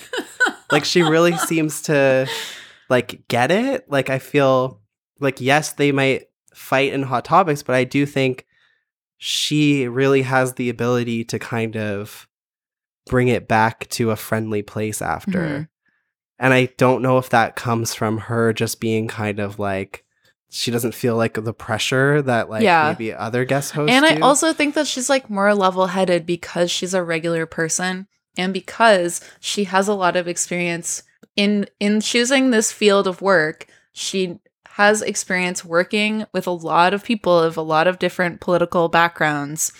like 0.71 0.85
she 0.85 1.01
really 1.01 1.35
seems 1.37 1.81
to 1.83 2.27
like 2.89 3.27
get 3.27 3.51
it. 3.51 3.89
Like 3.89 4.09
I 4.09 4.19
feel 4.19 4.81
like 5.19 5.39
yes, 5.41 5.73
they 5.73 5.91
might 5.91 6.25
fight 6.53 6.93
in 6.93 7.03
hot 7.03 7.25
topics, 7.25 7.63
but 7.63 7.75
I 7.75 7.83
do 7.85 8.05
think 8.05 8.45
she 9.17 9.87
really 9.87 10.23
has 10.23 10.53
the 10.53 10.69
ability 10.69 11.23
to 11.25 11.39
kind 11.39 11.77
of 11.77 12.27
bring 13.05 13.27
it 13.29 13.47
back 13.47 13.87
to 13.89 14.11
a 14.11 14.15
friendly 14.15 14.61
place 14.61 15.01
after. 15.01 15.39
Mhm. 15.39 15.67
And 16.43 16.53
I 16.53 16.65
don't 16.77 17.01
know 17.01 17.17
if 17.17 17.29
that 17.29 17.55
comes 17.55 17.93
from 17.93 18.17
her 18.17 18.51
just 18.53 18.79
being 18.81 19.07
kind 19.07 19.39
of 19.39 19.59
like 19.59 20.03
she 20.49 20.69
doesn't 20.69 20.93
feel 20.93 21.15
like 21.15 21.33
the 21.33 21.53
pressure 21.53 22.21
that 22.21 22.49
like 22.49 22.61
Yeah. 22.63 22.89
maybe 22.91 23.11
other 23.13 23.45
guest 23.45 23.71
hosts 23.71 23.91
and 23.91 24.05
I 24.05 24.15
do. 24.15 24.21
also 24.23 24.53
think 24.53 24.75
that 24.75 24.85
she's 24.85 25.09
like 25.09 25.29
more 25.29 25.55
level 25.55 25.87
headed 25.87 26.25
because 26.27 26.69
she's 26.69 26.93
a 26.93 27.01
regular 27.01 27.45
person 27.47 28.07
and 28.37 28.53
because 28.53 29.21
she 29.39 29.63
has 29.63 29.87
a 29.87 29.93
lot 29.95 30.15
of 30.15 30.27
experience 30.27 31.01
in 31.35 31.65
in 31.79 32.01
choosing 32.01 32.51
this 32.51 32.71
field 32.71 33.07
of 33.07 33.21
work. 33.21 33.65
She 33.93 34.37
has 34.67 35.01
experience 35.01 35.63
working 35.63 36.25
with 36.33 36.45
a 36.45 36.51
lot 36.51 36.93
of 36.93 37.03
people 37.03 37.39
of 37.39 37.57
a 37.57 37.61
lot 37.61 37.87
of 37.87 37.99
different 37.99 38.41
political 38.41 38.89
backgrounds 38.89 39.71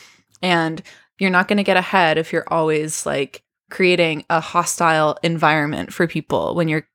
and 0.42 0.82
you're 1.20 1.30
not 1.32 1.48
going 1.48 1.58
to 1.58 1.64
get 1.64 1.78
ahead 1.78 2.18
if 2.18 2.32
you're 2.32 2.48
always 2.48 3.06
like 3.06 3.44
creating 3.74 4.24
a 4.30 4.40
hostile 4.40 5.18
environment 5.24 5.92
for 5.92 6.06
people 6.06 6.54
when 6.54 6.68
you're 6.68 6.88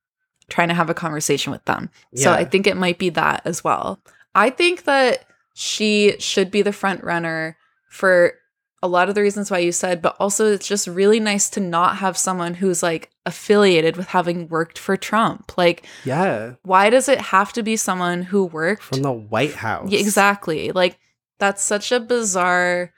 trying 0.47 0.69
to 0.69 0.73
have 0.73 0.89
a 0.89 0.93
conversation 0.93 1.51
with 1.51 1.63
them. 1.65 1.89
So 2.15 2.31
I 2.31 2.45
think 2.45 2.67
it 2.67 2.77
might 2.77 2.97
be 2.97 3.09
that 3.09 3.41
as 3.43 3.65
well. 3.65 3.99
I 4.33 4.49
think 4.49 4.85
that 4.85 5.25
she 5.53 6.15
should 6.19 6.49
be 6.49 6.61
the 6.61 6.71
front 6.71 7.03
runner 7.03 7.57
for 7.89 8.33
a 8.81 8.87
lot 8.87 9.09
of 9.09 9.15
the 9.15 9.21
reasons 9.21 9.51
why 9.51 9.57
you 9.57 9.73
said, 9.73 10.01
but 10.01 10.15
also 10.21 10.53
it's 10.53 10.69
just 10.69 10.87
really 10.87 11.19
nice 11.19 11.49
to 11.49 11.59
not 11.59 11.97
have 11.97 12.17
someone 12.17 12.53
who's 12.53 12.81
like 12.81 13.11
affiliated 13.25 13.97
with 13.97 14.07
having 14.07 14.47
worked 14.47 14.79
for 14.79 14.95
Trump. 14.95 15.57
Like, 15.57 15.85
yeah, 16.05 16.53
why 16.63 16.89
does 16.89 17.09
it 17.09 17.19
have 17.19 17.51
to 17.53 17.61
be 17.61 17.75
someone 17.75 18.21
who 18.21 18.45
worked 18.45 18.83
from 18.83 19.01
the 19.01 19.11
White 19.11 19.55
House. 19.55 19.91
yeah, 19.91 19.99
exactly. 19.99 20.71
Like 20.71 20.97
that's 21.39 21.61
such 21.61 21.91
a 21.91 21.99
bizarre 21.99 22.93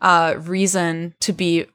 uh 0.00 0.36
reason 0.38 1.16
to 1.18 1.32
be 1.32 1.66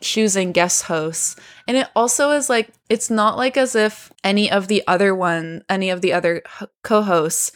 choosing 0.00 0.52
guest 0.52 0.84
hosts. 0.84 1.36
And 1.66 1.76
it 1.76 1.88
also 1.94 2.30
is 2.30 2.48
like 2.48 2.72
it's 2.88 3.10
not 3.10 3.36
like 3.36 3.56
as 3.56 3.74
if 3.74 4.12
any 4.24 4.50
of 4.50 4.68
the 4.68 4.82
other 4.86 5.14
one, 5.14 5.64
any 5.68 5.90
of 5.90 6.00
the 6.00 6.12
other 6.12 6.42
co-hosts 6.82 7.52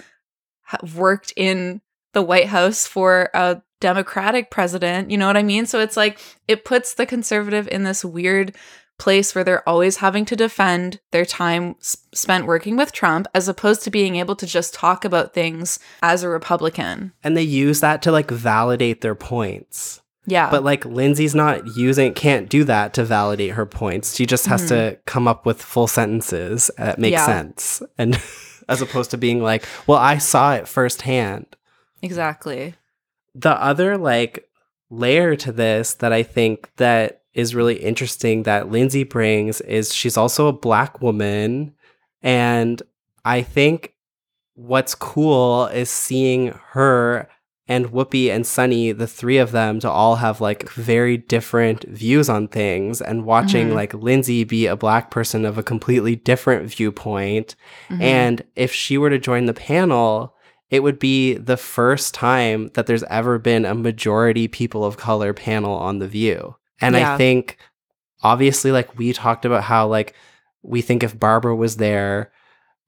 have 0.62 0.96
worked 0.96 1.32
in 1.36 1.80
the 2.12 2.22
White 2.22 2.46
House 2.46 2.86
for 2.86 3.30
a 3.34 3.62
Democratic 3.80 4.50
president, 4.50 5.10
you 5.10 5.18
know 5.18 5.26
what 5.26 5.36
I 5.36 5.42
mean? 5.42 5.66
So 5.66 5.78
it's 5.78 5.96
like 5.96 6.18
it 6.48 6.64
puts 6.64 6.94
the 6.94 7.04
conservative 7.04 7.68
in 7.68 7.82
this 7.82 8.02
weird 8.02 8.56
place 8.98 9.34
where 9.34 9.44
they're 9.44 9.68
always 9.68 9.98
having 9.98 10.24
to 10.24 10.36
defend 10.36 11.00
their 11.10 11.26
time 11.26 11.74
spent 11.80 12.46
working 12.46 12.76
with 12.76 12.92
Trump 12.92 13.26
as 13.34 13.48
opposed 13.48 13.82
to 13.82 13.90
being 13.90 14.16
able 14.16 14.36
to 14.36 14.46
just 14.46 14.72
talk 14.72 15.04
about 15.04 15.34
things 15.34 15.78
as 16.02 16.22
a 16.22 16.28
Republican. 16.28 17.12
and 17.22 17.36
they 17.36 17.42
use 17.42 17.80
that 17.80 18.00
to 18.02 18.12
like 18.12 18.30
validate 18.30 19.02
their 19.02 19.14
points. 19.14 20.00
Yeah. 20.26 20.50
But 20.50 20.64
like 20.64 20.84
Lindsey's 20.84 21.34
not 21.34 21.76
using 21.76 22.14
can't 22.14 22.48
do 22.48 22.64
that 22.64 22.94
to 22.94 23.04
validate 23.04 23.52
her 23.52 23.66
points. 23.66 24.14
She 24.14 24.26
just 24.26 24.46
has 24.46 24.68
to 24.68 24.74
mm-hmm. 24.74 25.00
come 25.06 25.28
up 25.28 25.44
with 25.44 25.60
full 25.62 25.86
sentences 25.86 26.70
that 26.78 26.98
make 26.98 27.12
Yeah. 27.12 27.26
sense. 27.26 27.82
And 27.98 28.20
as 28.68 28.80
opposed 28.80 29.10
to 29.10 29.18
being 29.18 29.42
like, 29.42 29.64
well, 29.86 29.98
I 29.98 30.18
saw 30.18 30.54
it 30.54 30.68
firsthand. 30.68 31.46
Exactly. 32.02 32.74
The 33.34 33.60
other 33.62 33.98
like 33.98 34.48
layer 34.90 35.36
to 35.36 35.52
this 35.52 35.94
that 35.94 36.12
I 36.12 36.22
think 36.22 36.70
that 36.76 37.22
is 37.34 37.54
really 37.54 37.76
interesting 37.76 38.44
that 38.44 38.70
Lindsey 38.70 39.02
brings 39.02 39.60
is 39.62 39.92
she's 39.92 40.16
also 40.16 40.46
a 40.46 40.52
black 40.52 41.00
woman 41.02 41.74
and 42.22 42.80
I 43.24 43.42
think 43.42 43.94
what's 44.54 44.94
cool 44.94 45.66
is 45.66 45.90
seeing 45.90 46.58
her 46.70 47.28
and 47.66 47.86
Whoopi 47.92 48.30
and 48.30 48.46
Sunny, 48.46 48.92
the 48.92 49.06
three 49.06 49.38
of 49.38 49.52
them, 49.52 49.80
to 49.80 49.90
all 49.90 50.16
have 50.16 50.40
like 50.40 50.68
very 50.70 51.16
different 51.16 51.84
views 51.84 52.28
on 52.28 52.48
things, 52.48 53.00
and 53.00 53.24
watching 53.24 53.70
Mhm. 53.70 53.74
like 53.74 53.94
Lindsey 53.94 54.44
be 54.44 54.66
a 54.66 54.76
black 54.76 55.10
person 55.10 55.44
of 55.46 55.56
a 55.56 55.62
completely 55.62 56.14
different 56.16 56.68
viewpoint. 56.74 57.56
Mhm. 57.88 58.02
And 58.02 58.42
if 58.54 58.72
she 58.72 58.98
were 58.98 59.10
to 59.10 59.18
join 59.18 59.46
the 59.46 59.54
panel, 59.54 60.34
it 60.70 60.82
would 60.82 60.98
be 60.98 61.34
the 61.34 61.56
first 61.56 62.14
time 62.14 62.70
that 62.74 62.86
there's 62.86 63.04
ever 63.04 63.38
been 63.38 63.64
a 63.64 63.74
majority 63.74 64.48
people 64.48 64.84
of 64.84 64.96
color 64.96 65.32
panel 65.32 65.74
on 65.74 65.98
The 66.00 66.08
View. 66.08 66.56
And 66.80 66.94
Yeah. 66.96 67.14
I 67.14 67.16
think, 67.16 67.56
obviously, 68.22 68.72
like 68.72 68.98
we 68.98 69.12
talked 69.12 69.44
about 69.44 69.62
how, 69.64 69.86
like, 69.86 70.14
we 70.62 70.82
think 70.82 71.02
if 71.02 71.18
Barbara 71.18 71.54
was 71.54 71.76
there 71.76 72.30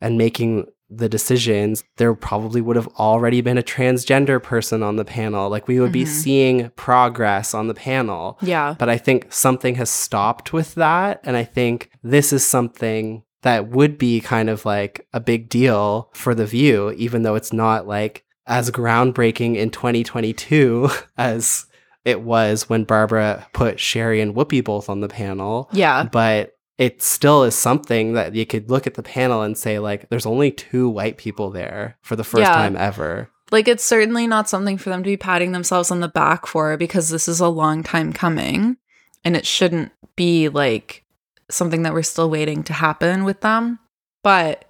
and 0.00 0.18
making 0.18 0.66
the 0.88 1.08
decisions, 1.08 1.82
there 1.96 2.14
probably 2.14 2.60
would 2.60 2.76
have 2.76 2.86
already 2.98 3.40
been 3.40 3.58
a 3.58 3.62
transgender 3.62 4.40
person 4.40 4.82
on 4.82 4.96
the 4.96 5.04
panel. 5.04 5.50
Like, 5.50 5.66
we 5.66 5.80
would 5.80 5.90
be 5.92 6.04
Mhm. 6.04 6.08
seeing 6.08 6.70
progress 6.76 7.54
on 7.54 7.66
the 7.66 7.74
panel. 7.74 8.38
Yeah. 8.40 8.76
But 8.78 8.88
I 8.88 8.96
think 8.96 9.26
something 9.30 9.74
has 9.76 9.90
stopped 9.90 10.52
with 10.52 10.74
that. 10.76 11.20
And 11.24 11.36
I 11.36 11.42
think 11.44 11.90
this 12.04 12.32
is 12.32 12.46
something 12.46 13.24
that 13.42 13.68
would 13.68 13.98
be 13.98 14.20
kind 14.20 14.48
of 14.48 14.64
like 14.64 15.06
a 15.12 15.20
big 15.20 15.48
deal 15.48 16.08
for 16.14 16.34
The 16.34 16.46
View, 16.46 16.92
even 16.96 17.22
though 17.22 17.34
it's 17.34 17.52
not 17.52 17.86
like 17.88 18.24
as 18.46 18.70
groundbreaking 18.70 19.56
in 19.56 19.70
2022 19.70 20.88
as 21.18 21.66
it 22.04 22.20
was 22.22 22.68
when 22.68 22.84
Barbara 22.84 23.46
put 23.52 23.80
Sherri 23.80 24.20
and 24.20 24.34
Whoopi 24.34 24.62
both 24.64 24.88
on 24.88 25.00
the 25.00 25.08
panel. 25.08 25.68
Yeah. 25.72 26.04
But 26.04 26.52
it 26.78 27.02
still 27.02 27.42
is 27.44 27.54
something 27.54 28.12
that 28.12 28.34
you 28.34 28.44
could 28.44 28.70
look 28.70 28.86
at 28.86 28.94
the 28.94 29.02
panel 29.02 29.42
and 29.42 29.56
say, 29.56 29.78
like, 29.78 30.08
there's 30.10 30.26
only 30.26 30.50
two 30.50 30.88
white 30.88 31.16
people 31.16 31.50
there 31.50 31.96
for 32.02 32.16
the 32.16 32.24
first 32.24 32.42
Yeah. 32.42 32.52
time 32.52 32.76
ever. 32.76 33.30
Like 33.52 33.68
it's 33.68 33.84
certainly 33.84 34.26
not 34.26 34.48
something 34.48 34.76
for 34.76 34.90
them 34.90 35.02
to 35.04 35.08
be 35.08 35.16
patting 35.16 35.52
themselves 35.52 35.90
on 35.92 36.00
the 36.00 36.08
back 36.08 36.46
for 36.46 36.76
because 36.76 37.10
this 37.10 37.28
is 37.28 37.38
a 37.38 37.48
long 37.48 37.84
time 37.84 38.12
coming 38.12 38.76
and 39.24 39.36
it 39.36 39.46
shouldn't 39.46 39.92
be 40.16 40.48
like 40.48 41.04
something 41.48 41.82
that 41.84 41.92
we're 41.92 42.02
still 42.02 42.28
waiting 42.28 42.64
to 42.64 42.72
happen 42.72 43.22
with 43.22 43.40
them. 43.42 43.78
But 44.24 44.64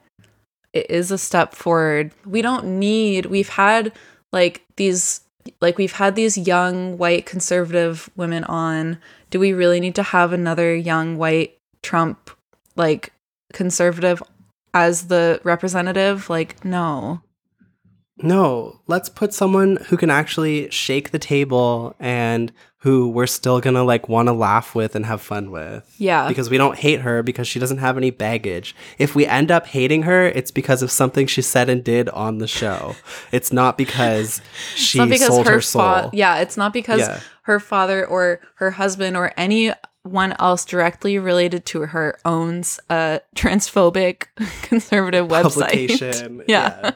it 0.75 0.91
is 0.91 1.11
a 1.11 1.17
step 1.17 1.55
forward. 1.55 2.13
We 2.27 2.43
don't 2.43 2.79
need, 2.79 3.27
we've 3.27 3.49
had 3.49 3.93
like 4.31 4.63
these, 4.77 5.23
like 5.63 5.79
we've 5.79 5.93
had 5.93 6.15
these 6.15 6.37
young 6.37 6.99
white 6.99 7.25
conservative 7.25 8.11
women 8.15 8.45
on. 8.45 8.99
Do 9.31 9.41
we 9.41 9.55
really 9.55 9.81
need 9.81 9.95
to 9.95 10.03
have 10.03 10.35
another 10.35 10.75
young 10.77 11.17
white 11.17 11.56
Trump 11.87 12.31
like 12.75 13.13
conservative 13.53 14.21
as 14.75 15.07
the 15.09 15.41
representative? 15.45 16.29
Like, 16.29 16.65
no. 16.65 17.23
No, 18.19 18.81
let's 18.87 19.11
put 19.11 19.35
someone 19.35 19.77
who 19.89 19.97
can 19.99 20.09
actually 20.09 20.71
shake 20.71 21.11
the 21.11 21.19
table 21.19 21.95
and 22.01 22.51
who 22.79 23.09
we're 23.11 23.27
still 23.27 23.61
gonna 23.61 23.85
like 23.85 24.09
want 24.09 24.29
to 24.29 24.33
laugh 24.33 24.75
with 24.75 24.95
and 24.97 25.05
have 25.05 25.21
fun 25.21 25.51
with. 25.51 25.85
Yeah. 25.99 26.27
Because 26.27 26.49
we 26.49 26.57
don't 26.57 26.79
hate 26.79 27.01
her 27.03 27.23
because 27.23 27.47
she 27.47 27.59
doesn't 27.59 27.77
have 27.79 27.99
any 27.99 28.11
baggage. 28.11 28.75
If 28.99 29.15
we 29.15 29.27
end 29.27 29.51
up 29.51 29.67
hating 29.67 30.03
her, 30.05 30.27
it's 30.29 30.51
because 30.51 30.83
of 30.83 30.91
something 30.91 31.27
she 31.27 31.43
said 31.43 31.69
and 31.69 31.85
did 31.85 32.09
on 32.11 32.39
the 32.39 32.47
show. 32.49 32.97
it's 33.33 33.53
not 33.53 33.77
because 33.77 34.41
she 34.77 34.99
not 34.99 35.11
because 35.11 35.29
sold 35.29 35.47
her, 35.47 35.55
her 35.55 35.61
soul. 35.61 35.83
fa- 35.83 36.11
yeah, 36.15 36.39
it's 36.39 36.57
not 36.57 36.73
because 36.73 37.01
Yeah. 37.01 37.21
her 37.43 37.61
father 37.61 38.07
or 38.07 38.41
her 38.57 38.71
husband 38.73 39.15
or 39.17 39.33
anyone 40.07 40.35
else 40.39 40.65
directly 40.65 41.19
related 41.19 41.67
to 41.67 41.81
her 41.83 42.19
owns 42.25 42.79
uh, 42.89 43.19
a 43.35 43.37
transphobic 43.37 44.27
conservative 44.63 45.29
website. 45.29 45.89
Publication, 45.89 46.43
yeah. 46.49 46.93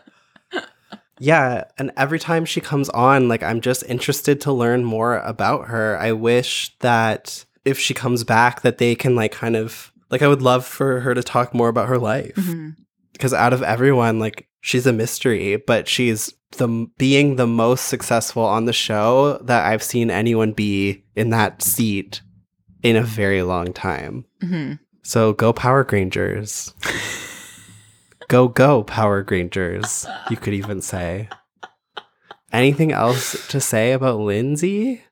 Yeah, 1.22 1.64
and 1.76 1.92
every 1.98 2.18
time 2.18 2.46
she 2.46 2.62
comes 2.62 2.88
on, 2.88 3.28
like 3.28 3.42
I'm 3.42 3.60
just 3.60 3.82
interested 3.86 4.40
to 4.42 4.52
learn 4.52 4.84
more 4.84 5.18
about 5.18 5.68
her. 5.68 5.98
I 5.98 6.12
wish 6.12 6.74
that 6.78 7.44
if 7.66 7.78
she 7.78 7.92
comes 7.92 8.24
back 8.24 8.62
that 8.62 8.78
they 8.78 8.94
can 8.94 9.14
like 9.14 9.32
kind 9.32 9.54
of 9.54 9.92
like 10.10 10.22
I 10.22 10.28
would 10.28 10.40
love 10.40 10.64
for 10.64 11.00
her 11.00 11.14
to 11.14 11.22
talk 11.22 11.52
more 11.52 11.68
about 11.68 11.88
her 11.88 11.98
life. 11.98 12.36
Mm-hmm. 12.36 12.70
Because 13.12 13.34
out 13.34 13.52
of 13.52 13.62
everyone, 13.62 14.18
like 14.18 14.48
she's 14.62 14.86
a 14.86 14.94
mystery, 14.94 15.56
but 15.56 15.86
she's 15.86 16.32
the 16.52 16.86
being 16.96 17.36
the 17.36 17.46
most 17.46 17.86
successful 17.86 18.42
on 18.42 18.64
the 18.64 18.72
show 18.72 19.36
that 19.42 19.66
I've 19.66 19.82
seen 19.82 20.10
anyone 20.10 20.52
be 20.52 21.04
in 21.14 21.28
that 21.30 21.60
seat 21.60 22.22
in 22.82 22.96
a 22.96 23.02
very 23.02 23.42
long 23.42 23.72
time. 23.72 24.24
Mhm. 24.42 24.78
So 25.02 25.32
go 25.32 25.52
Power 25.52 25.84
Grangers. 25.84 26.74
go 28.28 28.48
go 28.48 28.82
Power 28.84 29.22
Grangers. 29.22 30.06
You 30.30 30.36
could 30.36 30.54
even 30.54 30.80
say. 30.80 31.28
Anything 32.52 32.92
else 32.92 33.46
to 33.48 33.60
say 33.60 33.92
about 33.92 34.18
Lindsey? 34.18 35.04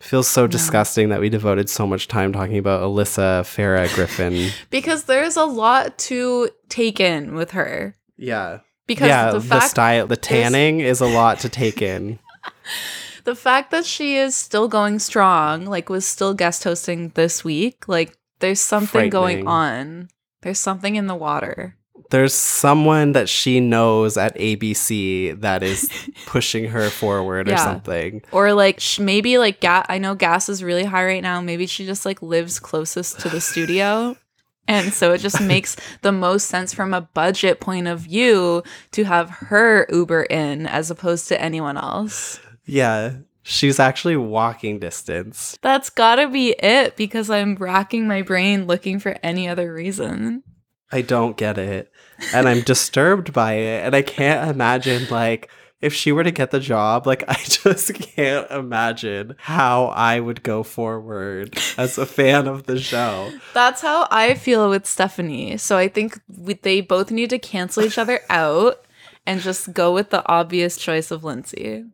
Feels 0.00 0.28
so 0.28 0.46
disgusting 0.46 1.08
that 1.08 1.20
we 1.20 1.28
devoted 1.30 1.70
so 1.70 1.86
much 1.86 2.08
time 2.08 2.32
talking 2.32 2.58
about 2.58 2.82
Alyssa 2.82 3.40
Farah 3.42 3.92
Griffin. 3.94 4.50
Because 4.70 5.04
there's 5.04 5.36
a 5.36 5.44
lot 5.44 5.96
to 5.98 6.50
take 6.68 7.00
in 7.00 7.34
with 7.34 7.52
her. 7.52 7.94
Yeah. 8.16 8.58
Because 8.86 9.08
yeah, 9.08 9.30
the 9.30 9.38
the, 9.38 9.60
style, 9.60 10.06
the 10.06 10.16
tanning 10.16 10.80
is 10.80 11.00
a 11.00 11.06
lot 11.06 11.38
to 11.40 11.48
take 11.48 11.80
in. 11.80 12.18
The 13.24 13.34
fact 13.34 13.70
that 13.70 13.86
she 13.86 14.16
is 14.16 14.36
still 14.36 14.68
going 14.68 14.98
strong, 14.98 15.64
like 15.66 15.88
was 15.88 16.06
still 16.06 16.34
guest 16.34 16.64
hosting 16.64 17.10
this 17.10 17.42
week, 17.42 17.88
like 17.88 18.16
there's 18.40 18.60
something 18.60 19.10
going 19.10 19.46
on. 19.46 20.08
There's 20.42 20.60
something 20.60 20.96
in 20.96 21.06
the 21.06 21.14
water. 21.14 21.76
There's 22.10 22.34
someone 22.34 23.12
that 23.12 23.30
she 23.30 23.60
knows 23.60 24.18
at 24.18 24.36
ABC 24.36 25.40
that 25.40 25.62
is 25.62 25.88
pushing 26.26 26.66
her 26.66 26.90
forward 26.90 27.48
or 27.48 27.56
something. 27.56 28.22
Or 28.30 28.52
like 28.52 28.78
sh- 28.78 28.98
maybe 28.98 29.38
like 29.38 29.60
gas. 29.60 29.86
I 29.88 29.96
know 29.98 30.14
gas 30.14 30.50
is 30.50 30.62
really 30.62 30.84
high 30.84 31.06
right 31.06 31.22
now. 31.22 31.40
Maybe 31.40 31.66
she 31.66 31.86
just 31.86 32.04
like 32.04 32.20
lives 32.20 32.60
closest 32.60 33.20
to 33.20 33.28
the 33.28 33.40
studio. 33.40 34.16
And 34.66 34.94
so 34.94 35.12
it 35.12 35.18
just 35.18 35.42
makes 35.42 35.76
the 36.00 36.10
most 36.10 36.46
sense 36.46 36.72
from 36.72 36.94
a 36.94 37.02
budget 37.02 37.60
point 37.60 37.86
of 37.86 38.00
view 38.00 38.62
to 38.92 39.04
have 39.04 39.28
her 39.28 39.86
Uber 39.90 40.22
in 40.22 40.66
as 40.66 40.90
opposed 40.90 41.28
to 41.28 41.38
anyone 41.38 41.76
else. 41.76 42.40
Yeah, 42.64 43.16
she's 43.42 43.78
actually 43.78 44.16
walking 44.16 44.78
distance. 44.78 45.58
That's 45.62 45.90
gotta 45.90 46.28
be 46.28 46.50
it 46.52 46.96
because 46.96 47.30
I'm 47.30 47.56
racking 47.56 48.08
my 48.08 48.22
brain 48.22 48.66
looking 48.66 48.98
for 48.98 49.16
any 49.22 49.48
other 49.48 49.72
reason. 49.72 50.42
I 50.90 51.02
don't 51.02 51.36
get 51.36 51.58
it. 51.58 51.90
And 52.32 52.48
I'm 52.48 52.60
disturbed 52.60 53.32
by 53.32 53.54
it. 53.54 53.84
And 53.84 53.96
I 53.96 54.02
can't 54.02 54.48
imagine, 54.48 55.08
like, 55.10 55.50
if 55.80 55.92
she 55.92 56.12
were 56.12 56.22
to 56.22 56.30
get 56.30 56.50
the 56.50 56.60
job, 56.60 57.06
like, 57.06 57.24
I 57.28 57.34
just 57.34 57.92
can't 57.94 58.48
imagine 58.50 59.34
how 59.38 59.86
I 59.86 60.20
would 60.20 60.42
go 60.42 60.62
forward 60.62 61.58
as 61.76 61.98
a 61.98 62.06
fan 62.06 62.46
of 62.46 62.64
the 62.64 62.78
show. 62.78 63.32
That's 63.52 63.82
how 63.82 64.06
I 64.10 64.34
feel 64.34 64.70
with 64.70 64.86
Stephanie. 64.86 65.56
So 65.56 65.76
I 65.76 65.88
think 65.88 66.20
we, 66.28 66.54
they 66.54 66.80
both 66.80 67.10
need 67.10 67.30
to 67.30 67.38
cancel 67.38 67.82
each 67.82 67.98
other 67.98 68.20
out 68.30 68.84
and 69.26 69.40
just 69.40 69.72
go 69.72 69.92
with 69.92 70.10
the 70.10 70.26
obvious 70.28 70.76
choice 70.76 71.10
of 71.10 71.24
Lindsey. 71.24 71.84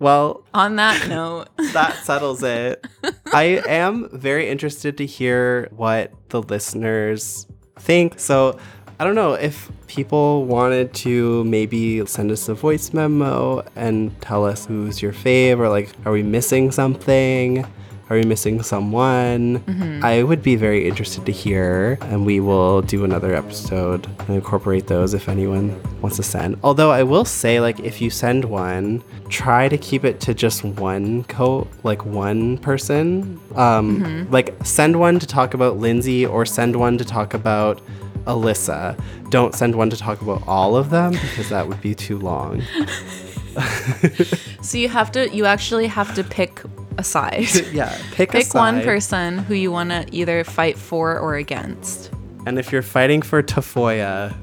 Well, 0.00 0.42
On 0.54 0.76
that 0.76 1.08
note, 1.08 1.48
that 1.74 1.94
settles 2.04 2.42
it. 2.42 2.84
I 3.32 3.62
am 3.68 4.08
very 4.12 4.48
interested 4.48 4.96
to 4.98 5.06
hear 5.06 5.68
what 5.76 6.10
the 6.30 6.42
listeners 6.42 7.46
think. 7.78 8.18
So 8.18 8.58
I 8.98 9.04
don't 9.04 9.14
know 9.14 9.34
if 9.34 9.70
people 9.86 10.46
wanted 10.46 10.94
to 10.94 11.44
maybe 11.44 12.04
send 12.06 12.30
us 12.30 12.48
a 12.48 12.54
voice 12.54 12.92
memo 12.94 13.62
and 13.76 14.18
tell 14.22 14.44
us 14.46 14.66
who's 14.66 15.02
your 15.02 15.12
fave 15.12 15.58
or 15.58 15.68
like, 15.68 15.90
are 16.06 16.12
we 16.12 16.22
missing 16.22 16.72
something? 16.72 17.66
Are 18.10 18.16
we 18.16 18.24
missing 18.24 18.60
someone? 18.64 19.60
Mhm. 19.68 20.02
I 20.02 20.24
would 20.24 20.42
be 20.42 20.56
very 20.56 20.88
interested 20.88 21.24
to 21.26 21.32
hear, 21.32 21.96
and 22.02 22.26
we 22.26 22.40
will 22.40 22.82
do 22.82 23.04
another 23.04 23.32
episode 23.36 24.08
and 24.26 24.30
incorporate 24.30 24.88
those 24.88 25.14
if 25.14 25.28
anyone 25.28 25.76
wants 26.02 26.16
to 26.16 26.24
send. 26.24 26.56
Although 26.64 26.90
I 26.90 27.04
will 27.04 27.24
say, 27.24 27.60
like, 27.60 27.78
if 27.78 28.02
you 28.02 28.10
send 28.10 28.44
one, 28.46 29.02
try 29.28 29.68
to 29.68 29.78
keep 29.78 30.04
it 30.04 30.18
to 30.20 30.34
just 30.34 30.64
one 30.64 31.24
co, 31.28 31.68
like 31.84 32.04
one 32.04 32.58
person. 32.58 33.38
Um, 33.54 34.00
Mhm. 34.00 34.32
like 34.32 34.54
send 34.64 34.96
one 34.98 35.20
to 35.20 35.26
talk 35.26 35.54
about 35.54 35.78
Lindsey 35.78 36.26
or 36.26 36.44
send 36.44 36.74
one 36.74 36.98
to 36.98 37.04
talk 37.04 37.32
about 37.32 37.80
Alyssa. 38.26 38.96
Don't 39.30 39.54
send 39.54 39.76
one 39.76 39.88
to 39.88 39.96
talk 39.96 40.20
about 40.20 40.42
all 40.48 40.74
of 40.76 40.90
them 40.90 41.12
because 41.12 41.48
that 41.50 41.68
would 41.68 41.80
be 41.80 41.94
too 41.94 42.18
long. 42.18 42.60
so 44.62 44.78
you 44.78 44.88
have 44.88 45.12
to, 45.12 45.28
you 45.34 45.46
actually 45.46 45.86
have 45.86 46.14
to 46.14 46.24
pick 46.24 46.62
a 46.98 47.04
side. 47.04 47.48
yeah, 47.72 47.96
pick, 48.12 48.30
a 48.30 48.38
pick 48.38 48.54
one 48.54 48.82
person 48.82 49.38
who 49.38 49.54
you 49.54 49.70
want 49.72 49.90
to 49.90 50.06
either 50.12 50.44
fight 50.44 50.78
for 50.78 51.18
or 51.18 51.36
against. 51.36 52.12
And 52.46 52.58
if 52.58 52.72
you're 52.72 52.82
fighting 52.82 53.22
for 53.22 53.42
Tafoya, 53.42 54.34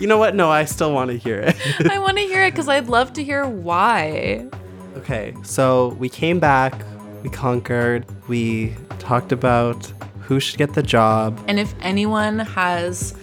you 0.00 0.06
know 0.06 0.18
what? 0.18 0.34
No, 0.34 0.50
I 0.50 0.64
still 0.64 0.92
want 0.92 1.10
to 1.10 1.16
hear 1.16 1.38
it. 1.40 1.56
I 1.90 1.98
want 1.98 2.16
to 2.18 2.24
hear 2.24 2.44
it 2.44 2.52
because 2.52 2.68
I'd 2.68 2.88
love 2.88 3.12
to 3.14 3.24
hear 3.24 3.46
why. 3.46 4.48
okay, 4.96 5.34
so 5.42 5.88
we 5.98 6.08
came 6.08 6.38
back, 6.40 6.74
we 7.22 7.30
conquered, 7.30 8.06
we 8.28 8.74
talked 8.98 9.32
about 9.32 9.86
who 10.22 10.40
should 10.40 10.58
get 10.58 10.74
the 10.74 10.82
job. 10.82 11.42
And 11.48 11.58
if 11.58 11.74
anyone 11.80 12.38
has 12.38 13.14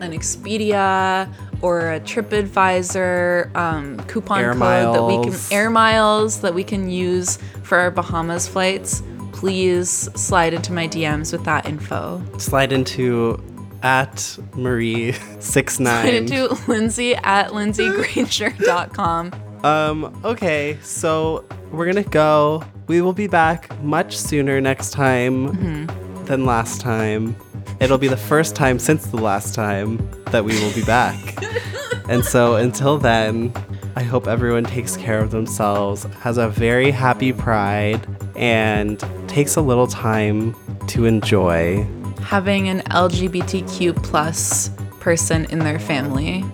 an 0.00 0.12
Expedia 0.12 1.32
or 1.62 1.92
a 1.92 2.00
TripAdvisor 2.00 3.54
um, 3.56 3.98
coupon 4.08 4.40
Air 4.40 4.52
code 4.52 4.60
that 4.94 5.02
we 5.04 5.24
can 5.30 5.40
air 5.52 5.70
miles 5.70 6.40
that 6.40 6.54
we 6.54 6.64
can 6.64 6.90
use 6.90 7.38
for 7.62 7.78
our 7.78 7.90
Bahamas 7.90 8.46
flights, 8.48 9.02
please 9.32 9.88
slide 10.14 10.52
into 10.54 10.72
my 10.72 10.86
DMs 10.88 11.32
with 11.32 11.44
that 11.44 11.66
info. 11.66 12.22
Slide 12.38 12.72
into 12.72 13.42
at 13.82 14.38
Marie 14.54 15.12
six 15.40 15.78
nine. 15.80 16.02
Slide 16.02 16.14
into 16.14 16.48
Lindsey 16.68 17.14
at 17.16 17.48
lindsaygranger.com. 17.50 19.32
Um, 19.64 20.20
okay, 20.24 20.78
so 20.82 21.44
we're 21.70 21.86
gonna 21.86 22.02
go. 22.02 22.64
We 22.88 23.00
will 23.00 23.12
be 23.12 23.28
back 23.28 23.80
much 23.82 24.16
sooner 24.18 24.60
next 24.60 24.90
time 24.90 25.48
Mm-hmm. 25.56 26.24
than 26.26 26.44
last 26.44 26.80
time. 26.80 27.36
It'll 27.82 27.98
be 27.98 28.06
the 28.06 28.16
first 28.16 28.54
time 28.54 28.78
since 28.78 29.06
the 29.06 29.16
last 29.16 29.56
time 29.56 29.98
that 30.26 30.44
we 30.44 30.54
will 30.60 30.72
be 30.72 30.84
back. 30.84 31.36
and 32.08 32.24
so 32.24 32.54
until 32.54 32.96
then, 32.96 33.52
I 33.96 34.04
hope 34.04 34.28
everyone 34.28 34.62
takes 34.62 34.96
care 34.96 35.18
of 35.18 35.32
themselves, 35.32 36.04
has 36.20 36.38
a 36.38 36.48
very 36.48 36.92
happy 36.92 37.32
pride, 37.32 38.06
and 38.36 39.02
takes 39.26 39.56
a 39.56 39.60
little 39.60 39.88
time 39.88 40.54
to 40.86 41.06
enjoy. 41.06 41.84
Having 42.20 42.68
an 42.68 42.82
LGBTQ 42.82 44.00
plus 44.00 44.70
person 45.00 45.46
in 45.46 45.58
their 45.58 45.80
family. 45.80 46.44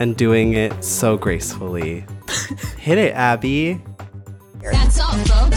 And 0.00 0.16
doing 0.16 0.54
it 0.54 0.82
so 0.82 1.16
gracefully. 1.16 2.04
Hit 2.78 2.98
it, 2.98 3.14
Abby. 3.14 3.80
That's 4.60 4.98
all, 4.98 5.12
folks. 5.24 5.53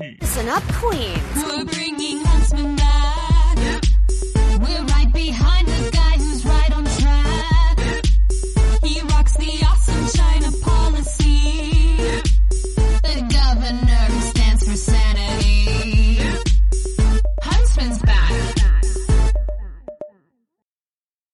Listen 0.00 0.48
up, 0.48 0.62
Queens. 0.74 1.18
We're 1.34 1.64
bringing 1.64 2.20
Huntsman 2.24 2.76
back. 2.76 3.58
We're 4.60 4.84
right 4.84 4.86
behind 4.86 4.87
the 4.87 4.87